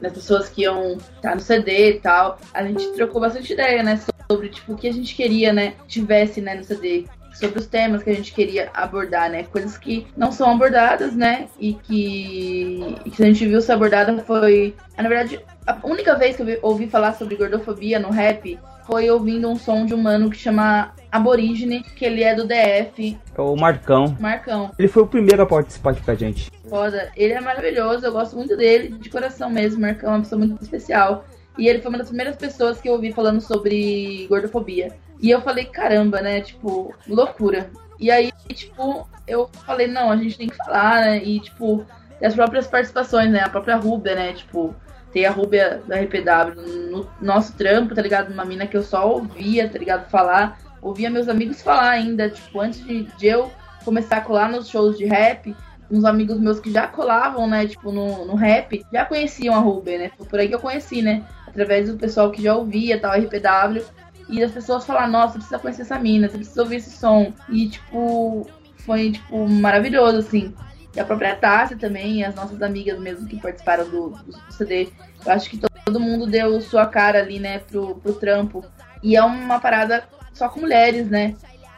nas 0.00 0.12
pessoas 0.12 0.48
que 0.48 0.62
iam 0.62 0.96
estar 0.96 1.34
no 1.34 1.40
CD 1.40 1.90
e 1.90 2.00
tal, 2.00 2.38
a 2.52 2.64
gente 2.64 2.92
trocou 2.92 3.20
bastante 3.20 3.52
ideia, 3.52 3.82
né, 3.82 4.00
sobre 4.30 4.48
tipo 4.48 4.72
o 4.72 4.76
que 4.76 4.88
a 4.88 4.92
gente 4.92 5.14
queria, 5.14 5.52
né, 5.52 5.74
tivesse, 5.86 6.40
né, 6.40 6.54
no 6.54 6.64
CD, 6.64 7.06
sobre 7.38 7.58
os 7.58 7.66
temas 7.66 8.02
que 8.02 8.10
a 8.10 8.14
gente 8.14 8.32
queria 8.32 8.70
abordar, 8.74 9.30
né, 9.30 9.44
coisas 9.44 9.76
que 9.76 10.06
não 10.16 10.32
são 10.32 10.50
abordadas, 10.50 11.14
né, 11.14 11.48
e 11.60 11.74
que, 11.74 12.96
e 13.04 13.10
que 13.10 13.22
a 13.22 13.26
gente 13.26 13.46
viu 13.46 13.60
ser 13.60 13.72
abordada 13.72 14.16
foi, 14.22 14.74
na 14.96 15.08
verdade, 15.08 15.40
a 15.66 15.76
única 15.84 16.14
vez 16.16 16.36
que 16.36 16.42
eu 16.42 16.46
vi- 16.46 16.58
ouvi 16.62 16.86
falar 16.86 17.12
sobre 17.14 17.36
gordofobia 17.36 17.98
no 17.98 18.10
rap 18.10 18.58
foi 18.86 19.10
ouvindo 19.10 19.48
um 19.50 19.56
som 19.56 19.84
de 19.84 19.92
um 19.94 19.98
mano 19.98 20.30
que 20.30 20.36
chama 20.36 20.94
Aborígene, 21.10 21.82
que 21.82 22.04
ele 22.04 22.22
é 22.22 22.34
do 22.34 22.46
DF, 22.46 23.18
É 23.36 23.40
o 23.40 23.56
Marcão. 23.56 24.16
Marcão. 24.20 24.70
Ele 24.78 24.86
foi 24.86 25.02
o 25.02 25.06
primeiro 25.06 25.42
a 25.42 25.46
participar 25.46 25.90
aqui 25.90 26.02
com 26.02 26.10
a 26.10 26.14
gente. 26.14 26.50
Foda. 26.68 27.10
Ele 27.16 27.32
é 27.32 27.40
maravilhoso, 27.40 28.06
eu 28.06 28.12
gosto 28.12 28.36
muito 28.36 28.56
dele, 28.56 28.88
de 28.96 29.10
coração 29.10 29.50
mesmo. 29.50 29.80
Marcão 29.80 30.10
é 30.10 30.14
uma 30.16 30.22
pessoa 30.22 30.38
muito 30.38 30.62
especial. 30.62 31.24
E 31.58 31.66
ele 31.68 31.80
foi 31.80 31.88
uma 31.88 31.98
das 31.98 32.08
primeiras 32.08 32.36
pessoas 32.36 32.80
que 32.80 32.88
eu 32.88 32.92
ouvi 32.92 33.12
falando 33.12 33.40
sobre 33.40 34.26
gordofobia. 34.28 34.92
E 35.20 35.30
eu 35.30 35.40
falei, 35.40 35.64
caramba, 35.64 36.20
né? 36.20 36.40
Tipo, 36.40 36.94
loucura. 37.08 37.70
E 37.98 38.10
aí, 38.10 38.32
tipo, 38.48 39.08
eu 39.26 39.48
falei, 39.64 39.86
não, 39.86 40.10
a 40.10 40.16
gente 40.16 40.36
tem 40.36 40.48
que 40.48 40.56
falar, 40.56 41.02
né? 41.02 41.24
E, 41.24 41.40
tipo, 41.40 41.84
as 42.22 42.34
próprias 42.34 42.66
participações, 42.66 43.30
né? 43.30 43.40
A 43.40 43.48
própria 43.48 43.76
Rúbia, 43.76 44.14
né? 44.14 44.32
Tipo, 44.32 44.74
tem 45.12 45.24
a 45.24 45.30
Rúbia 45.30 45.82
da 45.86 45.96
RPW 45.96 46.90
no 46.90 47.08
nosso 47.20 47.54
trampo, 47.54 47.94
tá 47.94 48.02
ligado? 48.02 48.32
Uma 48.32 48.44
mina 48.44 48.66
que 48.66 48.76
eu 48.76 48.82
só 48.82 49.10
ouvia, 49.10 49.68
tá 49.68 49.78
ligado? 49.78 50.10
Falar. 50.10 50.58
Ouvia 50.82 51.10
meus 51.10 51.28
amigos 51.28 51.62
falar 51.62 51.90
ainda, 51.90 52.28
tipo, 52.28 52.60
antes 52.60 52.84
de, 52.84 53.04
de 53.04 53.26
eu 53.26 53.50
começar 53.84 54.18
a 54.18 54.20
colar 54.20 54.50
nos 54.50 54.68
shows 54.68 54.98
de 54.98 55.06
rap, 55.06 55.54
uns 55.90 56.04
amigos 56.04 56.38
meus 56.38 56.60
que 56.60 56.72
já 56.72 56.86
colavam, 56.86 57.46
né, 57.48 57.66
tipo, 57.66 57.92
no, 57.92 58.24
no 58.24 58.34
rap, 58.34 58.84
já 58.92 59.04
conheciam 59.04 59.54
a 59.54 59.58
Ruben, 59.58 59.98
né? 59.98 60.10
Foi 60.16 60.26
por 60.26 60.38
aí 60.38 60.48
que 60.48 60.54
eu 60.54 60.60
conheci, 60.60 61.02
né? 61.02 61.24
Através 61.46 61.88
do 61.88 61.96
pessoal 61.96 62.30
que 62.30 62.42
já 62.42 62.54
ouvia 62.54 63.00
tal, 63.00 63.12
RPW. 63.12 63.84
E 64.28 64.42
as 64.42 64.52
pessoas 64.52 64.84
falaram, 64.84 65.12
nossa, 65.12 65.34
você 65.34 65.38
precisa 65.38 65.58
conhecer 65.58 65.82
essa 65.82 65.98
mina, 65.98 66.28
você 66.28 66.36
precisa 66.36 66.62
ouvir 66.62 66.76
esse 66.76 66.90
som. 66.90 67.32
E, 67.48 67.68
tipo, 67.68 68.48
foi, 68.78 69.12
tipo, 69.12 69.48
maravilhoso, 69.48 70.18
assim. 70.18 70.54
E 70.94 71.00
a 71.00 71.04
própria 71.04 71.36
Tássia 71.36 71.76
também, 71.76 72.20
e 72.20 72.24
as 72.24 72.34
nossas 72.34 72.60
amigas 72.62 72.98
mesmo 72.98 73.26
que 73.26 73.40
participaram 73.40 73.88
do, 73.88 74.10
do 74.10 74.52
CD. 74.52 74.88
Eu 75.24 75.32
acho 75.32 75.50
que 75.50 75.58
todo 75.58 76.00
mundo 76.00 76.26
deu 76.26 76.60
sua 76.60 76.86
cara 76.86 77.20
ali, 77.20 77.38
né, 77.38 77.58
pro, 77.58 77.96
pro 77.96 78.14
trampo. 78.14 78.64
E 79.02 79.14
é 79.14 79.22
uma 79.22 79.60
parada 79.60 80.04
só 80.32 80.48
com 80.48 80.60
mulheres, 80.60 81.08
né? 81.08 81.34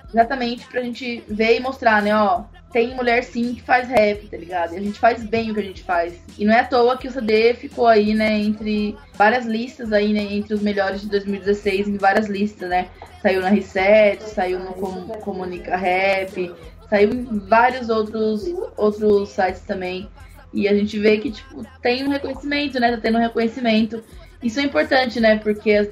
Exatamente 0.09 0.67
pra 0.69 0.83
gente 0.83 1.23
ver 1.29 1.57
e 1.57 1.61
mostrar, 1.61 2.01
né, 2.01 2.17
ó. 2.17 2.45
Tem 2.73 2.95
mulher 2.95 3.25
sim 3.25 3.55
que 3.55 3.63
faz 3.63 3.89
rap, 3.89 4.27
tá 4.29 4.37
ligado? 4.37 4.75
E 4.75 4.77
a 4.77 4.81
gente 4.81 4.99
faz 4.99 5.25
bem 5.25 5.51
o 5.51 5.55
que 5.55 5.61
a 5.61 5.65
gente 5.65 5.83
faz. 5.83 6.15
E 6.39 6.45
não 6.45 6.53
é 6.53 6.61
à 6.61 6.65
toa 6.65 6.99
que 6.99 7.09
o 7.09 7.11
CD 7.11 7.55
ficou 7.55 7.87
aí, 7.87 8.15
né, 8.15 8.39
entre 8.39 8.95
várias 9.15 9.47
listas 9.47 9.91
aí, 9.93 10.13
né, 10.13 10.21
entre 10.35 10.53
os 10.53 10.61
melhores 10.61 11.01
de 11.01 11.09
2016, 11.09 11.89
em 11.89 11.97
várias 11.97 12.29
listas, 12.29 12.69
né? 12.69 12.89
Saiu 13.23 13.41
na 13.41 13.49
Reset, 13.49 14.23
saiu 14.23 14.59
no 14.59 14.75
Com- 14.75 15.09
Comunica 15.21 15.77
Rap, 15.77 16.55
saiu 16.91 17.11
em 17.11 17.25
vários 17.25 17.89
outros, 17.89 18.45
outros 18.77 19.31
sites 19.31 19.63
também. 19.63 20.09
E 20.53 20.69
a 20.69 20.75
gente 20.75 20.99
vê 20.99 21.19
que, 21.19 21.31
tipo, 21.31 21.65
tem 21.83 22.05
um 22.07 22.11
reconhecimento, 22.11 22.79
né? 22.79 22.91
Tá 22.93 22.99
tendo 22.99 23.19
um 23.19 23.23
reconhecimento. 23.23 24.03
Isso 24.43 24.61
é 24.61 24.63
importante, 24.63 25.19
né? 25.21 25.37
Porque 25.39 25.91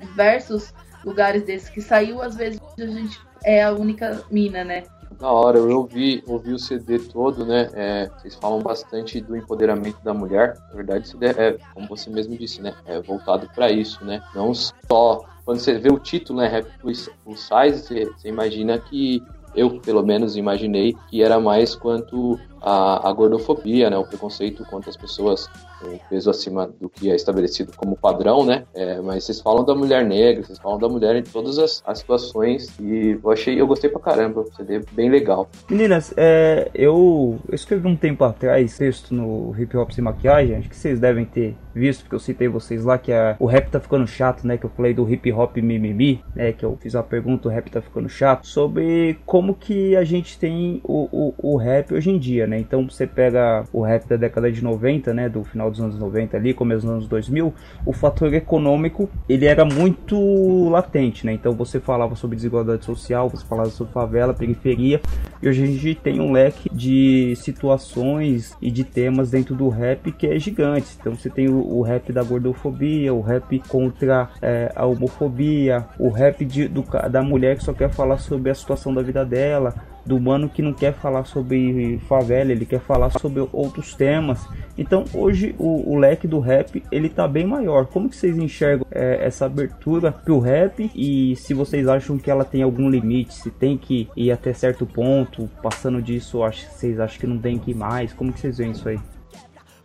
diversos 0.00 0.72
lugares 1.04 1.42
desses 1.44 1.68
que 1.68 1.80
saiu, 1.80 2.20
às 2.20 2.34
vezes 2.36 2.60
a 2.78 2.86
gente 2.86 3.18
é 3.44 3.62
a 3.62 3.72
única 3.72 4.22
mina, 4.30 4.64
né? 4.64 4.82
Da 5.18 5.32
hora, 5.32 5.58
eu 5.58 5.78
ouvi, 5.78 6.22
ouvi 6.26 6.52
o 6.52 6.58
CD 6.58 6.98
todo, 6.98 7.46
né? 7.46 7.70
É, 7.72 8.10
vocês 8.18 8.34
falam 8.34 8.60
bastante 8.60 9.18
do 9.20 9.34
empoderamento 9.34 9.98
da 10.04 10.12
mulher. 10.12 10.58
Na 10.68 10.76
verdade, 10.76 11.04
o 11.04 11.08
CD 11.08 11.26
é, 11.28 11.56
como 11.72 11.88
você 11.88 12.10
mesmo 12.10 12.36
disse, 12.36 12.60
né? 12.60 12.74
É 12.84 13.00
voltado 13.00 13.48
para 13.54 13.70
isso, 13.70 14.04
né? 14.04 14.22
Não 14.34 14.52
só 14.52 15.24
quando 15.44 15.60
você 15.60 15.78
vê 15.78 15.90
o 15.90 15.98
título, 15.98 16.40
né? 16.40 16.48
Rap 16.48 16.66
plus 16.82 17.08
size, 17.28 17.82
você, 17.82 18.04
você 18.04 18.28
imagina 18.28 18.78
que 18.78 19.22
eu, 19.54 19.80
pelo 19.80 20.04
menos, 20.04 20.36
imaginei 20.36 20.94
que 21.08 21.22
era 21.22 21.40
mais 21.40 21.74
quanto 21.74 22.38
a, 22.66 23.08
a 23.08 23.12
gordofobia, 23.12 23.88
né? 23.88 23.96
O 23.96 24.04
preconceito 24.04 24.64
contra 24.64 24.90
as 24.90 24.96
pessoas 24.96 25.48
com 25.80 25.96
peso 26.10 26.28
acima 26.28 26.66
do 26.80 26.88
que 26.88 27.10
é 27.10 27.14
estabelecido 27.14 27.72
como 27.76 27.96
padrão, 27.96 28.44
né? 28.44 28.64
É, 28.74 29.00
mas 29.00 29.24
vocês 29.24 29.40
falam 29.40 29.64
da 29.64 29.74
mulher 29.74 30.04
negra, 30.04 30.42
vocês 30.42 30.58
falam 30.58 30.78
da 30.78 30.88
mulher 30.88 31.14
em 31.14 31.22
todas 31.22 31.58
as, 31.58 31.80
as 31.86 31.98
situações 32.00 32.68
e 32.80 33.18
eu 33.22 33.30
achei, 33.30 33.60
eu 33.60 33.66
gostei 33.66 33.88
pra 33.88 34.00
caramba, 34.00 34.40
o 34.40 34.54
CD 34.56 34.80
bem 34.92 35.08
legal. 35.08 35.48
Meninas, 35.70 36.12
é, 36.16 36.68
eu, 36.74 37.38
escrevi 37.52 37.86
um 37.86 37.96
tempo 37.96 38.24
atrás 38.24 38.76
texto 38.76 39.14
no 39.14 39.54
Hip 39.56 39.76
Hop 39.76 39.92
Sem 39.92 40.02
Maquiagem, 40.02 40.56
acho 40.56 40.68
que 40.68 40.76
vocês 40.76 40.98
devem 40.98 41.24
ter 41.24 41.56
visto, 41.76 42.02
porque 42.02 42.14
eu 42.14 42.20
citei 42.20 42.48
vocês 42.48 42.84
lá, 42.84 42.96
que 42.96 43.12
a, 43.12 43.36
o 43.38 43.44
rap 43.44 43.68
tá 43.70 43.78
ficando 43.78 44.06
chato, 44.06 44.46
né? 44.46 44.56
Que 44.56 44.64
eu 44.64 44.70
falei 44.70 44.94
do 44.94 45.08
hip 45.08 45.30
hop 45.30 45.56
mimimi, 45.58 46.24
né? 46.34 46.52
Que 46.52 46.64
eu 46.64 46.76
fiz 46.80 46.94
uma 46.94 47.02
pergunta, 47.02 47.48
o 47.48 47.50
rap 47.50 47.70
tá 47.70 47.82
ficando 47.82 48.08
chato, 48.08 48.46
sobre 48.46 49.18
como 49.26 49.54
que 49.54 49.94
a 49.94 50.02
gente 50.02 50.38
tem 50.38 50.80
o, 50.82 51.34
o, 51.38 51.52
o 51.52 51.56
rap 51.56 51.92
hoje 51.92 52.10
em 52.10 52.18
dia, 52.18 52.46
né? 52.46 52.55
Então 52.58 52.88
você 52.88 53.06
pega 53.06 53.64
o 53.72 53.82
rap 53.82 54.06
da 54.06 54.16
década 54.16 54.50
de 54.50 54.62
90, 54.62 55.12
né? 55.14 55.28
Do 55.28 55.44
final 55.44 55.70
dos 55.70 55.80
anos 55.80 55.98
90 55.98 56.36
ali, 56.36 56.54
começo 56.54 56.82
dos 56.82 56.90
anos 56.90 57.08
2000, 57.08 57.52
o 57.84 57.92
fator 57.92 58.32
econômico, 58.34 59.08
ele 59.28 59.46
era 59.46 59.64
muito 59.64 60.68
latente, 60.68 61.26
né? 61.26 61.32
Então 61.32 61.52
você 61.52 61.80
falava 61.80 62.14
sobre 62.16 62.36
desigualdade 62.36 62.84
social, 62.84 63.28
você 63.28 63.44
falava 63.46 63.70
sobre 63.70 63.92
favela, 63.92 64.34
periferia, 64.34 65.00
e 65.42 65.48
hoje 65.48 65.62
a 65.62 65.66
gente 65.66 65.94
tem 65.94 66.20
um 66.20 66.32
leque 66.32 66.68
de 66.72 67.34
situações 67.36 68.56
e 68.60 68.70
de 68.70 68.84
temas 68.84 69.30
dentro 69.30 69.54
do 69.54 69.68
rap 69.68 70.12
que 70.12 70.26
é 70.26 70.38
gigante. 70.38 70.96
Então 70.98 71.14
você 71.14 71.30
tem 71.30 71.48
o, 71.48 71.58
o 71.58 71.82
rap 71.82 72.12
da 72.12 72.22
gordofobia, 72.22 73.12
o 73.12 73.20
rap 73.20 73.58
contra 73.68 74.28
é, 74.40 74.72
a 74.74 74.86
homofobia, 74.86 75.86
o 75.98 76.08
rap 76.08 76.44
de, 76.44 76.68
do, 76.68 76.84
da 77.10 77.22
mulher 77.22 77.56
que 77.56 77.64
só 77.64 77.72
quer 77.72 77.90
falar 77.90 78.18
sobre 78.18 78.50
a 78.50 78.54
situação 78.54 78.92
da 78.92 79.02
vida 79.02 79.24
dela, 79.24 79.74
do 80.06 80.20
mano 80.20 80.48
que 80.48 80.62
não 80.62 80.72
quer 80.72 80.94
falar 80.94 81.24
sobre 81.24 81.98
favela, 82.08 82.52
ele 82.52 82.64
quer 82.64 82.80
falar 82.80 83.10
sobre 83.10 83.46
outros 83.52 83.94
temas. 83.94 84.46
Então 84.78 85.04
hoje 85.12 85.54
o, 85.58 85.92
o 85.92 85.98
leque 85.98 86.28
do 86.28 86.38
rap 86.38 86.82
ele 86.92 87.08
tá 87.08 87.26
bem 87.26 87.44
maior. 87.44 87.86
Como 87.86 88.08
que 88.08 88.16
vocês 88.16 88.38
enxergam 88.38 88.86
é, 88.90 89.26
essa 89.26 89.46
abertura 89.46 90.12
pro 90.12 90.38
rap 90.38 90.90
e 90.94 91.34
se 91.36 91.52
vocês 91.52 91.88
acham 91.88 92.16
que 92.16 92.30
ela 92.30 92.44
tem 92.44 92.62
algum 92.62 92.88
limite, 92.88 93.34
se 93.34 93.50
tem 93.50 93.76
que 93.76 94.08
ir 94.16 94.30
até 94.30 94.52
certo 94.52 94.86
ponto, 94.86 95.50
passando 95.60 96.00
disso, 96.00 96.42
acho, 96.44 96.66
vocês 96.70 97.00
acham 97.00 97.18
que 97.18 97.26
não 97.26 97.38
tem 97.38 97.58
que 97.58 97.72
ir 97.72 97.74
mais? 97.74 98.12
Como 98.12 98.32
que 98.32 98.38
vocês 98.38 98.58
veem 98.58 98.70
isso 98.70 98.88
aí? 98.88 98.98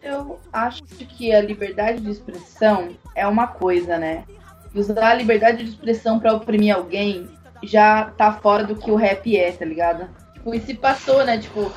Eu 0.03 0.39
acho 0.51 0.83
que 0.83 1.33
a 1.33 1.41
liberdade 1.41 2.01
de 2.01 2.09
expressão 2.09 2.89
é 3.15 3.25
uma 3.27 3.47
coisa, 3.47 3.97
né? 3.97 4.23
Usar 4.73 5.11
a 5.11 5.13
liberdade 5.13 5.63
de 5.63 5.69
expressão 5.69 6.19
pra 6.19 6.33
oprimir 6.33 6.75
alguém 6.75 7.27
já 7.63 8.05
tá 8.17 8.33
fora 8.33 8.63
do 8.63 8.75
que 8.75 8.91
o 8.91 8.95
rap 8.95 9.35
é, 9.37 9.51
tá 9.51 9.65
ligado? 9.65 10.09
Tipo, 10.33 10.53
e 10.55 10.59
se 10.59 10.73
passou, 10.73 11.23
né? 11.23 11.37
Tipo, 11.37 11.71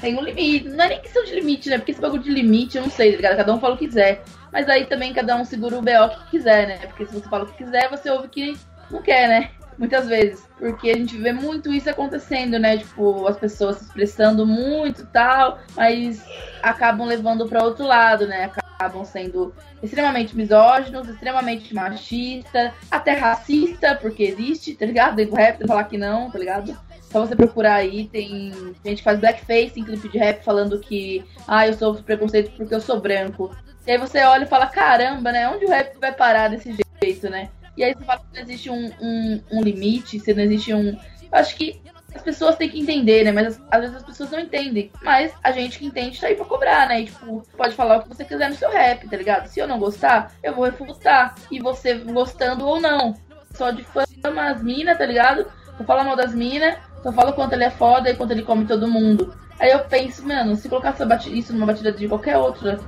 tem 0.00 0.16
um 0.16 0.22
limite. 0.22 0.68
Não 0.68 0.84
é 0.84 0.88
nem 0.88 1.00
questão 1.00 1.24
de 1.24 1.34
limite, 1.34 1.68
né? 1.68 1.78
Porque 1.78 1.92
esse 1.92 2.00
bagulho 2.00 2.22
de 2.22 2.30
limite, 2.30 2.76
eu 2.76 2.82
não 2.82 2.90
sei, 2.90 3.12
tá 3.12 3.16
ligado? 3.16 3.36
Cada 3.36 3.54
um 3.54 3.60
fala 3.60 3.74
o 3.74 3.78
que 3.78 3.86
quiser. 3.86 4.22
Mas 4.52 4.68
aí 4.68 4.86
também 4.86 5.12
cada 5.12 5.36
um 5.36 5.44
segura 5.44 5.76
o 5.76 5.82
BO 5.82 6.08
que 6.08 6.30
quiser, 6.32 6.66
né? 6.66 6.78
Porque 6.86 7.06
se 7.06 7.14
você 7.14 7.28
fala 7.28 7.44
o 7.44 7.46
que 7.46 7.64
quiser, 7.64 7.90
você 7.90 8.10
ouve 8.10 8.26
o 8.26 8.30
que 8.30 8.56
não 8.90 9.02
quer, 9.02 9.28
né? 9.28 9.50
Muitas 9.78 10.06
vezes. 10.08 10.48
Porque 10.58 10.90
a 10.90 10.96
gente 10.96 11.16
vê 11.18 11.32
muito 11.32 11.72
isso 11.72 11.90
acontecendo, 11.90 12.58
né? 12.58 12.78
Tipo, 12.78 13.26
as 13.26 13.36
pessoas 13.36 13.76
se 13.76 13.84
expressando 13.84 14.46
muito 14.46 15.06
tal, 15.06 15.58
mas 15.74 16.24
acabam 16.62 17.06
levando 17.06 17.46
pra 17.46 17.64
outro 17.64 17.84
lado, 17.84 18.26
né? 18.26 18.50
Acabam 18.76 19.04
sendo 19.04 19.54
extremamente 19.82 20.36
misóginos, 20.36 21.08
extremamente 21.08 21.74
machista, 21.74 22.74
até 22.90 23.12
racista, 23.12 23.94
porque 23.94 24.22
existe, 24.22 24.74
tá 24.74 24.84
ligado? 24.84 25.16
Dentro 25.16 25.32
do 25.32 25.36
rap, 25.38 25.58
tem 25.58 25.66
falar 25.66 25.84
que 25.84 25.96
não, 25.96 26.30
tá 26.30 26.38
ligado? 26.38 26.76
Só 27.10 27.24
você 27.24 27.34
procurar 27.34 27.76
aí, 27.76 28.08
tem 28.08 28.52
gente 28.84 28.98
que 28.98 29.04
faz 29.04 29.18
blackface 29.18 29.80
em 29.80 29.84
clipe 29.84 30.08
de 30.08 30.18
rap 30.18 30.44
falando 30.44 30.78
que 30.78 31.24
ah, 31.48 31.66
eu 31.66 31.72
sofro 31.72 32.02
preconceito 32.02 32.52
porque 32.56 32.74
eu 32.74 32.80
sou 32.80 33.00
branco. 33.00 33.50
E 33.86 33.92
aí 33.92 33.98
você 33.98 34.22
olha 34.24 34.44
e 34.44 34.48
fala, 34.48 34.66
caramba, 34.66 35.32
né? 35.32 35.48
Onde 35.48 35.64
o 35.64 35.68
rap 35.70 35.96
vai 35.98 36.12
parar 36.12 36.48
desse 36.48 36.76
jeito, 37.02 37.30
né? 37.30 37.48
E 37.76 37.84
aí 37.84 37.94
você 37.94 38.04
fala 38.04 38.20
que 38.20 38.26
não 38.34 38.42
existe 38.42 38.68
um, 38.68 38.90
um, 39.00 39.40
um 39.52 39.62
limite, 39.62 40.18
se 40.18 40.34
não 40.34 40.42
existe 40.42 40.74
um. 40.74 40.88
Eu 40.88 40.98
acho 41.32 41.56
que 41.56 41.80
as 42.16 42.22
pessoas 42.22 42.56
têm 42.56 42.68
que 42.68 42.80
entender, 42.80 43.24
né? 43.24 43.32
Mas 43.32 43.60
às 43.70 43.80
vezes 43.80 43.96
as 43.96 44.02
pessoas 44.02 44.30
não 44.30 44.40
entendem. 44.40 44.90
Mas 45.02 45.32
a 45.42 45.52
gente 45.52 45.78
que 45.78 45.86
entende 45.86 46.20
tá 46.20 46.26
aí 46.26 46.34
pra 46.34 46.44
cobrar, 46.44 46.88
né? 46.88 47.02
E, 47.02 47.04
tipo, 47.06 47.42
pode 47.56 47.74
falar 47.74 47.98
o 47.98 48.02
que 48.02 48.08
você 48.08 48.24
quiser 48.24 48.48
no 48.48 48.56
seu 48.56 48.70
rap, 48.70 49.08
tá 49.08 49.16
ligado? 49.16 49.46
Se 49.46 49.60
eu 49.60 49.68
não 49.68 49.78
gostar, 49.78 50.32
eu 50.42 50.54
vou 50.54 50.64
refutar. 50.64 51.34
E 51.50 51.60
você 51.60 51.94
gostando 51.94 52.66
ou 52.66 52.80
não. 52.80 53.14
Só 53.54 53.70
de 53.70 53.84
fama 54.22 54.50
as 54.50 54.62
minas, 54.62 54.98
tá 54.98 55.06
ligado? 55.06 55.46
Só 55.78 55.84
fala 55.84 56.04
mal 56.04 56.16
das 56.16 56.34
minas, 56.34 56.76
só 57.02 57.12
fala 57.12 57.32
quanto 57.32 57.52
ele 57.52 57.64
é 57.64 57.70
foda 57.70 58.10
e 58.10 58.16
quanto 58.16 58.32
ele 58.32 58.42
come 58.42 58.66
todo 58.66 58.88
mundo. 58.88 59.34
Aí 59.58 59.70
eu 59.70 59.80
penso, 59.80 60.26
mano, 60.26 60.54
se 60.56 60.68
bati- 60.68 61.38
isso 61.38 61.52
numa 61.52 61.66
batida 61.66 61.90
de 61.92 62.08
qualquer 62.08 62.36
outra, 62.36 62.78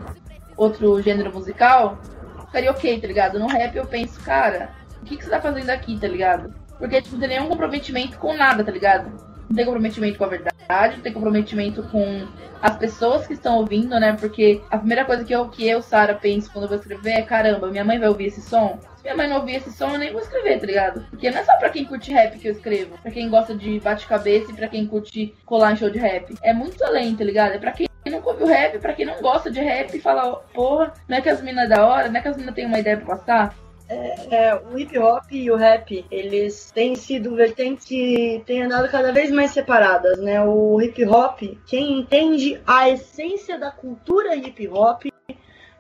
outro 0.57 1.01
gênero 1.01 1.33
musical, 1.33 1.99
ficaria 2.47 2.71
ok, 2.71 3.01
tá 3.01 3.07
ligado? 3.07 3.39
No 3.39 3.47
rap 3.47 3.75
eu 3.77 3.87
penso, 3.87 4.21
cara, 4.21 4.71
o 5.01 5.05
que, 5.05 5.17
que 5.17 5.25
você 5.25 5.31
tá 5.31 5.41
fazendo 5.41 5.71
aqui, 5.71 5.99
tá 5.99 6.09
ligado? 6.09 6.53
Porque, 6.79 7.03
tipo, 7.03 7.17
não 7.17 7.21
tem 7.21 7.29
nenhum 7.31 7.49
comprometimento 7.49 8.19
com 8.19 8.35
nada, 8.35 8.65
tá 8.65 8.71
ligado? 8.71 9.11
Não 9.49 9.57
tem 9.57 9.65
comprometimento 9.65 10.19
com 10.19 10.25
a 10.25 10.29
verdade, 10.29 10.97
não 10.97 11.03
tem 11.03 11.13
comprometimento 11.13 11.83
com 11.85 12.27
as 12.61 12.77
pessoas 12.77 13.27
que 13.27 13.33
estão 13.33 13.57
ouvindo, 13.57 13.99
né? 13.99 14.13
Porque 14.13 14.61
a 14.71 14.77
primeira 14.77 15.05
coisa 15.05 15.25
que 15.25 15.35
eu, 15.35 15.49
que 15.49 15.67
eu 15.67 15.81
Sara, 15.81 16.15
penso 16.15 16.53
quando 16.53 16.65
eu 16.65 16.69
vou 16.69 16.79
escrever 16.79 17.13
é: 17.13 17.23
caramba, 17.23 17.69
minha 17.69 17.85
mãe 17.85 17.99
vai 17.99 18.09
ouvir 18.09 18.27
esse 18.27 18.43
som? 18.43 18.79
Se 18.97 19.05
minha 19.05 19.17
mãe 19.17 19.29
não 19.29 19.39
ouvir 19.39 19.57
esse 19.57 19.73
som, 19.73 19.91
eu 19.91 19.99
nem 19.99 20.13
vou 20.13 20.21
escrever, 20.21 20.61
tá 20.61 20.67
ligado? 20.67 21.07
Porque 21.09 21.31
não 21.31 21.39
é 21.39 21.45
só 21.45 21.57
pra 21.57 21.71
quem 21.71 21.85
curte 21.87 22.13
rap 22.13 22.39
que 22.39 22.49
eu 22.49 22.53
escrevo, 22.53 22.99
pra 22.99 23.11
quem 23.11 23.31
gosta 23.31 23.55
de 23.55 23.81
bate-cabeça 23.81 24.53
e 24.53 24.55
pra 24.55 24.69
quem 24.69 24.87
curte 24.87 25.35
colar 25.47 25.73
em 25.73 25.77
show 25.77 25.89
de 25.89 25.99
rap. 25.99 26.35
É 26.43 26.53
muito 26.53 26.85
além, 26.85 27.17
tá 27.17 27.25
ligado? 27.25 27.53
É 27.53 27.59
pra 27.59 27.73
quem 27.73 27.89
nunca 28.07 28.29
ouviu 28.29 28.47
rap, 28.47 28.79
pra 28.79 28.93
quem 28.93 29.07
não 29.07 29.21
gosta 29.21 29.51
de 29.51 29.61
rap 29.61 29.97
e 29.97 30.01
fala, 30.01 30.37
porra, 30.53 30.93
não 31.09 31.17
é 31.17 31.21
que 31.21 31.29
as 31.29 31.41
minas 31.41 31.71
é 31.71 31.75
da 31.75 31.87
hora, 31.87 32.09
não 32.09 32.19
é 32.19 32.23
que 32.23 32.29
as 32.29 32.37
minas 32.37 32.55
têm 32.55 32.67
uma 32.67 32.79
ideia 32.79 32.97
pra 32.97 33.17
passar? 33.17 33.55
É, 33.89 34.55
o 34.55 34.79
hip 34.79 34.99
hop 34.99 35.25
e 35.33 35.51
o 35.51 35.57
rap, 35.57 36.05
eles 36.11 36.71
têm 36.71 36.95
sido 36.95 37.35
vertentes 37.35 37.87
que 37.87 38.43
têm 38.45 38.63
andado 38.63 38.91
cada 38.91 39.13
vez 39.13 39.31
mais 39.31 39.53
separadas, 39.53 40.19
né? 40.19 40.45
O 40.45 40.81
hip 40.83 41.03
hop, 41.07 41.41
quem 41.67 42.01
entende 42.01 42.61
a 42.67 42.91
essência 42.91 43.59
da 43.59 43.71
cultura 43.71 44.37
hip 44.37 44.69
hop, 44.69 45.05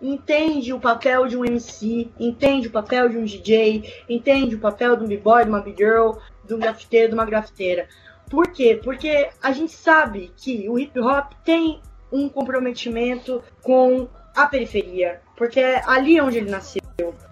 entende 0.00 0.72
o 0.72 0.80
papel 0.80 1.26
de 1.26 1.36
um 1.36 1.44
MC, 1.44 2.08
entende 2.18 2.68
o 2.68 2.70
papel 2.70 3.10
de 3.10 3.18
um 3.18 3.24
DJ, 3.24 3.92
entende 4.08 4.54
o 4.54 4.60
papel 4.60 4.96
de 4.96 5.04
um 5.04 5.08
b-boy, 5.08 5.42
de 5.42 5.50
uma 5.50 5.60
b-girl, 5.60 6.12
de 6.46 6.54
um 6.54 6.58
grafiteiro, 6.58 7.08
de 7.08 7.14
uma 7.14 7.26
grafiteira. 7.26 7.88
Por 8.30 8.48
quê? 8.48 8.80
Porque 8.82 9.28
a 9.42 9.52
gente 9.52 9.72
sabe 9.72 10.32
que 10.36 10.68
o 10.68 10.78
hip 10.78 10.98
hop 10.98 11.32
tem 11.44 11.80
um 12.10 12.28
comprometimento 12.28 13.42
com 13.62 14.08
a 14.34 14.46
periferia, 14.46 15.20
porque 15.38 15.60
é 15.60 15.80
ali 15.86 16.20
onde 16.20 16.38
ele 16.38 16.50
nasceu, 16.50 16.82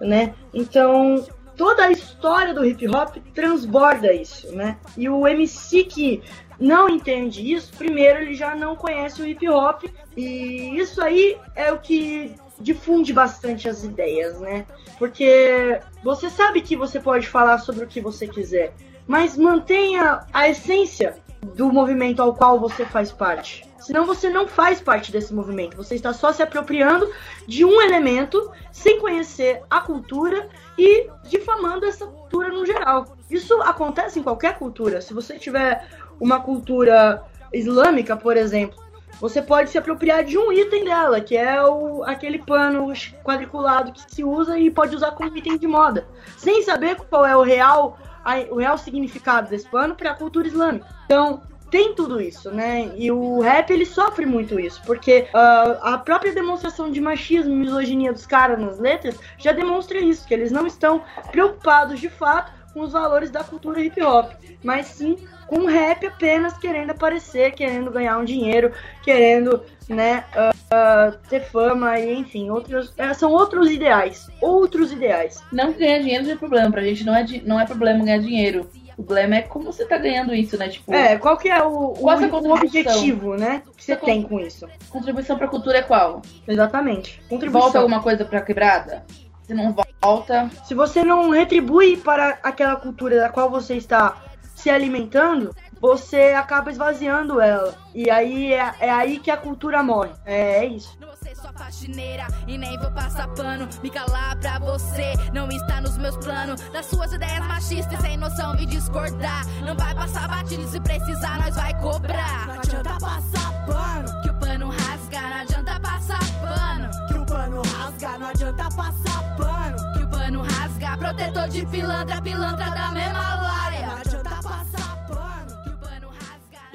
né? 0.00 0.32
Então, 0.54 1.26
toda 1.56 1.84
a 1.84 1.90
história 1.90 2.54
do 2.54 2.64
hip 2.64 2.86
hop 2.88 3.16
transborda 3.34 4.12
isso, 4.12 4.54
né? 4.54 4.78
E 4.96 5.08
o 5.08 5.26
MC 5.26 5.84
que 5.84 6.22
não 6.58 6.88
entende 6.88 7.52
isso, 7.52 7.72
primeiro 7.76 8.20
ele 8.20 8.34
já 8.34 8.54
não 8.54 8.76
conhece 8.76 9.20
o 9.20 9.26
hip 9.26 9.46
hop 9.48 9.84
e 10.16 10.78
isso 10.78 11.02
aí 11.02 11.36
é 11.54 11.72
o 11.72 11.78
que 11.78 12.34
difunde 12.60 13.12
bastante 13.12 13.68
as 13.68 13.84
ideias, 13.84 14.40
né? 14.40 14.64
Porque 14.98 15.80
você 16.02 16.30
sabe 16.30 16.62
que 16.62 16.76
você 16.76 17.00
pode 17.00 17.26
falar 17.26 17.58
sobre 17.58 17.84
o 17.84 17.88
que 17.88 18.00
você 18.00 18.26
quiser, 18.26 18.72
mas 19.06 19.36
mantenha 19.36 20.20
a 20.32 20.48
essência 20.48 21.16
do 21.54 21.72
movimento 21.72 22.20
ao 22.20 22.34
qual 22.34 22.58
você 22.58 22.84
faz 22.84 23.12
parte. 23.12 23.64
Senão 23.78 24.04
você 24.04 24.28
não 24.28 24.48
faz 24.48 24.80
parte 24.80 25.12
desse 25.12 25.32
movimento. 25.32 25.76
Você 25.76 25.94
está 25.94 26.12
só 26.12 26.32
se 26.32 26.42
apropriando 26.42 27.08
de 27.46 27.64
um 27.64 27.80
elemento 27.80 28.50
sem 28.72 28.98
conhecer 28.98 29.62
a 29.70 29.80
cultura 29.80 30.48
e 30.76 31.08
difamando 31.28 31.86
essa 31.86 32.06
cultura 32.06 32.48
no 32.48 32.66
geral. 32.66 33.16
Isso 33.30 33.54
acontece 33.62 34.18
em 34.18 34.22
qualquer 34.22 34.58
cultura. 34.58 35.00
Se 35.00 35.14
você 35.14 35.38
tiver 35.38 35.88
uma 36.18 36.40
cultura 36.40 37.22
islâmica, 37.52 38.16
por 38.16 38.36
exemplo, 38.36 38.86
você 39.20 39.40
pode 39.40 39.70
se 39.70 39.78
apropriar 39.78 40.24
de 40.24 40.36
um 40.36 40.52
item 40.52 40.84
dela, 40.84 41.20
que 41.20 41.36
é 41.36 41.62
o, 41.62 42.02
aquele 42.04 42.38
pano 42.38 42.92
quadriculado 43.24 43.92
que 43.92 44.14
se 44.14 44.22
usa 44.22 44.58
e 44.58 44.70
pode 44.70 44.94
usar 44.94 45.12
como 45.12 45.36
item 45.36 45.56
de 45.56 45.66
moda, 45.66 46.06
sem 46.36 46.62
saber 46.62 46.96
qual 46.96 47.24
é 47.24 47.34
o 47.36 47.42
real, 47.42 47.98
a, 48.26 48.38
o 48.52 48.56
real 48.56 48.76
significado 48.76 49.48
desse 49.48 49.68
pano 49.68 49.94
para 49.94 50.10
a 50.10 50.14
cultura 50.14 50.48
islâmica. 50.48 50.84
Então, 51.04 51.40
tem 51.70 51.94
tudo 51.94 52.20
isso, 52.20 52.50
né? 52.50 52.92
E 52.96 53.10
o 53.10 53.40
rap 53.40 53.70
ele 53.70 53.86
sofre 53.86 54.26
muito 54.26 54.58
isso, 54.58 54.82
porque 54.84 55.28
uh, 55.32 55.78
a 55.82 55.98
própria 55.98 56.32
demonstração 56.34 56.90
de 56.90 57.00
machismo 57.00 57.52
e 57.52 57.56
misoginia 57.56 58.12
dos 58.12 58.26
caras 58.26 58.58
nas 58.58 58.78
letras 58.78 59.16
já 59.38 59.52
demonstra 59.52 59.98
isso, 59.98 60.26
que 60.26 60.34
eles 60.34 60.50
não 60.50 60.66
estão 60.66 61.02
preocupados 61.30 62.00
de 62.00 62.08
fato 62.08 62.52
com 62.72 62.80
os 62.82 62.92
valores 62.92 63.30
da 63.30 63.42
cultura 63.42 63.80
hip 63.80 64.00
hop, 64.02 64.32
mas 64.62 64.86
sim 64.86 65.16
com 65.46 65.60
o 65.60 65.66
rap 65.66 66.06
apenas 66.06 66.56
querendo 66.58 66.90
aparecer, 66.90 67.52
querendo 67.52 67.90
ganhar 67.90 68.18
um 68.18 68.24
dinheiro, 68.24 68.72
querendo, 69.02 69.62
né, 69.88 70.24
uh, 70.66 71.16
ter 71.28 71.40
fama 71.40 71.98
e 71.98 72.14
enfim, 72.14 72.50
outros, 72.50 72.90
uh, 72.90 73.14
são 73.14 73.32
outros 73.32 73.70
ideais, 73.70 74.26
outros 74.40 74.92
ideais. 74.92 75.42
Não 75.52 75.72
ganhar 75.72 76.00
dinheiro 76.00 76.24
não 76.24 76.32
é 76.32 76.36
problema, 76.36 76.70
pra 76.70 76.82
gente 76.82 77.04
não 77.04 77.14
é, 77.14 77.26
não 77.44 77.60
é 77.60 77.66
problema 77.66 78.04
ganhar 78.04 78.18
dinheiro. 78.18 78.68
O 78.96 79.02
problema 79.02 79.36
é 79.36 79.42
como 79.42 79.70
você 79.70 79.84
tá 79.84 79.98
ganhando 79.98 80.34
isso, 80.34 80.56
né? 80.56 80.68
Tipo, 80.68 80.92
É, 80.94 81.18
qual 81.18 81.36
que 81.36 81.50
é 81.50 81.62
o, 81.62 81.92
o, 81.98 82.10
é 82.10 82.16
o 82.16 82.54
objetivo, 82.54 83.36
né, 83.36 83.62
que 83.76 83.84
você 83.84 83.94
tem 83.94 84.22
com 84.22 84.40
isso? 84.40 84.66
contribuição 84.88 85.36
pra 85.36 85.48
cultura 85.48 85.78
é 85.78 85.82
qual? 85.82 86.22
Exatamente. 86.48 87.20
Contribuição. 87.28 87.60
Volta 87.60 87.78
alguma 87.78 88.02
coisa 88.02 88.24
pra 88.24 88.40
quebrada? 88.40 89.04
Se 89.42 89.52
não 89.52 89.76
volta, 90.02 90.50
Se 90.64 90.74
você 90.74 91.04
não 91.04 91.30
retribui 91.30 91.96
para 91.98 92.38
aquela 92.42 92.74
cultura 92.76 93.20
da 93.20 93.28
qual 93.28 93.50
você 93.50 93.76
está 93.76 94.16
se 94.54 94.70
alimentando, 94.70 95.54
você 95.80 96.34
acaba 96.36 96.70
esvaziando 96.70 97.40
ela. 97.40 97.74
E 97.94 98.10
aí 98.10 98.52
é, 98.52 98.74
é 98.80 98.90
aí 98.90 99.18
que 99.18 99.30
a 99.30 99.36
cultura 99.36 99.82
morre. 99.82 100.10
É, 100.24 100.64
é 100.64 100.66
isso. 100.66 100.96
Não 101.00 101.08
vou 101.08 101.16
ser 101.16 101.34
sua 101.36 101.52
faxineira 101.52 102.26
e 102.46 102.58
nem 102.58 102.78
vou 102.78 102.90
passar 102.90 103.28
pano. 103.28 103.68
Me 103.82 103.90
calar 103.90 104.36
pra 104.36 104.58
você, 104.58 105.14
não 105.32 105.48
está 105.48 105.80
nos 105.80 105.96
meus 105.98 106.16
planos. 106.18 106.60
Das 106.70 106.86
suas 106.86 107.12
ideias 107.12 107.46
machistas 107.46 107.98
e 107.98 108.02
sem 108.02 108.16
noção 108.16 108.54
e 108.56 108.66
discordar. 108.66 109.46
Não 109.64 109.76
vai 109.76 109.94
passar 109.94 110.28
batido 110.28 110.66
se 110.68 110.80
precisar, 110.80 111.38
nós 111.38 111.54
vai 111.54 111.78
cobrar. 111.80 112.46
Não 112.46 112.54
adianta 112.54 112.98
passar 112.98 113.66
pano, 113.66 114.22
que 114.22 114.30
o 114.30 114.34
pano 114.34 114.68
rasga. 114.68 115.20
Não 115.20 115.40
adianta 115.40 115.80
passar 115.80 116.18
pano, 116.40 117.06
que 117.08 117.14
o 117.14 117.26
pano 117.26 117.62
rasga. 117.62 118.18
Não 118.18 118.28
adianta 118.28 118.68
passar 118.76 119.36
pano, 119.36 119.92
que 119.94 120.02
o 120.02 120.08
pano 120.08 120.42
rasga. 120.42 120.96
Protetor 120.98 121.48
de 121.48 121.66
pilantra, 121.66 122.20
pilantra 122.22 122.70
da 122.70 122.90
mesma 122.92 123.45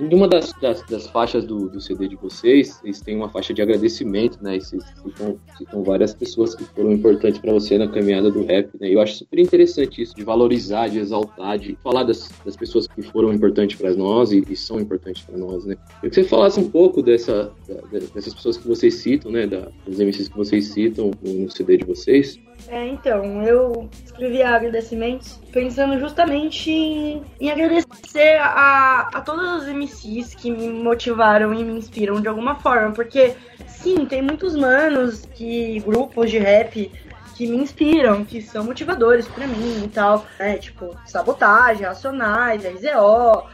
Em 0.01 0.15
uma 0.15 0.27
das, 0.27 0.51
das, 0.53 0.81
das 0.87 1.05
faixas 1.05 1.45
do, 1.45 1.69
do 1.69 1.79
CD 1.79 2.07
de 2.07 2.15
vocês, 2.15 2.81
eles 2.83 2.99
têm 3.01 3.15
uma 3.15 3.29
faixa 3.29 3.53
de 3.53 3.61
agradecimento, 3.61 4.39
né? 4.41 4.57
E 4.57 4.61
vocês 4.61 4.83
citam, 5.03 5.37
citam 5.59 5.83
várias 5.83 6.11
pessoas 6.15 6.55
que 6.55 6.63
foram 6.63 6.91
importantes 6.91 7.39
pra 7.39 7.53
você 7.53 7.77
na 7.77 7.87
caminhada 7.87 8.31
do 8.31 8.43
rap, 8.43 8.67
né? 8.79 8.89
E 8.89 8.93
eu 8.93 9.01
acho 9.01 9.13
super 9.17 9.37
interessante 9.37 10.01
isso, 10.01 10.15
de 10.15 10.23
valorizar, 10.23 10.87
de 10.87 10.97
exaltar, 10.97 11.59
de 11.59 11.77
falar 11.83 12.03
das, 12.03 12.29
das 12.43 12.57
pessoas 12.57 12.87
que 12.87 13.03
foram 13.03 13.31
importantes 13.31 13.77
pra 13.77 13.93
nós 13.93 14.31
e, 14.31 14.43
e 14.49 14.55
são 14.55 14.79
importantes 14.79 15.21
pra 15.21 15.37
nós, 15.37 15.65
né? 15.65 15.75
Eu 16.01 16.09
que 16.09 16.15
você 16.15 16.23
falasse 16.23 16.59
um 16.59 16.67
pouco 16.67 17.03
dessa, 17.03 17.51
da- 17.69 17.99
dessas 17.99 18.33
pessoas 18.33 18.57
que 18.57 18.67
vocês 18.67 18.95
citam, 18.95 19.31
né? 19.31 19.45
Da, 19.45 19.67
dos 19.85 19.99
MCs 19.99 20.29
que 20.29 20.37
vocês 20.37 20.65
citam 20.69 21.11
no 21.21 21.51
CD 21.51 21.77
de 21.77 21.85
vocês. 21.85 22.39
É, 22.67 22.87
então, 22.87 23.43
eu 23.43 23.89
escrevi 24.05 24.41
agradecimentos 24.41 25.39
pensando 25.51 25.99
justamente 25.99 26.69
em, 26.71 27.21
em 27.39 27.49
agradecer 27.49 28.37
a, 28.39 29.09
a 29.13 29.21
todas 29.21 29.63
as 29.63 29.67
MCs 29.67 29.90
que 30.35 30.51
me 30.51 30.69
motivaram 30.69 31.53
e 31.53 31.63
me 31.63 31.73
inspiram 31.73 32.21
de 32.21 32.27
alguma 32.27 32.55
forma, 32.55 32.91
porque 32.91 33.35
sim, 33.67 34.05
tem 34.05 34.21
muitos 34.21 34.55
manos 34.55 35.25
que 35.33 35.79
grupos 35.79 36.29
de 36.29 36.37
rap 36.37 36.91
que 37.35 37.47
me 37.47 37.57
inspiram, 37.57 38.23
que 38.23 38.41
são 38.41 38.63
motivadores 38.63 39.27
pra 39.27 39.47
mim 39.47 39.83
e 39.83 39.87
tal, 39.87 40.25
né? 40.39 40.57
Tipo, 40.57 40.95
Sabotagem, 41.05 41.85
Racionais, 41.85 42.63
RZO, 42.63 43.47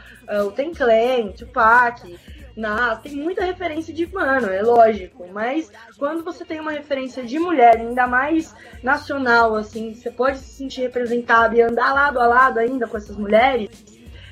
o 0.46 0.50
Ten 0.50 0.72
Clan, 0.74 1.32
Tupac, 1.36 2.18
Nas, 2.54 3.00
tem 3.00 3.14
muita 3.14 3.44
referência 3.44 3.94
de 3.94 4.04
mano, 4.12 4.48
é 4.48 4.60
lógico, 4.62 5.26
mas 5.32 5.70
quando 5.96 6.24
você 6.24 6.44
tem 6.44 6.58
uma 6.60 6.72
referência 6.72 7.22
de 7.22 7.38
mulher, 7.38 7.76
ainda 7.76 8.06
mais 8.06 8.52
nacional, 8.82 9.54
assim, 9.54 9.94
você 9.94 10.10
pode 10.10 10.38
se 10.38 10.56
sentir 10.56 10.82
representado 10.82 11.54
e 11.54 11.62
andar 11.62 11.94
lado 11.94 12.20
a 12.20 12.26
lado 12.26 12.58
ainda 12.58 12.86
com 12.88 12.96
essas 12.96 13.16
mulheres, 13.16 13.70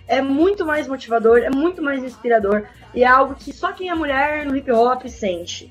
é 0.08 0.20
muito 0.20 0.64
mais 0.64 0.86
motivador, 0.86 1.38
é 1.38 1.50
muito 1.50 1.82
mais 1.82 2.02
inspirador 2.02 2.64
e 2.94 3.02
é 3.02 3.06
algo 3.06 3.34
que 3.34 3.52
só 3.52 3.72
quem 3.72 3.88
é 3.88 3.94
mulher 3.94 4.46
no 4.46 4.56
hip 4.56 4.70
hop 4.70 5.06
sente. 5.06 5.70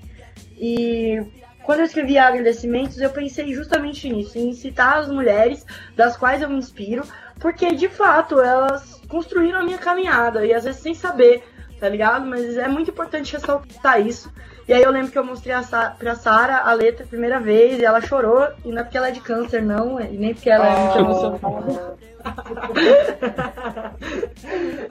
E 0.57 1.21
quando 1.63 1.79
eu 1.79 1.85
escrevi 1.85 2.17
agradecimentos, 2.17 2.99
eu 2.99 3.09
pensei 3.09 3.53
justamente 3.53 4.09
nisso, 4.09 4.37
em 4.37 4.53
citar 4.53 4.99
as 4.99 5.09
mulheres 5.09 5.65
das 5.95 6.15
quais 6.15 6.41
eu 6.41 6.49
me 6.49 6.57
inspiro, 6.57 7.03
porque 7.39 7.73
de 7.73 7.89
fato 7.89 8.39
elas 8.39 9.01
construíram 9.07 9.59
a 9.59 9.63
minha 9.63 9.77
caminhada 9.77 10.45
e 10.45 10.53
às 10.53 10.63
vezes 10.63 10.81
sem 10.81 10.93
saber, 10.93 11.43
tá 11.79 11.89
ligado? 11.89 12.25
Mas 12.25 12.57
é 12.57 12.67
muito 12.67 12.91
importante 12.91 13.33
ressaltar 13.33 14.05
isso. 14.05 14.31
E 14.67 14.73
aí 14.73 14.81
eu 14.81 14.91
lembro 14.91 15.11
que 15.11 15.17
eu 15.17 15.23
mostrei 15.23 15.53
a 15.53 15.61
Sa 15.61 15.91
pra 15.91 16.15
Sara 16.15 16.57
a 16.57 16.73
letra 16.73 17.05
a 17.05 17.07
primeira 17.07 17.39
vez 17.39 17.79
e 17.79 17.85
ela 17.85 18.01
chorou, 18.01 18.47
e 18.63 18.71
não 18.71 18.79
é 18.79 18.83
porque 18.83 18.97
ela 18.97 19.09
é 19.09 19.11
de 19.11 19.21
câncer, 19.21 19.61
não, 19.61 19.99
e 19.99 20.17
nem 20.17 20.33
porque 20.33 20.49
ela 20.49 20.67
é 20.67 20.75
muito 20.75 20.99
emocionada. 20.99 21.95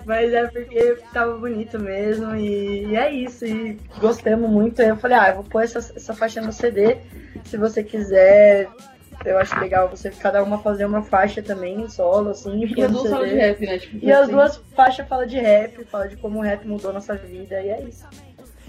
Mas 0.07 0.33
é 0.33 0.47
porque 0.47 0.97
tava 1.12 1.37
bonito 1.37 1.81
mesmo 1.81 2.37
e, 2.37 2.95
é 2.95 3.12
isso. 3.12 3.45
E 3.45 3.77
gostamos 3.99 4.49
muito. 4.49 4.81
Aí 4.81 4.89
eu 4.89 4.97
falei, 4.97 5.18
ah, 5.18 5.29
eu 5.31 5.35
vou 5.37 5.45
pôr 5.45 5.64
essa, 5.64 5.79
essa 5.79 6.14
faixa 6.14 6.41
no 6.41 6.53
CD. 6.53 6.99
Se 7.45 7.57
você 7.57 7.83
quiser, 7.83 8.68
eu 9.25 9.37
acho 9.39 9.59
legal 9.59 9.89
você 9.89 10.11
cada 10.11 10.43
uma 10.45 10.59
fazer 10.59 10.85
uma 10.85 11.03
faixa 11.03 11.43
também, 11.43 11.89
solo, 11.89 12.31
assim. 12.31 12.64
e 12.64 12.83
as 12.83 12.91
duas 12.93 13.11
falam 13.11 13.27
CD. 13.27 13.31
de 13.31 13.37
rap, 13.41 13.66
né? 13.66 13.79
Tipo, 13.79 14.05
E 14.05 14.12
as 14.12 14.20
assim. 14.20 14.33
duas 14.33 14.57
faixas 14.77 15.09
falam 15.09 15.27
de 15.27 15.39
rap, 15.41 15.85
falam 15.87 16.07
de 16.09 16.16
como 16.16 16.39
o 16.39 16.43
rap 16.43 16.64
mudou 16.66 16.93
nossa 16.93 17.14
vida, 17.16 17.61
e 17.61 17.68
é 17.70 17.81
isso. 17.83 18.07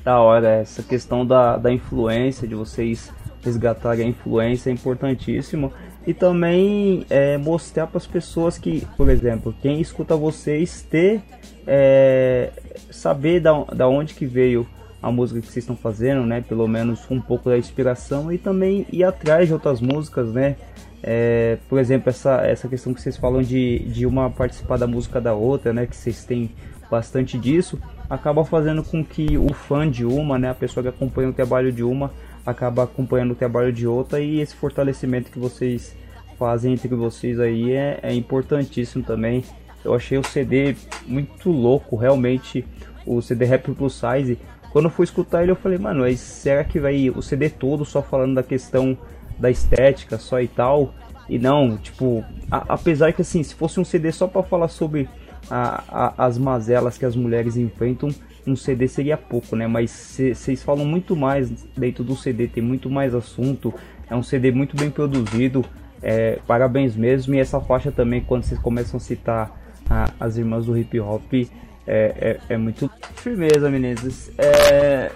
Da 0.06 0.20
hora, 0.20 0.58
essa 0.58 0.84
questão 0.84 1.26
da, 1.26 1.58
da 1.58 1.74
influência, 1.74 2.47
de 2.47 2.53
vocês 2.53 3.12
resgatar 3.43 3.93
a 3.93 4.03
influência 4.03 4.70
é 4.70 4.74
importantíssimo 4.74 5.74
e 6.06 6.14
também 6.14 7.08
é, 7.10 7.39
mostrar 7.39 7.88
para 7.88 7.97
as 7.97 8.06
pessoas 8.06 8.60
que, 8.60 8.86
por 8.95 9.10
exemplo, 9.10 9.51
quem 9.64 9.82
escuta 9.82 10.16
vocês 10.16 10.84
ter 10.84 11.24
é, 11.66 12.51
saber 12.91 13.39
da, 13.39 13.64
da 13.64 13.88
onde 13.88 14.14
que 14.14 14.28
veio 14.28 14.68
a 15.01 15.12
música 15.12 15.41
que 15.41 15.47
vocês 15.47 15.64
estão 15.64 15.76
fazendo, 15.76 16.24
né? 16.24 16.39
Pelo 16.47 16.68
menos 16.68 17.10
um 17.10 17.20
pouco 17.20 17.49
da 17.49 17.58
inspiração 17.58 18.32
e 18.32 18.38
também 18.38 18.86
ir 18.91 19.03
atrás 19.03 19.47
de 19.47 19.53
outras 19.53 19.82
músicas, 19.82 20.32
né? 20.32 20.56
É, 21.01 21.58
por 21.68 21.80
exemplo, 21.80 22.10
essa, 22.12 22.45
essa 22.45 22.68
questão 22.68 22.93
que 22.93 23.01
vocês 23.01 23.18
falam 23.18 23.41
de, 23.41 23.80
de 23.80 24.06
uma 24.06 24.30
participar 24.30 24.78
da 24.78 24.86
música 24.86 25.20
da 25.20 25.34
outra, 25.34 25.74
né? 25.74 25.88
Que 25.88 25.95
vocês 25.95 26.24
têm 26.24 26.51
bastante 26.91 27.39
disso, 27.39 27.80
acaba 28.10 28.43
fazendo 28.45 28.84
com 28.84 29.03
que 29.03 29.38
o 29.38 29.53
fã 29.53 29.89
de 29.89 30.06
uma, 30.06 30.38
né? 30.38 30.49
A 30.49 30.56
pessoa 30.56 30.84
que 30.84 30.89
acompanha 30.89 31.30
o 31.30 31.34
trabalho 31.34 31.72
de 31.72 31.84
uma, 31.84 32.12
acaba 32.45 32.84
acompanhando 32.84 33.32
o 33.32 33.36
trabalho 33.36 33.72
de 33.74 33.88
outra 33.88 34.20
e 34.20 34.39
esse 34.39 34.56
fortalecimento 34.56 35.32
que 35.32 35.39
vocês 35.39 35.95
fazem 36.38 36.74
entre 36.74 36.89
vocês 36.89 37.39
aí 37.39 37.72
é, 37.72 37.99
é 38.03 38.14
importantíssimo 38.14 39.03
também. 39.03 39.43
Eu 39.84 39.93
achei 39.93 40.18
o 40.18 40.24
CD 40.24 40.76
muito 41.06 41.49
louco, 41.49 41.95
realmente, 41.95 42.66
o 43.06 43.22
CD 43.22 43.45
Rap 43.45 43.72
Plus 43.72 43.93
Size. 43.93 44.38
Quando 44.72 44.86
eu 44.86 44.91
fui 44.91 45.06
escutar 45.06 45.43
ele, 45.43 45.51
eu 45.51 45.56
falei, 45.56 45.78
mano, 45.78 46.01
mas 46.01 46.20
será 46.20 46.64
que 46.64 46.80
vai 46.80 47.10
o 47.10 47.22
CD 47.22 47.49
todo 47.49 47.86
só 47.86 48.01
falando 48.01 48.36
da 48.36 48.43
questão 48.43 48.97
da 49.39 49.49
estética 49.49 50.18
só 50.18 50.41
e 50.41 50.47
tal? 50.47 50.93
E 51.30 51.39
não, 51.39 51.78
tipo, 51.78 52.24
a, 52.51 52.74
apesar 52.74 53.14
que 53.14 53.22
assim, 53.22 53.41
se 53.41 53.56
fosse 53.56 53.80
um 53.80 53.86
CD 53.86 54.12
só 54.12 54.28
para 54.28 54.43
falar 54.43 54.68
sobre 54.68 55.08
a, 55.50 55.84
a, 55.88 56.26
as 56.26 56.38
mazelas 56.38 56.98
que 56.98 57.06
as 57.06 57.16
mulheres 57.16 57.58
enfrentam, 57.58 58.10
um 58.48 58.56
CD 58.56 58.88
seria 58.88 59.18
pouco, 59.18 59.56
né? 59.56 59.68
Mas 59.68 59.91
vocês 59.91 60.62
falam 60.62 60.86
muito 60.86 61.16
mais 61.16 61.50
dentro 61.76 62.04
do 62.04 62.16
CD, 62.16 62.48
tem 62.48 62.64
muito 62.64 62.89
mais 62.89 63.16
assunto. 63.16 63.74
É 64.10 64.16
um 64.16 64.24
CD 64.24 64.52
muito 64.52 64.76
bem 64.76 64.89
produzido. 64.89 65.66
É, 66.02 66.39
parabéns 66.46 66.96
mesmo. 66.96 67.34
E 67.34 67.39
essa 67.39 67.60
faixa 67.60 67.91
também, 67.91 68.22
quando 68.22 68.43
vocês 68.43 68.60
começam 68.60 68.98
a 68.98 69.00
citar 69.00 69.60
a, 69.89 70.12
as 70.20 70.38
irmãs 70.38 70.66
do 70.66 70.78
hip 70.78 71.00
hop, 71.00 71.34
é, 71.34 71.48
é, 71.88 72.39
é 72.50 72.58
muito 72.58 72.89
firmeza, 73.16 73.70
meninas. 73.70 74.32
É, 74.38 75.12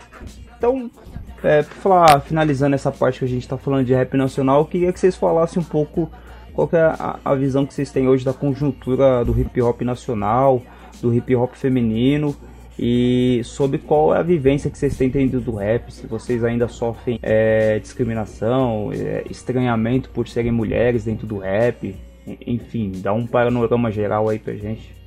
então, 0.58 0.90
é, 1.44 1.62
pra 1.62 1.76
falar, 1.76 2.20
finalizando 2.22 2.76
essa 2.76 2.92
parte 2.92 3.20
que 3.20 3.26
a 3.26 3.28
gente 3.28 3.48
tá 3.48 3.58
falando 3.58 3.86
de 3.86 3.94
rap 3.94 4.16
nacional, 4.18 4.62
eu 4.62 4.66
queria 4.66 4.92
que 4.92 5.00
vocês 5.00 5.16
falassem 5.16 5.62
um 5.62 5.66
pouco 5.66 6.10
qual 6.68 6.82
é 6.82 6.86
a, 6.86 7.20
a 7.24 7.36
visão 7.36 7.66
que 7.66 7.74
vocês 7.74 7.92
têm 7.92 8.08
hoje 8.08 8.26
da 8.26 8.34
conjuntura 8.34 9.24
do 9.24 9.40
hip 9.40 9.62
hop 9.62 9.82
nacional, 9.82 10.62
do 11.02 11.14
hip 11.14 11.34
hop 11.36 11.54
feminino 11.54 12.36
e 12.78 13.42
sobre 13.44 13.78
qual 13.78 14.16
é 14.16 14.20
a 14.20 14.24
vivência 14.24 14.70
que 14.70 14.78
vocês 14.78 14.98
têm 14.98 15.10
dentro 15.10 15.42
do 15.42 15.56
rap, 15.56 15.94
se 15.94 16.08
vocês 16.08 16.44
ainda 16.44 16.68
sofrem 16.68 17.20
é, 17.22 17.78
discriminação, 17.80 18.92
é, 18.94 19.24
estranhamento 19.30 20.10
por 20.10 20.28
serem 20.28 20.52
mulheres 20.52 21.04
dentro 21.04 21.28
do 21.28 21.38
rap, 21.38 21.96
enfim, 22.46 22.92
dá 22.96 23.14
um 23.14 23.28
panorama 23.28 23.92
geral 23.92 24.30
aí 24.30 24.40
pra 24.40 24.54
gente. 24.54 24.99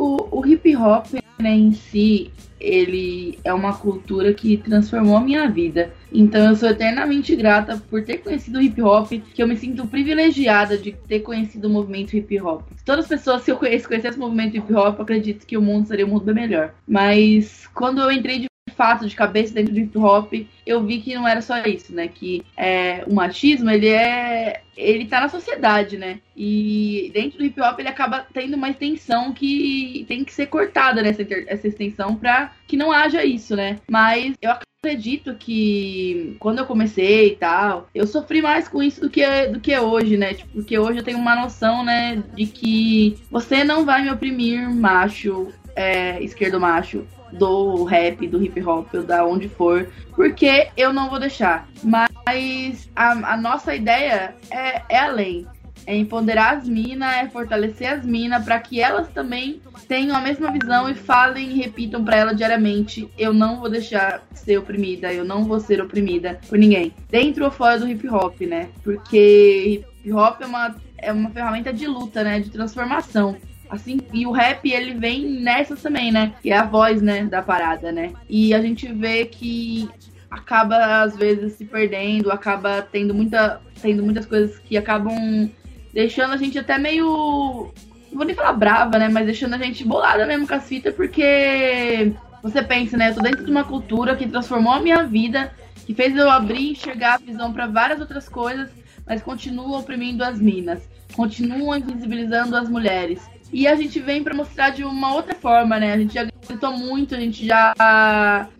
O, 0.00 0.38
o 0.40 0.46
hip 0.46 0.74
hop 0.76 1.12
né, 1.38 1.50
em 1.50 1.72
si, 1.72 2.30
ele 2.58 3.38
é 3.44 3.52
uma 3.52 3.76
cultura 3.76 4.32
que 4.32 4.56
transformou 4.56 5.18
a 5.18 5.20
minha 5.20 5.46
vida. 5.46 5.92
Então 6.10 6.48
eu 6.48 6.56
sou 6.56 6.70
eternamente 6.70 7.36
grata 7.36 7.76
por 7.90 8.02
ter 8.02 8.16
conhecido 8.18 8.58
o 8.58 8.62
hip 8.62 8.80
hop, 8.80 9.10
que 9.34 9.42
eu 9.42 9.46
me 9.46 9.58
sinto 9.58 9.86
privilegiada 9.86 10.78
de 10.78 10.92
ter 10.92 11.20
conhecido 11.20 11.68
o 11.68 11.70
movimento 11.70 12.16
hip 12.16 12.40
hop. 12.40 12.62
Todas 12.82 13.04
as 13.04 13.10
pessoas 13.10 13.44
que 13.44 13.50
eu 13.50 13.58
conheço 13.58 13.86
conhecessem 13.86 14.18
o 14.18 14.22
movimento 14.22 14.56
hip 14.56 14.72
hop, 14.72 14.98
acredito 14.98 15.46
que 15.46 15.58
o 15.58 15.62
mundo 15.62 15.86
seria 15.86 16.06
um 16.06 16.08
mundo 16.08 16.24
bem 16.24 16.34
melhor. 16.34 16.74
Mas 16.88 17.66
quando 17.74 18.00
eu 18.00 18.10
entrei 18.10 18.38
de 18.38 18.49
fato 18.80 19.06
de 19.06 19.14
cabeça 19.14 19.52
dentro 19.52 19.74
do 19.74 19.78
hip 19.78 19.98
hop, 19.98 20.32
eu 20.66 20.82
vi 20.82 21.02
que 21.02 21.14
não 21.14 21.28
era 21.28 21.42
só 21.42 21.62
isso, 21.64 21.94
né? 21.94 22.08
Que 22.08 22.42
é, 22.56 23.04
o 23.06 23.12
machismo, 23.12 23.68
ele 23.68 23.88
é. 23.88 24.62
ele 24.74 25.04
tá 25.04 25.20
na 25.20 25.28
sociedade, 25.28 25.98
né? 25.98 26.20
E 26.34 27.10
dentro 27.12 27.36
do 27.36 27.44
hip 27.44 27.60
hop 27.60 27.78
ele 27.78 27.90
acaba 27.90 28.26
tendo 28.32 28.54
uma 28.54 28.70
extensão 28.70 29.34
que 29.34 30.06
tem 30.08 30.24
que 30.24 30.32
ser 30.32 30.46
cortada 30.46 31.02
nessa 31.02 31.26
essa 31.46 31.68
extensão 31.68 32.16
para 32.16 32.52
que 32.66 32.74
não 32.74 32.90
haja 32.90 33.22
isso, 33.22 33.54
né? 33.54 33.78
Mas 33.86 34.34
eu 34.40 34.50
acredito 34.50 35.34
que 35.34 36.34
quando 36.38 36.60
eu 36.60 36.66
comecei 36.66 37.32
e 37.32 37.36
tal, 37.36 37.86
eu 37.94 38.06
sofri 38.06 38.40
mais 38.40 38.66
com 38.66 38.82
isso 38.82 39.02
do 39.02 39.10
que, 39.10 39.46
do 39.48 39.60
que 39.60 39.78
hoje, 39.78 40.16
né? 40.16 40.32
Tipo, 40.32 40.52
porque 40.54 40.78
hoje 40.78 41.00
eu 41.00 41.04
tenho 41.04 41.18
uma 41.18 41.36
noção, 41.36 41.84
né, 41.84 42.22
de 42.34 42.46
que 42.46 43.18
você 43.30 43.62
não 43.62 43.84
vai 43.84 44.02
me 44.02 44.10
oprimir, 44.10 44.74
macho, 44.74 45.48
é, 45.76 46.22
esquerdo 46.22 46.58
macho, 46.58 47.06
do 47.32 47.84
rap, 47.84 48.26
do 48.26 48.42
hip 48.42 48.60
hop, 48.62 48.88
ou 48.94 49.02
da 49.02 49.24
onde 49.24 49.48
for, 49.48 49.88
porque 50.14 50.68
eu 50.76 50.92
não 50.92 51.08
vou 51.08 51.18
deixar. 51.18 51.68
Mas 51.82 52.88
a, 52.94 53.32
a 53.32 53.36
nossa 53.36 53.74
ideia 53.74 54.34
é, 54.50 54.82
é 54.88 54.98
além. 54.98 55.46
É 55.86 55.96
empoderar 55.96 56.58
as 56.58 56.68
minas, 56.68 57.12
é 57.14 57.28
fortalecer 57.28 57.90
as 57.90 58.04
minas 58.04 58.44
para 58.44 58.58
que 58.60 58.80
elas 58.80 59.08
também 59.08 59.60
tenham 59.88 60.14
a 60.14 60.20
mesma 60.20 60.50
visão 60.52 60.88
e 60.88 60.94
falem 60.94 61.50
e 61.50 61.54
repitam 61.54 62.04
para 62.04 62.16
ela 62.16 62.34
diariamente: 62.34 63.10
eu 63.18 63.32
não 63.32 63.58
vou 63.58 63.70
deixar 63.70 64.22
ser 64.34 64.58
oprimida, 64.58 65.12
eu 65.12 65.24
não 65.24 65.44
vou 65.44 65.58
ser 65.58 65.80
oprimida 65.80 66.38
por 66.48 66.58
ninguém. 66.58 66.92
Dentro 67.08 67.44
ou 67.44 67.50
fora 67.50 67.78
do 67.78 67.88
hip 67.88 68.06
hop, 68.08 68.40
né? 68.42 68.68
Porque 68.84 69.82
hip 70.04 70.12
hop 70.12 70.42
é 70.42 70.46
uma, 70.46 70.76
é 70.98 71.12
uma 71.12 71.30
ferramenta 71.30 71.72
de 71.72 71.86
luta, 71.86 72.22
né? 72.22 72.40
De 72.40 72.50
transformação. 72.50 73.36
Assim, 73.70 74.00
e 74.12 74.26
o 74.26 74.32
rap, 74.32 74.68
ele 74.68 74.94
vem 74.94 75.24
nessas 75.24 75.80
também, 75.80 76.10
né? 76.10 76.32
Que 76.42 76.50
é 76.50 76.58
a 76.58 76.64
voz, 76.64 77.00
né, 77.00 77.24
da 77.24 77.40
parada, 77.40 77.92
né? 77.92 78.12
E 78.28 78.52
a 78.52 78.60
gente 78.60 78.92
vê 78.92 79.24
que 79.24 79.88
acaba, 80.28 81.02
às 81.02 81.16
vezes, 81.16 81.52
se 81.52 81.64
perdendo, 81.64 82.32
acaba 82.32 82.82
tendo, 82.82 83.14
muita, 83.14 83.60
tendo 83.80 84.02
muitas 84.02 84.26
coisas 84.26 84.58
que 84.58 84.76
acabam 84.76 85.48
deixando 85.92 86.32
a 86.32 86.36
gente 86.36 86.58
até 86.58 86.78
meio. 86.78 87.72
Não 88.10 88.16
vou 88.16 88.24
nem 88.24 88.34
falar 88.34 88.54
brava, 88.54 88.98
né? 88.98 89.08
Mas 89.08 89.26
deixando 89.26 89.54
a 89.54 89.58
gente 89.58 89.84
bolada 89.84 90.26
mesmo 90.26 90.48
com 90.48 90.54
as 90.54 90.68
fitas, 90.68 90.94
porque 90.94 92.12
você 92.42 92.62
pensa, 92.62 92.96
né? 92.96 93.10
Eu 93.10 93.14
tô 93.14 93.22
dentro 93.22 93.44
de 93.44 93.50
uma 93.50 93.64
cultura 93.64 94.16
que 94.16 94.28
transformou 94.28 94.72
a 94.72 94.80
minha 94.80 95.04
vida, 95.04 95.52
que 95.86 95.94
fez 95.94 96.16
eu 96.16 96.28
abrir 96.28 96.60
e 96.60 96.72
enxergar 96.72 97.14
a 97.14 97.18
visão 97.18 97.52
para 97.52 97.66
várias 97.66 98.00
outras 98.00 98.28
coisas, 98.28 98.68
mas 99.06 99.22
continua 99.22 99.78
oprimindo 99.78 100.24
as 100.24 100.40
minas, 100.40 100.88
continua 101.14 101.78
invisibilizando 101.78 102.56
as 102.56 102.68
mulheres. 102.68 103.20
E 103.52 103.66
a 103.66 103.74
gente 103.74 103.98
vem 103.98 104.22
para 104.22 104.34
mostrar 104.34 104.70
de 104.70 104.84
uma 104.84 105.14
outra 105.14 105.34
forma, 105.34 105.78
né? 105.78 105.92
A 105.92 105.98
gente 105.98 106.14
já 106.14 106.24
gritou 106.24 106.72
muito, 106.76 107.14
a 107.14 107.20
gente 107.20 107.46
já 107.46 107.74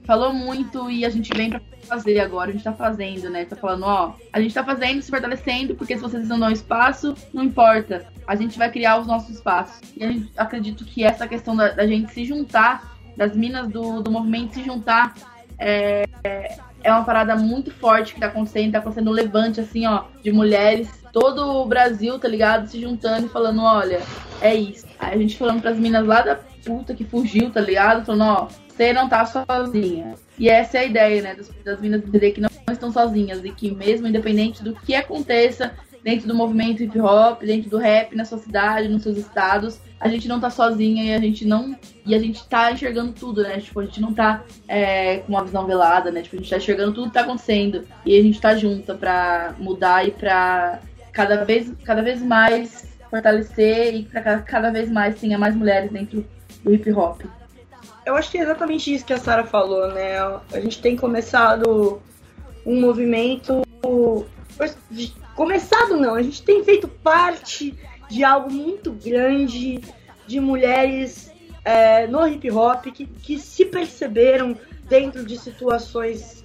falou 0.05 0.33
muito 0.33 0.91
e 0.91 1.05
a 1.05 1.11
gente 1.11 1.33
vem 1.33 1.51
para 1.51 1.61
fazer 1.87 2.21
agora, 2.21 2.51
a 2.51 2.53
gente 2.53 2.65
tá 2.65 2.73
fazendo, 2.73 3.31
né? 3.31 3.45
Tá 3.45 3.57
falando, 3.57 3.85
ó, 3.85 4.15
a 4.33 4.41
gente 4.41 4.55
tá 4.55 4.65
fazendo, 4.65 5.03
se 5.03 5.11
fortalecendo, 5.11 5.75
porque 5.75 5.97
se 5.97 6.03
vocês 6.03 6.29
não 6.29 6.39
dão 6.39 6.51
espaço, 6.51 7.15
não 7.33 7.45
importa. 7.45 8.07
A 8.27 8.35
gente 8.35 8.59
vai 8.59 8.71
criar 8.71 8.99
os 8.99 9.07
nossos 9.07 9.37
espaços. 9.37 9.81
E 9.97 10.07
gente, 10.07 10.33
acredito 10.37 10.85
que 10.85 11.05
essa 11.05 11.27
questão 11.27 11.57
da, 11.57 11.71
da 11.71 11.87
gente 11.87 12.13
se 12.13 12.25
juntar, 12.25 12.97
das 13.17 13.37
minas 13.37 13.69
do, 13.69 14.03
do 14.03 14.11
movimento 14.11 14.55
se 14.55 14.65
juntar, 14.65 15.15
é, 15.59 16.05
é 16.83 16.93
uma 16.93 17.05
parada 17.05 17.37
muito 17.37 17.71
forte 17.71 18.15
que 18.15 18.21
tá 18.21 18.27
acontecendo, 18.27 18.73
tá 18.73 18.79
acontecendo 18.79 19.11
um 19.11 19.15
levante, 19.15 19.61
assim, 19.61 19.87
ó, 19.87 20.05
de 20.23 20.33
mulheres 20.33 20.89
todo 21.13 21.63
o 21.63 21.67
Brasil, 21.67 22.19
tá 22.19 22.29
ligado? 22.29 22.69
Se 22.69 22.81
juntando 22.81 23.27
e 23.27 23.29
falando, 23.29 23.63
olha, 23.63 24.01
é 24.41 24.55
isso. 24.55 24.87
Aí 24.99 25.15
a 25.15 25.19
gente 25.19 25.37
falando 25.37 25.61
pras 25.61 25.79
minas 25.79 26.07
lá 26.07 26.23
da 26.23 26.37
puta 26.65 26.95
que 26.95 27.05
fugiu, 27.05 27.51
tá 27.51 27.61
ligado? 27.61 28.05
Falando, 28.05 28.25
ó, 28.25 28.49
você 28.69 28.93
não 28.93 29.09
tá 29.09 29.27
sozinha. 29.27 30.15
E 30.39 30.49
essa 30.49 30.79
é 30.79 30.81
a 30.81 30.85
ideia, 30.85 31.23
né? 31.23 31.35
Das, 31.35 31.51
das 31.65 31.81
minas 31.81 32.03
entender 32.03 32.33
que 32.33 32.41
não 32.41 32.51
estão 32.71 32.93
sozinhas 32.93 33.45
e 33.45 33.51
que 33.51 33.71
mesmo 33.75 34.07
independente 34.07 34.63
do 34.63 34.75
que 34.75 34.95
aconteça 34.95 35.73
dentro 36.03 36.27
do 36.27 36.35
movimento 36.35 36.83
hip 36.83 36.99
hop, 37.01 37.43
dentro 37.43 37.71
do 37.71 37.79
rap, 37.79 38.15
na 38.15 38.25
sua 38.25 38.39
cidade, 38.39 38.89
nos 38.89 39.03
seus 39.03 39.17
estados, 39.17 39.81
a 40.01 40.09
gente 40.09 40.27
não 40.27 40.41
tá 40.41 40.49
sozinha 40.49 41.05
e 41.05 41.15
a 41.15 41.19
gente 41.19 41.45
não. 41.45 41.77
E 42.07 42.15
a 42.15 42.19
gente 42.19 42.49
tá 42.49 42.73
enxergando 42.73 43.13
tudo, 43.13 43.43
né? 43.43 43.61
Tipo, 43.61 43.81
a 43.81 43.85
gente 43.85 44.01
não 44.01 44.15
tá 44.15 44.43
é, 44.67 45.19
com 45.19 45.33
uma 45.33 45.45
visão 45.45 45.67
velada, 45.67 46.11
né? 46.11 46.23
Tipo, 46.23 46.37
a 46.37 46.39
gente 46.39 46.51
tá 46.51 46.57
enxergando 46.57 46.95
tudo 46.95 47.09
que 47.09 47.15
tá 47.15 47.21
acontecendo. 47.21 47.87
E 48.07 48.19
a 48.19 48.23
gente 48.23 48.41
tá 48.41 48.57
junta 48.57 48.95
pra 48.95 49.55
mudar 49.59 50.09
e 50.09 50.11
pra 50.11 50.81
cada 51.13 51.45
vez, 51.45 51.71
cada 51.85 52.01
vez 52.01 52.23
mais 52.23 52.89
fortalecer 53.11 53.95
e 53.95 54.03
para 54.05 54.39
cada 54.41 54.71
vez 54.71 54.91
mais 54.91 55.21
tenha 55.21 55.37
mais 55.37 55.55
mulheres 55.55 55.91
dentro 55.91 56.25
do 56.65 56.73
hip 56.73 56.91
hop. 56.93 57.21
Eu 58.07 58.17
acho 58.17 58.31
que 58.31 58.39
é 58.39 58.43
exatamente 58.43 58.95
isso 58.95 59.05
que 59.05 59.13
a 59.13 59.19
Sara 59.19 59.45
falou, 59.45 59.93
né? 59.93 60.19
A 60.19 60.61
gente 60.61 60.81
tem 60.81 60.97
começado 60.97 62.01
um 62.65 62.81
movimento. 62.81 63.63
Começado 65.41 65.97
não, 65.97 66.17
a 66.17 66.23
gente 66.23 66.43
tem 66.43 66.63
feito 66.63 66.87
parte 66.87 67.75
de 68.11 68.23
algo 68.23 68.53
muito 68.53 68.93
grande 68.93 69.81
de 70.27 70.39
mulheres 70.39 71.33
é, 71.65 72.07
no 72.07 72.29
hip 72.29 72.51
hop 72.51 72.85
que, 72.93 73.07
que 73.07 73.39
se 73.39 73.65
perceberam 73.65 74.55
dentro 74.87 75.25
de 75.25 75.39
situações 75.39 76.45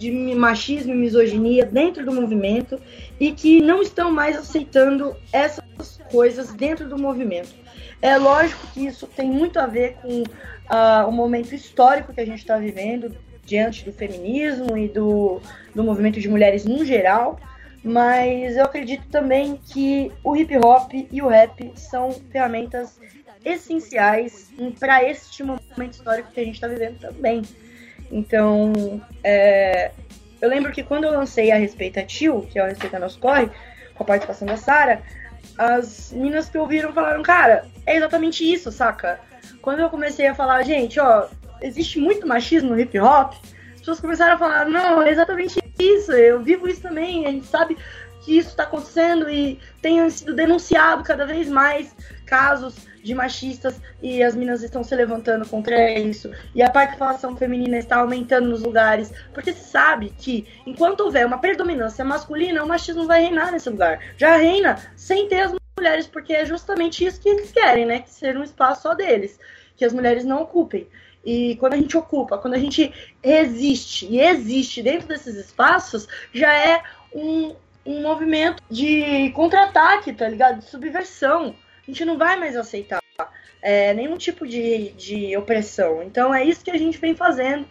de 0.00 0.10
machismo 0.34 0.92
e 0.92 0.96
misoginia 0.96 1.64
dentro 1.64 2.04
do 2.04 2.12
movimento 2.12 2.80
e 3.20 3.30
que 3.30 3.60
não 3.60 3.80
estão 3.80 4.10
mais 4.10 4.36
aceitando 4.36 5.16
essas 5.32 6.00
coisas 6.10 6.52
dentro 6.54 6.88
do 6.88 6.98
movimento. 6.98 7.54
É 8.02 8.16
lógico 8.16 8.66
que 8.74 8.84
isso 8.84 9.06
tem 9.06 9.30
muito 9.30 9.60
a 9.60 9.66
ver 9.66 9.94
com 10.02 10.22
uh, 10.22 11.06
o 11.06 11.12
momento 11.12 11.54
histórico 11.54 12.12
que 12.12 12.20
a 12.20 12.26
gente 12.26 12.40
está 12.40 12.56
vivendo, 12.56 13.16
diante 13.46 13.84
do 13.84 13.92
feminismo 13.92 14.76
e 14.76 14.88
do, 14.88 15.40
do 15.72 15.84
movimento 15.84 16.18
de 16.18 16.28
mulheres 16.28 16.64
no 16.64 16.84
geral, 16.84 17.38
mas 17.84 18.56
eu 18.56 18.64
acredito 18.64 19.06
também 19.08 19.56
que 19.56 20.10
o 20.24 20.34
hip 20.34 20.56
hop 20.56 20.92
e 20.94 21.20
o 21.20 21.28
rap 21.28 21.70
são 21.76 22.12
ferramentas 22.32 22.98
essenciais 23.44 24.50
para 24.80 25.04
este 25.04 25.42
momento 25.42 25.92
histórico 25.92 26.32
que 26.32 26.40
a 26.40 26.44
gente 26.44 26.54
está 26.54 26.66
vivendo 26.66 26.98
também. 26.98 27.42
Então, 28.10 28.72
é, 29.22 29.90
eu 30.40 30.48
lembro 30.48 30.72
que 30.72 30.82
quando 30.82 31.04
eu 31.04 31.12
lancei 31.12 31.52
a 31.52 31.56
Respeita 31.56 32.02
Tio, 32.02 32.42
que 32.50 32.58
é 32.58 32.64
o 32.64 32.66
Respeita 32.66 32.98
Nosso 32.98 33.18
Corre, 33.18 33.50
com 33.94 34.02
a 34.02 34.06
participação 34.06 34.46
da 34.46 34.56
Sara, 34.56 35.02
as 35.58 36.10
meninas 36.12 36.48
que 36.48 36.56
ouviram 36.56 36.92
falaram, 36.92 37.22
cara, 37.22 37.66
é 37.84 37.96
exatamente 37.96 38.50
isso, 38.50 38.72
saca? 38.72 39.20
Quando 39.60 39.80
eu 39.80 39.90
comecei 39.90 40.26
a 40.26 40.34
falar, 40.34 40.62
gente, 40.62 40.98
ó, 40.98 41.28
existe 41.60 41.98
muito 41.98 42.26
machismo 42.26 42.70
no 42.70 42.80
hip 42.80 42.98
hop, 42.98 43.34
pessoas 43.84 44.00
começaram 44.00 44.34
a 44.34 44.38
falar, 44.38 44.66
não, 44.66 45.02
é 45.02 45.10
exatamente 45.10 45.60
isso, 45.78 46.12
eu 46.12 46.42
vivo 46.42 46.66
isso 46.66 46.80
também, 46.80 47.26
a 47.26 47.30
gente 47.30 47.46
sabe 47.46 47.76
que 48.22 48.38
isso 48.38 48.48
está 48.48 48.62
acontecendo 48.62 49.28
e 49.28 49.60
tem 49.82 50.08
sido 50.08 50.34
denunciado 50.34 51.04
cada 51.04 51.26
vez 51.26 51.48
mais 51.48 51.94
casos 52.24 52.74
de 53.02 53.14
machistas 53.14 53.78
e 54.02 54.22
as 54.22 54.34
meninas 54.34 54.62
estão 54.62 54.82
se 54.82 54.96
levantando 54.96 55.46
contra 55.46 55.98
isso. 55.98 56.32
E 56.54 56.62
a 56.62 56.70
participação 56.70 57.36
feminina 57.36 57.76
está 57.76 57.96
aumentando 57.96 58.48
nos 58.48 58.62
lugares. 58.62 59.12
Porque 59.34 59.52
se 59.52 59.64
sabe 59.64 60.08
que 60.16 60.48
enquanto 60.66 61.00
houver 61.00 61.26
uma 61.26 61.36
predominância 61.36 62.02
masculina, 62.02 62.64
o 62.64 62.66
machismo 62.66 63.06
vai 63.06 63.20
reinar 63.20 63.52
nesse 63.52 63.68
lugar. 63.68 64.00
Já 64.16 64.36
reina 64.38 64.80
sem 64.96 65.28
ter 65.28 65.42
as 65.42 65.54
mulheres, 65.78 66.06
porque 66.06 66.32
é 66.32 66.46
justamente 66.46 67.04
isso 67.04 67.20
que 67.20 67.28
eles 67.28 67.52
querem, 67.52 67.84
né? 67.84 68.00
Que 68.00 68.10
ser 68.10 68.38
um 68.38 68.42
espaço 68.42 68.82
só 68.82 68.94
deles. 68.94 69.38
Que 69.76 69.84
as 69.84 69.92
mulheres 69.92 70.24
não 70.24 70.40
ocupem. 70.40 70.88
E 71.24 71.56
quando 71.56 71.74
a 71.74 71.76
gente 71.76 71.96
ocupa, 71.96 72.38
quando 72.38 72.54
a 72.54 72.58
gente 72.58 72.92
resiste 73.22 74.06
e 74.06 74.20
existe 74.20 74.82
dentro 74.82 75.08
desses 75.08 75.36
espaços, 75.36 76.06
já 76.32 76.52
é 76.52 76.82
um, 77.14 77.54
um 77.86 78.02
movimento 78.02 78.62
de 78.70 79.30
contra-ataque, 79.30 80.12
tá 80.12 80.28
ligado? 80.28 80.58
De 80.58 80.66
subversão. 80.66 81.54
A 81.82 81.90
gente 81.90 82.04
não 82.04 82.18
vai 82.18 82.36
mais 82.36 82.56
aceitar 82.56 83.00
é, 83.62 83.94
nenhum 83.94 84.18
tipo 84.18 84.46
de, 84.46 84.90
de 84.90 85.36
opressão. 85.36 86.02
Então 86.02 86.34
é 86.34 86.44
isso 86.44 86.62
que 86.62 86.70
a 86.70 86.78
gente 86.78 86.98
vem 86.98 87.14
fazendo. 87.14 87.66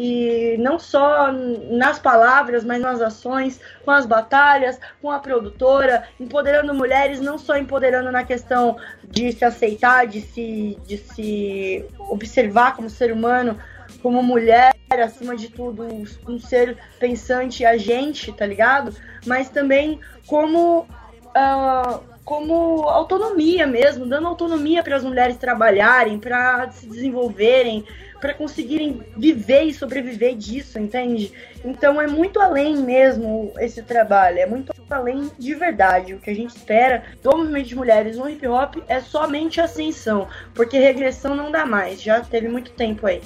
E 0.00 0.56
não 0.58 0.78
só 0.78 1.32
nas 1.32 1.98
palavras, 1.98 2.64
mas 2.64 2.80
nas 2.80 3.00
ações, 3.00 3.60
com 3.84 3.90
as 3.90 4.06
batalhas, 4.06 4.78
com 5.02 5.10
a 5.10 5.18
produtora, 5.18 6.04
empoderando 6.20 6.72
mulheres, 6.72 7.20
não 7.20 7.36
só 7.36 7.56
empoderando 7.56 8.12
na 8.12 8.22
questão 8.22 8.76
de 9.02 9.32
se 9.32 9.44
aceitar, 9.44 10.06
de 10.06 10.20
se, 10.20 10.78
de 10.86 10.98
se 10.98 11.84
observar 11.98 12.76
como 12.76 12.88
ser 12.88 13.12
humano, 13.12 13.58
como 14.00 14.22
mulher, 14.22 14.72
acima 14.88 15.34
de 15.34 15.48
tudo, 15.48 15.84
um 16.28 16.38
ser 16.38 16.78
pensante, 17.00 17.64
agente, 17.64 18.32
tá 18.32 18.46
ligado? 18.46 18.94
Mas 19.26 19.48
também 19.48 19.98
como. 20.28 20.86
Uh, 21.28 22.18
como 22.28 22.82
autonomia 22.82 23.66
mesmo, 23.66 24.04
dando 24.04 24.28
autonomia 24.28 24.82
para 24.82 24.96
as 24.96 25.02
mulheres 25.02 25.38
trabalharem, 25.38 26.18
para 26.18 26.70
se 26.72 26.86
desenvolverem, 26.86 27.86
para 28.20 28.34
conseguirem 28.34 29.02
viver 29.16 29.62
e 29.62 29.74
sobreviver 29.74 30.36
disso, 30.36 30.78
entende? 30.78 31.32
Então 31.64 32.00
é 32.00 32.06
muito 32.06 32.40
além 32.40 32.76
mesmo 32.76 33.52
esse 33.58 33.82
trabalho, 33.82 34.38
é 34.38 34.46
muito 34.46 34.72
além 34.90 35.30
de 35.38 35.54
verdade. 35.54 36.14
O 36.14 36.20
que 36.20 36.30
a 36.30 36.34
gente 36.34 36.56
espera 36.56 37.04
do 37.22 37.36
movimento 37.36 37.68
de 37.68 37.76
mulheres 37.76 38.16
no 38.16 38.28
hip 38.28 38.46
hop 38.46 38.76
é 38.88 39.00
somente 39.00 39.60
ascensão, 39.60 40.28
porque 40.54 40.78
regressão 40.78 41.34
não 41.34 41.50
dá 41.50 41.64
mais, 41.64 42.00
já 42.02 42.20
teve 42.20 42.48
muito 42.48 42.72
tempo 42.72 43.06
aí. 43.06 43.20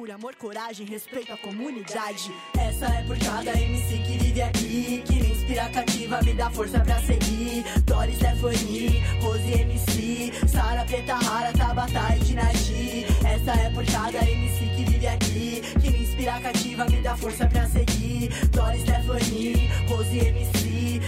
por 0.00 0.10
amor, 0.10 0.34
coragem, 0.34 0.86
respeito 0.86 1.30
à 1.30 1.36
comunidade. 1.36 2.32
Essa 2.58 2.86
é 2.86 3.62
MC 3.64 3.98
que 3.98 4.18
vive 4.18 4.40
aqui, 4.40 5.02
que 5.06 5.29
inspira, 5.50 5.68
cativa, 5.70 6.22
me 6.22 6.32
dá 6.34 6.50
força 6.50 6.78
pra 6.80 7.00
seguir. 7.00 7.64
Doris, 7.84 8.16
Stephanie, 8.16 9.02
Rose 9.20 9.52
MC, 9.52 10.32
Sara, 10.46 10.84
Preta 10.84 11.14
Rara, 11.16 11.52
Tabata 11.52 12.16
e 12.16 12.20
Dinasti. 12.20 13.06
Essa 13.24 13.60
é 13.60 13.70
por 13.70 13.84
cada 13.84 14.18
MC 14.18 14.64
que 14.76 14.84
vive 14.84 15.06
aqui, 15.08 15.62
que 15.80 15.90
me 15.90 16.02
inspira, 16.02 16.40
cativa, 16.40 16.84
me 16.84 17.02
dá 17.02 17.16
força 17.16 17.46
pra 17.46 17.66
seguir. 17.66 18.30
Doris, 18.50 18.82
Stephanie, 18.82 19.68
Rose 19.88 20.18
MC, 20.18 20.59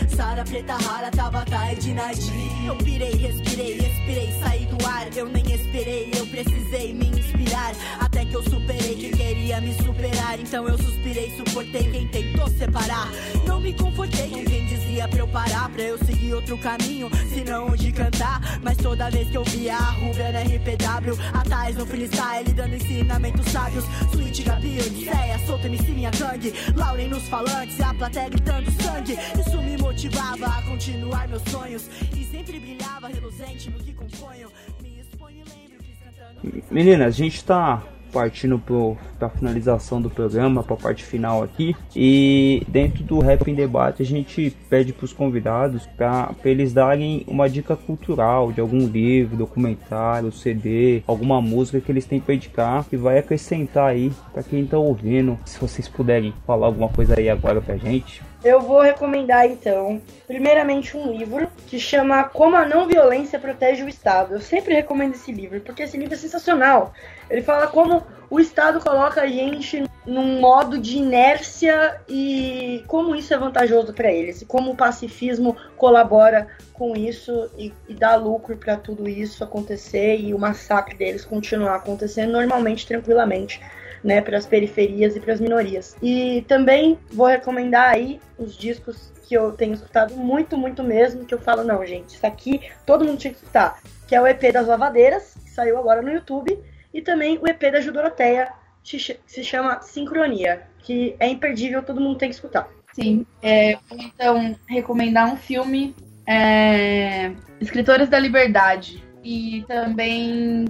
Sara, 0.08 0.44
Preta 0.44 0.74
Rara, 0.74 1.10
Tabata 1.10 1.72
e 1.72 1.76
Dinasti. 1.76 2.32
Eu 2.66 2.76
pirei, 2.76 3.12
respirei, 3.12 3.78
respirei, 3.78 4.32
saí 4.40 4.66
do 4.66 4.86
ar. 4.86 5.08
Eu 5.16 5.28
nem 5.28 5.44
esperei, 5.52 6.10
eu 6.16 6.26
precisei 6.26 6.94
me 6.94 7.06
inspirar. 7.06 7.72
Até 8.00 8.24
que 8.24 8.34
eu 8.34 8.42
superei 8.42 8.94
quem 8.94 9.10
queria 9.10 9.60
me 9.60 9.74
superar. 9.74 10.38
Então 10.40 10.68
eu 10.68 10.78
suspirei, 10.78 11.30
suportei 11.36 11.90
quem 11.90 12.08
tentou 12.08 12.48
separar. 12.48 13.08
Não 13.46 13.60
me 13.60 13.72
confortei 13.74 14.28
com 14.28 14.44
quem 14.44 14.62
dizia 14.92 15.08
pra 15.08 15.18
eu 15.20 15.28
parar, 15.28 15.70
pra 15.70 15.82
eu 15.82 15.98
seguir 16.04 16.34
outro 16.34 16.58
caminho, 16.58 17.08
se 17.32 17.42
não 17.44 17.68
onde 17.68 17.90
cantar. 17.92 18.60
Mas 18.62 18.76
toda 18.76 19.10
vez 19.10 19.28
que 19.30 19.36
eu 19.36 19.44
via 19.44 19.74
a 19.74 19.90
Rubia 19.92 20.32
na 20.32 20.42
RPW, 20.42 21.18
atrás 21.32 21.76
no 21.76 21.86
freestyle, 21.86 22.52
dando 22.52 22.74
ensinamentos 22.74 23.46
sábios. 23.50 23.84
Switch, 24.10 24.44
Gabi, 24.44 24.78
Odisseia, 24.80 25.38
solta 25.46 25.66
MC 25.66 25.92
minha 25.92 26.10
gangue. 26.10 26.52
Lauren 26.76 27.08
nos 27.08 27.26
falantes, 27.28 27.80
a 27.80 27.94
plateia 27.94 28.28
gritando 28.28 28.70
sangue. 28.82 29.16
Isso 29.40 29.62
me 29.62 29.78
motivava 29.78 30.46
a 30.46 30.62
continuar 30.62 31.26
meus 31.28 31.42
sonhos. 31.44 31.88
E 32.14 32.24
sempre 32.24 32.60
brilhava 32.60 33.08
reluzente 33.08 33.70
no 33.70 33.78
que 33.78 33.94
componho. 33.94 34.50
Me 34.82 35.00
exponho 35.00 35.38
e 35.38 35.48
lembro 35.48 35.78
que 35.78 35.96
cantando. 35.96 36.64
Meninas, 36.70 37.06
a 37.06 37.16
gente 37.16 37.42
tá 37.42 37.82
partindo 38.12 38.58
para 38.58 39.26
a 39.26 39.30
finalização 39.30 40.00
do 40.00 40.10
programa, 40.10 40.62
para 40.62 40.74
a 40.74 40.78
parte 40.78 41.04
final 41.04 41.42
aqui. 41.42 41.74
E 41.96 42.62
dentro 42.68 43.02
do 43.02 43.18
Rap 43.18 43.50
em 43.50 43.54
Debate, 43.54 44.02
a 44.02 44.06
gente 44.06 44.54
pede 44.68 44.92
para 44.92 45.04
os 45.04 45.12
convidados 45.12 45.86
para 45.96 46.34
eles 46.44 46.72
darem 46.72 47.24
uma 47.26 47.48
dica 47.48 47.74
cultural 47.74 48.52
de 48.52 48.60
algum 48.60 48.86
livro, 48.86 49.36
documentário, 49.36 50.30
CD, 50.32 51.02
alguma 51.06 51.40
música 51.40 51.80
que 51.80 51.90
eles 51.90 52.04
têm 52.04 52.20
para 52.20 52.34
indicar 52.34 52.84
que 52.84 52.96
vai 52.96 53.18
acrescentar 53.18 53.88
aí 53.90 54.12
para 54.32 54.42
quem 54.42 54.64
está 54.64 54.78
ouvindo. 54.78 55.38
Se 55.44 55.58
vocês 55.58 55.88
puderem 55.88 56.34
falar 56.46 56.66
alguma 56.66 56.88
coisa 56.88 57.18
aí 57.18 57.28
agora 57.28 57.60
para 57.60 57.76
gente. 57.76 58.22
Eu 58.44 58.60
vou 58.60 58.80
recomendar 58.80 59.46
então, 59.46 60.02
primeiramente 60.26 60.96
um 60.96 61.12
livro 61.12 61.48
que 61.68 61.78
chama 61.78 62.24
Como 62.24 62.56
a 62.56 62.66
Não 62.66 62.88
Violência 62.88 63.38
Protege 63.38 63.84
o 63.84 63.88
Estado. 63.88 64.34
Eu 64.34 64.40
sempre 64.40 64.74
recomendo 64.74 65.14
esse 65.14 65.30
livro, 65.30 65.60
porque 65.60 65.84
esse 65.84 65.96
livro 65.96 66.14
é 66.14 66.16
sensacional. 66.16 66.92
Ele 67.30 67.40
fala 67.40 67.68
como 67.68 68.02
o 68.28 68.40
Estado 68.40 68.80
coloca 68.80 69.22
a 69.22 69.28
gente 69.28 69.84
num 70.04 70.40
modo 70.40 70.76
de 70.76 70.96
inércia 70.96 72.00
e 72.08 72.82
como 72.88 73.14
isso 73.14 73.32
é 73.32 73.38
vantajoso 73.38 73.92
para 73.92 74.10
eles, 74.10 74.42
e 74.42 74.46
como 74.46 74.72
o 74.72 74.76
pacifismo 74.76 75.56
colabora 75.76 76.48
com 76.72 76.96
isso 76.96 77.48
e, 77.56 77.72
e 77.88 77.94
dá 77.94 78.16
lucro 78.16 78.56
para 78.56 78.76
tudo 78.76 79.08
isso 79.08 79.44
acontecer 79.44 80.16
e 80.18 80.34
o 80.34 80.38
massacre 80.38 80.96
deles 80.96 81.24
continuar 81.24 81.76
acontecendo 81.76 82.32
normalmente, 82.32 82.86
tranquilamente 82.86 83.60
né, 84.02 84.20
para 84.20 84.38
as 84.38 84.46
periferias 84.46 85.16
e 85.16 85.20
para 85.20 85.34
as 85.34 85.40
minorias. 85.40 85.96
E 86.02 86.44
também 86.48 86.98
vou 87.12 87.26
recomendar 87.26 87.94
aí 87.94 88.20
os 88.38 88.56
discos 88.56 89.12
que 89.26 89.34
eu 89.34 89.52
tenho 89.52 89.72
escutado 89.72 90.14
muito, 90.14 90.58
muito 90.58 90.82
mesmo, 90.82 91.24
que 91.24 91.32
eu 91.32 91.40
falo, 91.40 91.64
não, 91.64 91.84
gente, 91.86 92.16
isso 92.16 92.26
aqui 92.26 92.60
todo 92.84 93.04
mundo 93.04 93.18
tinha 93.18 93.32
que 93.32 93.38
escutar, 93.38 93.80
que 94.06 94.14
é 94.14 94.20
o 94.20 94.26
EP 94.26 94.52
das 94.52 94.66
Lavadeiras, 94.66 95.34
que 95.42 95.50
saiu 95.50 95.78
agora 95.78 96.02
no 96.02 96.12
YouTube, 96.12 96.58
e 96.92 97.00
também 97.00 97.38
o 97.38 97.48
EP 97.48 97.60
da 97.72 97.80
Judoroteia, 97.80 98.52
que 98.82 98.98
se 98.98 99.44
chama 99.44 99.80
Sincronia, 99.80 100.62
que 100.80 101.16
é 101.18 101.28
imperdível, 101.28 101.82
todo 101.82 102.00
mundo 102.00 102.18
tem 102.18 102.28
que 102.28 102.34
escutar. 102.34 102.68
Sim, 102.92 103.24
é, 103.42 103.78
vou 103.88 103.98
então 103.98 104.56
recomendar 104.68 105.32
um 105.32 105.36
filme, 105.36 105.94
é, 106.26 107.32
Escritores 107.58 108.08
da 108.10 108.18
Liberdade, 108.18 109.02
e 109.24 109.64
também 109.66 110.66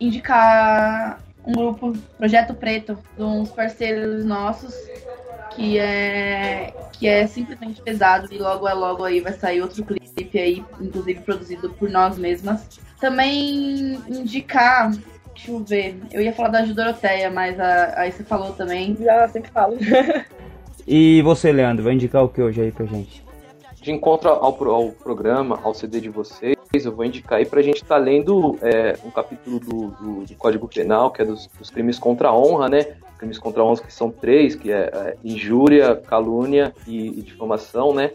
indicar 0.00 1.20
um 1.46 1.52
grupo, 1.52 1.92
Projeto 2.18 2.54
Preto, 2.54 2.98
de 3.16 3.22
uns 3.22 3.50
parceiros 3.50 4.24
nossos, 4.24 4.74
que 5.54 5.78
é, 5.78 6.74
que 6.92 7.06
é 7.06 7.26
simplesmente 7.26 7.80
pesado 7.80 8.32
e 8.32 8.38
logo 8.38 8.68
é 8.68 8.74
logo 8.74 9.04
aí 9.04 9.20
vai 9.20 9.32
sair 9.32 9.62
outro 9.62 9.84
clipe 9.84 10.38
aí, 10.38 10.64
inclusive 10.80 11.20
produzido 11.20 11.70
por 11.70 11.88
nós 11.88 12.18
mesmas. 12.18 12.80
Também 13.00 13.98
indicar, 14.08 14.90
deixa 15.34 15.50
eu 15.50 15.64
ver, 15.64 16.00
eu 16.12 16.20
ia 16.20 16.32
falar 16.32 16.48
da 16.48 16.62
Doroteia, 16.62 17.30
mas 17.30 17.58
a, 17.60 18.00
aí 18.00 18.10
você 18.10 18.24
falou 18.24 18.52
também. 18.52 18.96
Já 18.98 19.28
sempre 19.28 19.50
falo. 19.50 19.76
e 20.86 21.22
você, 21.22 21.52
Leandro, 21.52 21.84
vai 21.84 21.94
indicar 21.94 22.24
o 22.24 22.28
que 22.28 22.42
hoje 22.42 22.60
aí 22.60 22.72
pra 22.72 22.86
gente? 22.86 23.25
De 23.86 23.92
encontro 23.92 24.28
ao, 24.28 24.44
ao 24.44 24.90
programa, 24.90 25.60
ao 25.62 25.72
CD 25.72 26.00
de 26.00 26.08
vocês, 26.08 26.56
eu 26.74 26.90
vou 26.90 27.04
indicar 27.04 27.38
aí 27.38 27.46
para 27.46 27.60
a 27.60 27.62
gente 27.62 27.76
estar 27.76 27.94
tá 27.94 27.96
lendo 27.98 28.58
é, 28.60 28.98
um 29.04 29.12
capítulo 29.12 29.60
do, 29.60 29.86
do, 29.90 30.24
do, 30.24 30.34
Código 30.34 30.66
Penal, 30.66 31.12
que 31.12 31.22
é 31.22 31.24
dos, 31.24 31.46
dos, 31.56 31.70
crimes 31.70 31.96
contra 31.96 32.30
a 32.30 32.36
honra, 32.36 32.68
né? 32.68 32.96
Crimes 33.16 33.38
contra 33.38 33.62
a 33.62 33.64
honra 33.64 33.82
que 33.82 33.94
são 33.94 34.10
três, 34.10 34.56
que 34.56 34.72
é, 34.72 34.90
é 34.92 35.16
injúria, 35.22 35.94
calúnia 35.94 36.74
e, 36.84 37.10
e 37.10 37.22
difamação, 37.22 37.94
né? 37.94 38.10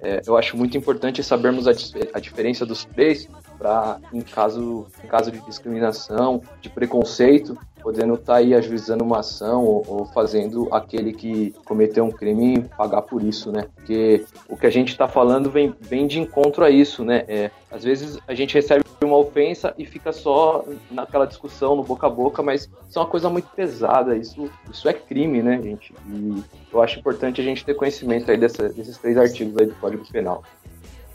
É, 0.00 0.22
eu 0.24 0.36
acho 0.36 0.56
muito 0.56 0.78
importante 0.78 1.20
sabermos 1.24 1.66
a, 1.66 1.72
a, 2.12 2.20
diferença 2.20 2.64
dos 2.64 2.84
três, 2.84 3.28
para 3.58 3.98
em 4.12 4.20
caso, 4.20 4.86
em 5.02 5.06
caso 5.06 5.30
de 5.30 5.40
discriminação, 5.40 6.42
de 6.60 6.68
preconceito, 6.68 7.58
podendo 7.82 8.14
estar 8.14 8.32
tá 8.32 8.38
aí 8.38 8.52
ajuizando 8.52 9.04
uma 9.04 9.20
ação 9.20 9.64
ou, 9.64 9.84
ou, 9.86 10.06
fazendo 10.06 10.68
aquele 10.72 11.12
que 11.12 11.54
cometeu 11.64 12.04
um 12.04 12.10
crime 12.10 12.64
pagar 12.76 13.02
por 13.02 13.22
isso, 13.22 13.52
né? 13.52 13.66
Porque 13.76 14.24
o 14.48 14.56
que 14.56 14.66
a 14.66 14.70
gente 14.70 14.88
está 14.88 15.06
falando 15.06 15.50
vem, 15.50 15.72
vem 15.80 16.06
de 16.06 16.18
encontro 16.18 16.64
a 16.64 16.70
isso, 16.70 17.04
né? 17.04 17.24
É, 17.28 17.50
às 17.70 17.84
vezes 17.84 18.18
a 18.26 18.34
gente 18.34 18.54
recebe 18.54 18.84
uma 19.04 19.16
ofensa 19.16 19.72
e 19.78 19.86
fica 19.86 20.12
só 20.12 20.64
naquela 20.90 21.26
discussão 21.26 21.76
no 21.76 21.84
boca 21.84 22.08
a 22.08 22.10
boca, 22.10 22.42
mas 22.42 22.68
isso 22.88 22.98
é 22.98 23.02
uma 23.02 23.08
coisa 23.08 23.30
muito 23.30 23.48
pesada, 23.54 24.16
isso, 24.16 24.50
isso 24.68 24.88
é 24.88 24.92
crime, 24.92 25.40
né, 25.40 25.60
gente? 25.62 25.94
E 26.08 26.42
eu 26.72 26.82
acho 26.82 26.98
importante 26.98 27.40
a 27.40 27.44
gente 27.44 27.64
ter 27.64 27.74
conhecimento 27.74 28.28
aí 28.30 28.36
dessa, 28.36 28.68
desses 28.68 28.98
três 28.98 29.16
artigos 29.16 29.56
aí 29.58 29.66
do 29.66 29.74
Código 29.76 30.04
Penal. 30.10 30.42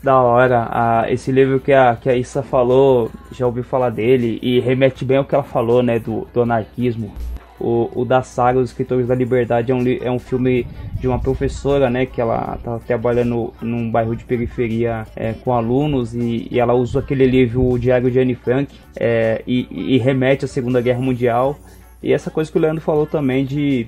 Da 0.02 0.20
hora, 0.20 0.66
ah, 0.68 1.04
esse 1.08 1.30
livro 1.30 1.60
que 1.60 1.72
a, 1.72 1.94
que 1.94 2.08
a 2.08 2.16
Issa 2.16 2.42
falou, 2.42 3.08
já 3.30 3.46
ouvi 3.46 3.62
falar 3.62 3.90
dele 3.90 4.40
e 4.42 4.58
remete 4.58 5.04
bem 5.04 5.18
ao 5.18 5.24
que 5.24 5.32
ela 5.32 5.44
falou, 5.44 5.80
né, 5.80 6.00
do, 6.00 6.26
do 6.34 6.42
anarquismo. 6.42 7.14
O, 7.60 7.88
o 7.94 8.04
da 8.04 8.20
saga 8.22 8.58
Os 8.58 8.70
Escritores 8.70 9.06
da 9.06 9.14
Liberdade 9.14 9.70
é 9.70 9.74
um, 9.74 9.84
é 9.86 10.10
um 10.10 10.18
filme 10.18 10.66
de 10.98 11.06
uma 11.06 11.20
professora, 11.20 11.88
né, 11.88 12.04
que 12.04 12.20
ela 12.20 12.58
tá 12.64 12.80
trabalhando 12.80 13.54
num 13.62 13.88
bairro 13.88 14.16
de 14.16 14.24
periferia 14.24 15.06
é, 15.14 15.34
com 15.34 15.52
alunos 15.52 16.12
e, 16.12 16.48
e, 16.50 16.58
ela 16.58 16.74
usa 16.74 16.98
aquele 16.98 17.24
livro 17.24 17.64
O 17.64 17.78
Diário 17.78 18.10
de 18.10 18.18
Anne 18.18 18.34
Frank 18.34 18.74
é, 18.96 19.40
e, 19.46 19.94
e 19.94 19.98
remete 19.98 20.44
à 20.44 20.48
Segunda 20.48 20.80
Guerra 20.80 21.00
Mundial. 21.00 21.56
E 22.02 22.12
essa 22.12 22.28
coisa 22.28 22.50
que 22.50 22.58
o 22.58 22.60
Leandro 22.60 22.82
falou 22.82 23.06
também 23.06 23.44
de 23.44 23.86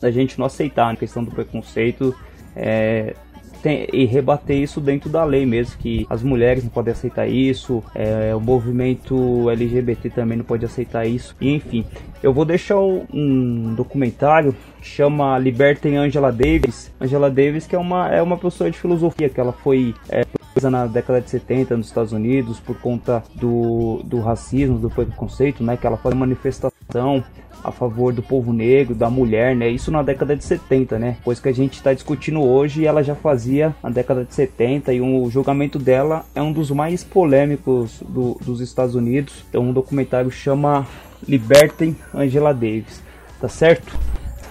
a 0.00 0.10
gente 0.10 0.38
não 0.38 0.46
aceitar 0.46 0.90
a 0.90 0.96
questão 0.96 1.22
do 1.22 1.30
preconceito 1.30 2.14
é, 2.56 3.14
tem, 3.66 3.88
e 3.92 4.04
rebater 4.04 4.56
isso 4.56 4.80
dentro 4.80 5.10
da 5.10 5.24
lei 5.24 5.44
mesmo, 5.44 5.76
que 5.78 6.06
as 6.08 6.22
mulheres 6.22 6.62
não 6.62 6.70
podem 6.70 6.92
aceitar 6.92 7.26
isso, 7.26 7.82
é, 7.96 8.32
o 8.32 8.38
movimento 8.38 9.50
LGBT 9.50 10.08
também 10.10 10.38
não 10.38 10.44
pode 10.44 10.64
aceitar 10.64 11.04
isso, 11.04 11.34
e 11.40 11.52
enfim. 11.52 11.84
Eu 12.22 12.32
vou 12.32 12.44
deixar 12.44 12.78
um 12.78 13.74
documentário 13.74 14.54
que 14.80 14.86
chama 14.86 15.36
Libertem 15.36 15.96
Angela 15.96 16.30
Davis. 16.30 16.92
Angela 17.00 17.28
Davis 17.28 17.66
que 17.66 17.74
é 17.74 17.78
uma, 17.78 18.08
é 18.08 18.22
uma 18.22 18.36
professora 18.36 18.70
de 18.70 18.78
filosofia, 18.78 19.28
que 19.28 19.40
ela 19.40 19.52
foi 19.52 19.96
é, 20.08 20.24
na 20.70 20.86
década 20.86 21.20
de 21.20 21.28
70 21.28 21.76
nos 21.76 21.88
Estados 21.88 22.12
Unidos 22.12 22.60
por 22.60 22.78
conta 22.78 23.22
do, 23.34 24.00
do 24.04 24.20
racismo, 24.20 24.78
do 24.78 24.88
preconceito, 24.88 25.62
né? 25.64 25.76
Que 25.76 25.86
ela 25.86 25.96
faz 25.96 26.14
manifestação 26.14 27.22
a 27.66 27.72
favor 27.72 28.12
do 28.12 28.22
povo 28.22 28.52
negro, 28.52 28.94
da 28.94 29.10
mulher, 29.10 29.56
né? 29.56 29.68
Isso 29.68 29.90
na 29.90 30.02
década 30.02 30.36
de 30.36 30.44
70, 30.44 30.98
né? 30.98 31.16
Coisa 31.24 31.42
que 31.42 31.48
a 31.48 31.52
gente 31.52 31.74
está 31.74 31.92
discutindo 31.92 32.40
hoje 32.42 32.86
ela 32.86 33.02
já 33.02 33.14
fazia 33.14 33.74
na 33.82 33.90
década 33.90 34.24
de 34.24 34.32
70 34.32 34.92
e 34.92 35.00
o 35.00 35.28
julgamento 35.28 35.78
dela 35.78 36.24
é 36.34 36.40
um 36.40 36.52
dos 36.52 36.70
mais 36.70 37.02
polêmicos 37.02 38.00
do, 38.08 38.38
dos 38.44 38.60
Estados 38.60 38.94
Unidos. 38.94 39.44
Então 39.48 39.62
um 39.62 39.72
documentário 39.72 40.30
chama 40.30 40.86
Libertem 41.28 41.96
Angela 42.14 42.54
Davis, 42.54 43.02
tá 43.40 43.48
certo? 43.48 43.98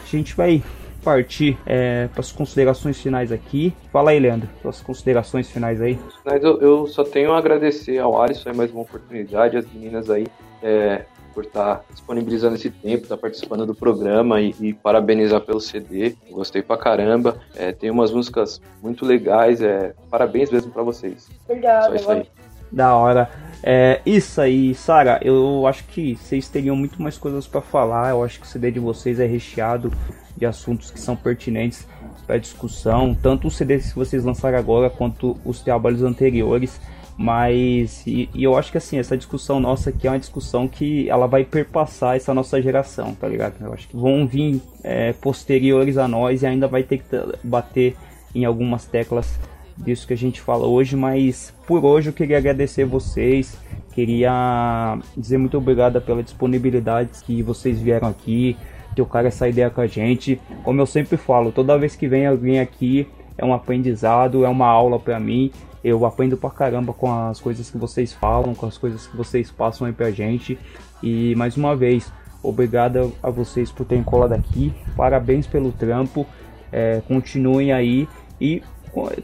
A 0.04 0.08
gente 0.08 0.36
vai 0.36 0.62
partir 1.04 1.58
é, 1.66 2.08
para 2.08 2.22
as 2.22 2.32
considerações 2.32 3.00
finais 3.00 3.32
aqui. 3.32 3.74
Fala 3.94 4.10
aí, 4.10 4.20
Leandro, 4.20 4.50
suas 4.62 4.82
considerações 4.82 5.50
finais 5.50 5.80
aí. 5.80 6.00
Mas 6.26 6.44
eu, 6.44 6.60
eu 6.60 6.88
só 6.88 7.04
tenho 7.04 7.32
a 7.32 7.38
agradecer 7.38 8.00
ao 8.00 8.20
Alisson 8.20 8.54
mais 8.56 8.72
uma 8.72 8.82
oportunidade, 8.82 9.56
as 9.56 9.72
meninas 9.72 10.10
aí. 10.10 10.26
É, 10.64 11.06
por 11.36 11.44
estar 11.44 11.76
tá 11.76 11.84
disponibilizando 11.92 12.56
esse 12.56 12.70
tempo, 12.70 13.04
estar 13.04 13.18
tá 13.18 13.22
participando 13.22 13.66
do 13.66 13.76
programa 13.76 14.40
e, 14.40 14.56
e, 14.62 14.74
parabenizar 14.74 15.42
pelo 15.42 15.60
CD. 15.60 16.16
Gostei 16.32 16.62
pra 16.62 16.78
caramba. 16.78 17.38
É, 17.54 17.74
tem 17.74 17.92
umas 17.92 18.12
músicas 18.12 18.62
muito 18.82 19.06
legais. 19.06 19.62
É, 19.62 19.94
parabéns 20.10 20.50
mesmo 20.50 20.72
para 20.72 20.82
vocês. 20.82 21.30
Obrigado. 21.44 21.90
Só 21.90 21.96
isso 21.96 22.12
aí. 22.12 22.26
Da 22.72 22.96
hora. 22.96 23.30
É, 23.62 24.02
isso 24.06 24.40
aí, 24.40 24.74
Sara, 24.74 25.20
eu 25.22 25.68
acho 25.68 25.84
que 25.86 26.16
vocês 26.16 26.48
teriam 26.48 26.76
muito 26.76 27.02
mais 27.02 27.18
coisas 27.18 27.46
para 27.46 27.62
falar. 27.62 28.12
Eu 28.12 28.24
acho 28.24 28.40
que 28.40 28.46
o 28.46 28.50
CD 28.50 28.72
de 28.72 28.80
vocês 28.80 29.20
é 29.20 29.26
recheado 29.26 29.92
de 30.38 30.46
assuntos 30.46 30.90
que 30.90 31.00
são 31.00 31.16
pertinentes 31.16 31.88
para 32.26 32.38
discussão, 32.38 33.14
tanto 33.14 33.48
os 33.48 33.56
CDs 33.56 33.92
que 33.92 34.00
vocês 34.00 34.24
lançaram 34.24 34.58
agora 34.58 34.90
quanto 34.90 35.38
os 35.46 35.62
trabalhos 35.62 36.02
anteriores. 36.02 36.80
Mas 37.18 38.06
e, 38.06 38.30
e, 38.34 38.44
eu 38.44 38.58
acho 38.58 38.72
que 38.72 38.78
assim, 38.78 38.98
essa 38.98 39.16
discussão 39.16 39.60
nossa 39.60 39.90
aqui 39.90 40.06
é 40.06 40.12
uma 40.12 40.20
discussão 40.20 40.68
que 40.68 41.10
ela 41.10 41.28
vai 41.28 41.46
perpassar 41.46 42.18
essa 42.18 42.34
nossa 42.34 42.62
geração, 42.62 43.16
tá 43.16 43.28
ligado? 43.28 43.56
Eu 43.62 43.74
acho 43.74 43.88
que 43.88 43.96
vão 43.96 44.28
vir 44.28 44.62
é, 44.84 45.14
posteriores 45.14 45.98
a 45.98 46.08
nós 46.08 46.44
e 46.44 46.46
ainda 46.46 46.68
vai 46.68 46.84
ter 46.84 46.98
que 46.98 47.06
bater 47.42 47.96
em 48.34 48.44
algumas 48.44 48.86
teclas 48.86 49.40
disso 49.78 50.08
que 50.08 50.14
a 50.14 50.18
gente 50.18 50.42
fala 50.42 50.66
hoje, 50.68 50.96
mas 50.96 51.54
por 51.66 51.84
hoje 51.84 52.10
eu 52.10 52.14
queria 52.14 52.38
agradecer 52.38 52.86
vocês, 52.86 53.58
queria 53.94 54.98
dizer 55.16 55.38
muito 55.38 55.58
obrigado 55.58 56.00
pela 56.02 56.24
disponibilidade 56.24 57.10
que 57.26 57.42
vocês 57.42 57.80
vieram 57.80 58.08
aqui, 58.08 58.56
trocar 58.96 59.26
essa 59.26 59.48
ideia 59.48 59.70
com 59.70 59.82
a 59.82 59.88
gente. 59.88 60.40
Como 60.64 60.80
eu 60.80 60.86
sempre 60.86 61.18
falo, 61.18 61.52
toda 61.52 61.78
vez 61.78 61.96
que 61.96 62.08
vem 62.08 62.26
alguém 62.26 62.60
aqui 62.60 63.08
é 63.38 63.46
um 63.46 63.54
aprendizado, 63.54 64.46
é 64.46 64.50
uma 64.50 64.68
aula 64.68 65.00
para 65.00 65.20
mim 65.20 65.52
eu 65.86 66.04
aprendo 66.04 66.36
pra 66.36 66.50
caramba 66.50 66.92
com 66.94 67.14
as 67.14 67.40
coisas 67.40 67.70
que 67.70 67.78
vocês 67.78 68.12
falam, 68.12 68.56
com 68.56 68.66
as 68.66 68.76
coisas 68.76 69.06
que 69.06 69.16
vocês 69.16 69.52
passam 69.52 69.86
aí 69.86 69.94
pra 69.94 70.10
gente. 70.10 70.58
E 71.02 71.36
mais 71.36 71.56
uma 71.56 71.76
vez, 71.76 72.12
obrigado 72.42 73.14
a 73.22 73.30
vocês 73.30 73.72
por 73.72 73.86
terem 73.86 74.04
colado 74.04 74.34
aqui. 74.34 74.74
Parabéns 74.98 75.46
pelo 75.46 75.72
trampo. 75.72 76.26
É, 76.72 77.04
continuem 77.08 77.72
aí 77.72 78.10
e 78.42 78.64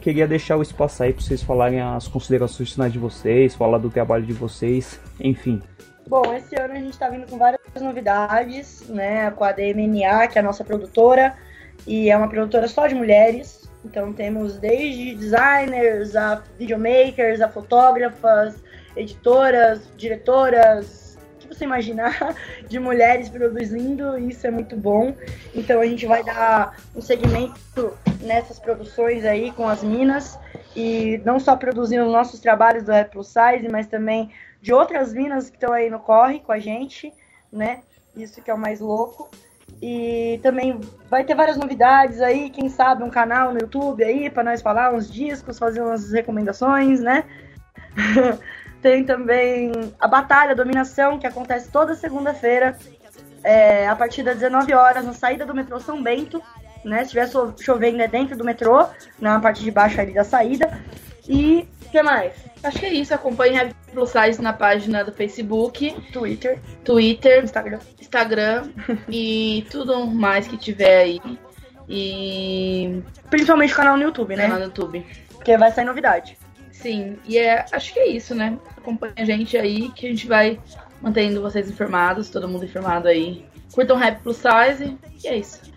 queria 0.02 0.28
deixar 0.28 0.56
o 0.56 0.62
espaço 0.62 1.02
aí 1.02 1.12
para 1.12 1.24
vocês 1.24 1.42
falarem 1.42 1.82
as 1.82 2.08
considerações 2.08 2.74
finais 2.74 2.94
de 2.94 3.00
vocês, 3.00 3.56
falar 3.56 3.80
do 3.80 3.90
trabalho 3.90 4.24
de 4.24 4.34
vocês, 4.34 5.00
enfim. 5.20 5.64
Bom, 6.08 6.22
esse 6.32 6.56
ano 6.62 6.74
a 6.74 6.78
gente 6.78 6.92
está 6.92 7.10
vindo 7.10 7.26
com 7.26 7.40
várias 7.40 7.60
novidades, 7.82 8.88
né? 8.88 9.32
Com 9.32 9.44
a 9.44 9.52
DMNA, 9.52 10.28
que 10.28 10.38
é 10.38 10.42
a 10.42 10.44
nossa 10.44 10.64
produtora, 10.64 11.34
e 11.88 12.12
é 12.12 12.16
uma 12.16 12.28
produtora 12.28 12.68
só 12.68 12.86
de 12.86 12.94
mulheres. 12.94 13.61
Então 13.84 14.14
temos 14.14 14.58
desde 14.58 15.16
designers, 15.16 16.16
a 16.16 16.44
videomakers, 16.58 17.42
a 17.42 17.50
fotógrafas, 17.50 18.62
editoras, 18.96 19.82
diretoras, 19.98 21.18
o 21.36 21.40
que 21.40 21.48
você 21.48 21.64
imaginar 21.64 22.36
de 22.68 22.80
mulheres 22.80 23.30
produzindo, 23.30 24.18
isso 24.20 24.46
é 24.46 24.52
muito 24.52 24.76
bom. 24.76 25.16
Então 25.56 25.82
a 25.82 25.86
gente 25.86 26.06
vai 26.06 26.24
dar 26.24 26.78
um 26.96 27.02
segmento 27.02 27.98
nessas 28.22 28.60
produções 28.60 29.26
aí 29.26 29.52
com 29.52 29.68
as 29.68 29.84
minas 29.84 30.38
e 30.76 31.20
não 31.26 31.40
só 31.40 31.56
produzindo 31.56 32.06
os 32.06 32.12
nossos 32.12 32.40
trabalhos 32.40 32.84
do 32.84 32.92
Rap 32.92 33.12
Plus 33.12 33.28
Size, 33.28 33.68
mas 33.70 33.88
também 33.88 34.32
de 34.62 34.72
outras 34.72 35.12
minas 35.12 35.50
que 35.50 35.58
estão 35.58 35.74
aí 35.74 35.90
no 35.90 36.00
corre 36.00 36.40
com 36.40 36.52
a 36.52 36.60
gente, 36.60 37.12
né? 37.52 37.82
Isso 38.16 38.42
que 38.42 38.52
é 38.52 38.54
o 38.54 38.58
mais 38.58 38.80
louco. 38.80 39.30
E 39.82 40.40
também 40.44 40.80
vai 41.10 41.24
ter 41.24 41.34
várias 41.34 41.58
novidades 41.58 42.22
aí, 42.22 42.52
quem 42.52 42.70
sabe 42.70 43.04
um 43.04 43.10
canal 43.10 43.52
no 43.52 43.60
YouTube 43.60 44.04
aí 44.04 44.30
para 44.30 44.44
nós 44.44 44.62
falar 44.62 44.94
uns 44.94 45.12
discos, 45.12 45.58
fazer 45.58 45.82
umas 45.82 46.12
recomendações, 46.12 47.00
né? 47.00 47.24
Tem 48.82 49.04
também 49.04 49.72
a 50.00 50.08
Batalha 50.08 50.56
Dominação, 50.56 51.18
que 51.18 51.26
acontece 51.26 51.70
toda 51.72 51.96
segunda-feira, 51.96 52.78
é, 53.44 53.88
a 53.88 53.96
partir 53.96 54.24
das 54.24 54.36
19 54.36 54.74
horas, 54.74 55.06
na 55.06 55.14
saída 55.14 55.46
do 55.46 55.54
metrô 55.54 55.80
São 55.80 56.02
Bento. 56.02 56.42
Né? 56.84 57.06
Se 57.06 57.18
estiver 57.18 57.30
chovendo 57.60 58.02
é 58.02 58.08
dentro 58.08 58.36
do 58.36 58.44
metrô, 58.44 58.88
na 59.20 59.40
parte 59.40 59.64
de 59.64 59.70
baixo 59.70 60.02
ali 60.02 60.14
da 60.14 60.24
saída. 60.24 60.80
E 61.28 61.68
o 61.86 61.90
que 61.90 62.02
mais? 62.02 62.34
Acho 62.64 62.80
que 62.80 62.86
é 62.86 62.94
isso. 62.94 63.14
Acompanhe 63.14 63.60
a 63.60 63.70
Plus 63.92 64.10
Size 64.10 64.42
na 64.42 64.54
página 64.54 65.04
do 65.04 65.12
Facebook, 65.12 65.92
Twitter, 66.12 66.60
Twitter, 66.84 67.44
Instagram, 67.44 67.80
Instagram 68.00 68.70
e 69.10 69.66
tudo 69.70 70.06
mais 70.06 70.48
que 70.48 70.58
tiver 70.58 71.02
aí. 71.02 71.22
E 71.88 73.02
principalmente 73.30 73.74
o 73.74 73.76
canal 73.76 73.98
no 73.98 74.04
YouTube, 74.04 74.36
né? 74.36 74.44
Canal 74.44 74.60
no 74.60 74.66
YouTube. 74.66 75.06
Porque 75.30 75.58
vai 75.58 75.72
sair 75.72 75.86
novidade. 75.86 76.38
Sim, 76.72 77.18
e 77.26 77.38
é, 77.38 77.66
acho 77.72 77.94
que 77.94 78.00
é 78.00 78.08
isso, 78.08 78.34
né? 78.34 78.58
Acompanhe 78.78 79.14
a 79.18 79.26
gente 79.26 79.58
aí 79.58 79.90
que 79.90 80.08
a 80.08 80.10
gente 80.10 80.28
vai 80.28 80.60
mantendo 81.02 81.42
vocês 81.42 81.70
informados, 81.70 82.30
todo 82.30 82.48
mundo 82.48 82.66
informado 82.66 83.08
aí. 83.08 83.46
Curtam 83.74 83.98
Rap 83.98 84.22
Plus 84.22 84.38
Size 84.38 84.98
e 85.24 85.28
é 85.28 85.38
isso. 85.38 85.72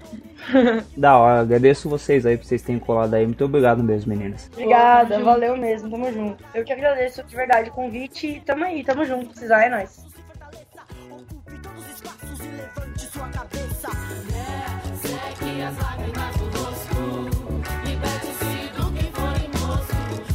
da 0.96 1.16
hora, 1.16 1.40
agradeço 1.40 1.88
vocês 1.88 2.26
aí 2.26 2.36
por 2.36 2.44
vocês 2.44 2.62
terem 2.62 2.78
colado 2.78 3.14
aí. 3.14 3.24
Muito 3.24 3.44
obrigado 3.44 3.82
mesmo, 3.82 4.14
meninas. 4.14 4.50
Obrigada, 4.52 5.18
valeu 5.20 5.56
mesmo, 5.56 5.90
tamo 5.90 6.12
junto. 6.12 6.44
Eu 6.54 6.64
que 6.64 6.72
agradeço 6.72 7.22
de 7.22 7.34
verdade 7.34 7.70
o 7.70 7.72
convite 7.72 8.26
e 8.26 8.40
tamo 8.40 8.64
aí, 8.64 8.84
tamo 8.84 9.04
junto. 9.04 9.30
Precisar 9.30 9.64
é 9.64 9.70
nóis. 9.70 10.04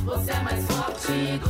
Você 0.05 0.31
é 0.31 0.39
mais 0.41 0.65
forte 0.65 1.48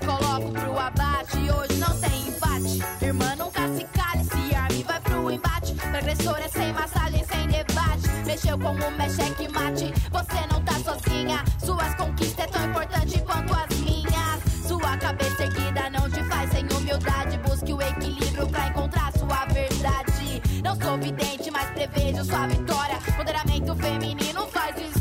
coloco 0.00 0.50
pro 0.52 0.78
abate, 0.78 1.38
hoje 1.38 1.78
não 1.78 2.00
tem 2.00 2.28
empate. 2.28 2.82
Irmã, 3.04 3.34
nunca 3.36 3.68
se 3.74 3.84
cale, 3.84 4.24
se 4.24 4.54
arme, 4.54 4.82
vai 4.82 5.00
pro 5.00 5.30
embate. 5.30 5.74
Pra 5.74 5.98
agressor 5.98 6.38
é 6.38 6.48
sem 6.48 6.72
massagem, 6.72 7.24
sem 7.24 7.46
debate. 7.48 8.08
Mexeu 8.24 8.58
com 8.58 8.70
o 8.70 8.90
mexe 8.96 9.48
mate, 9.48 9.92
você 10.10 10.46
não 10.50 10.62
tá 10.62 10.74
sozinha. 10.80 11.44
Suas 11.64 11.94
conquistas 11.94 12.44
é 12.44 12.48
tão 12.48 12.64
importante 12.66 13.20
quanto 13.22 13.52
as 13.54 13.78
minhas. 13.80 14.66
Sua 14.66 14.96
cabeça 14.96 15.44
erguida 15.44 15.90
não 15.90 16.08
te 16.10 16.22
faz 16.24 16.50
sem 16.50 16.66
humildade. 16.66 17.38
Busque 17.38 17.72
o 17.72 17.82
equilíbrio 17.82 18.48
pra 18.48 18.68
encontrar 18.68 19.12
sua 19.18 19.44
verdade. 19.46 20.42
Não 20.62 20.76
sou 20.76 20.98
vidente, 20.98 21.50
mas 21.50 21.70
prevejo 21.70 22.24
sua 22.24 22.46
vitória. 22.46 22.98
Empoderamento 23.08 23.74
feminino 23.76 24.46
faz 24.48 24.76
história. 24.76 24.99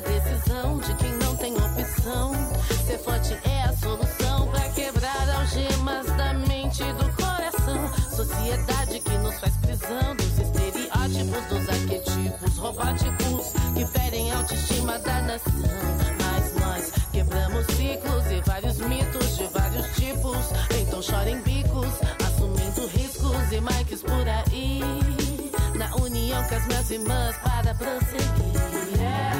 Decisão 0.00 0.78
de 0.78 0.94
quem 0.94 1.12
não 1.16 1.36
tem 1.36 1.54
opção. 1.54 2.32
Ser 2.86 2.98
forte 2.98 3.36
é 3.44 3.56
a 3.56 3.59
pra 3.59 3.59
quebrar 4.80 5.28
algemas 5.36 6.06
da 6.16 6.32
mente 6.32 6.82
e 6.82 6.92
do 6.94 7.12
coração. 7.12 7.92
Sociedade 8.16 9.00
que 9.00 9.18
nos 9.18 9.38
faz 9.38 9.54
prisão 9.58 10.16
dos 10.16 10.38
estereótipos, 10.38 11.44
dos 11.50 11.68
arquetipos 11.68 12.56
robóticos 12.56 13.52
que 13.74 13.86
ferem 13.86 14.32
a 14.32 14.38
autoestima 14.38 14.98
da 15.00 15.20
nação. 15.22 15.52
Mas 16.22 16.54
nós 16.54 16.92
quebramos 17.12 17.66
ciclos 17.66 18.26
e 18.30 18.40
vários 18.46 18.78
mitos 18.78 19.36
de 19.36 19.44
vários 19.48 19.86
tipos. 19.96 20.46
Então 20.80 21.02
chorem 21.02 21.40
bicos, 21.42 21.92
assumindo 22.26 22.86
riscos 22.86 23.52
e 23.52 23.60
mics 23.60 24.02
por 24.02 24.26
aí. 24.28 24.80
Na 25.76 25.94
união 25.96 26.42
com 26.44 26.54
as 26.54 26.66
minhas 26.66 26.90
irmãs 26.90 27.36
para 27.38 27.74
prosseguir. 27.74 28.50
É, 28.98 29.30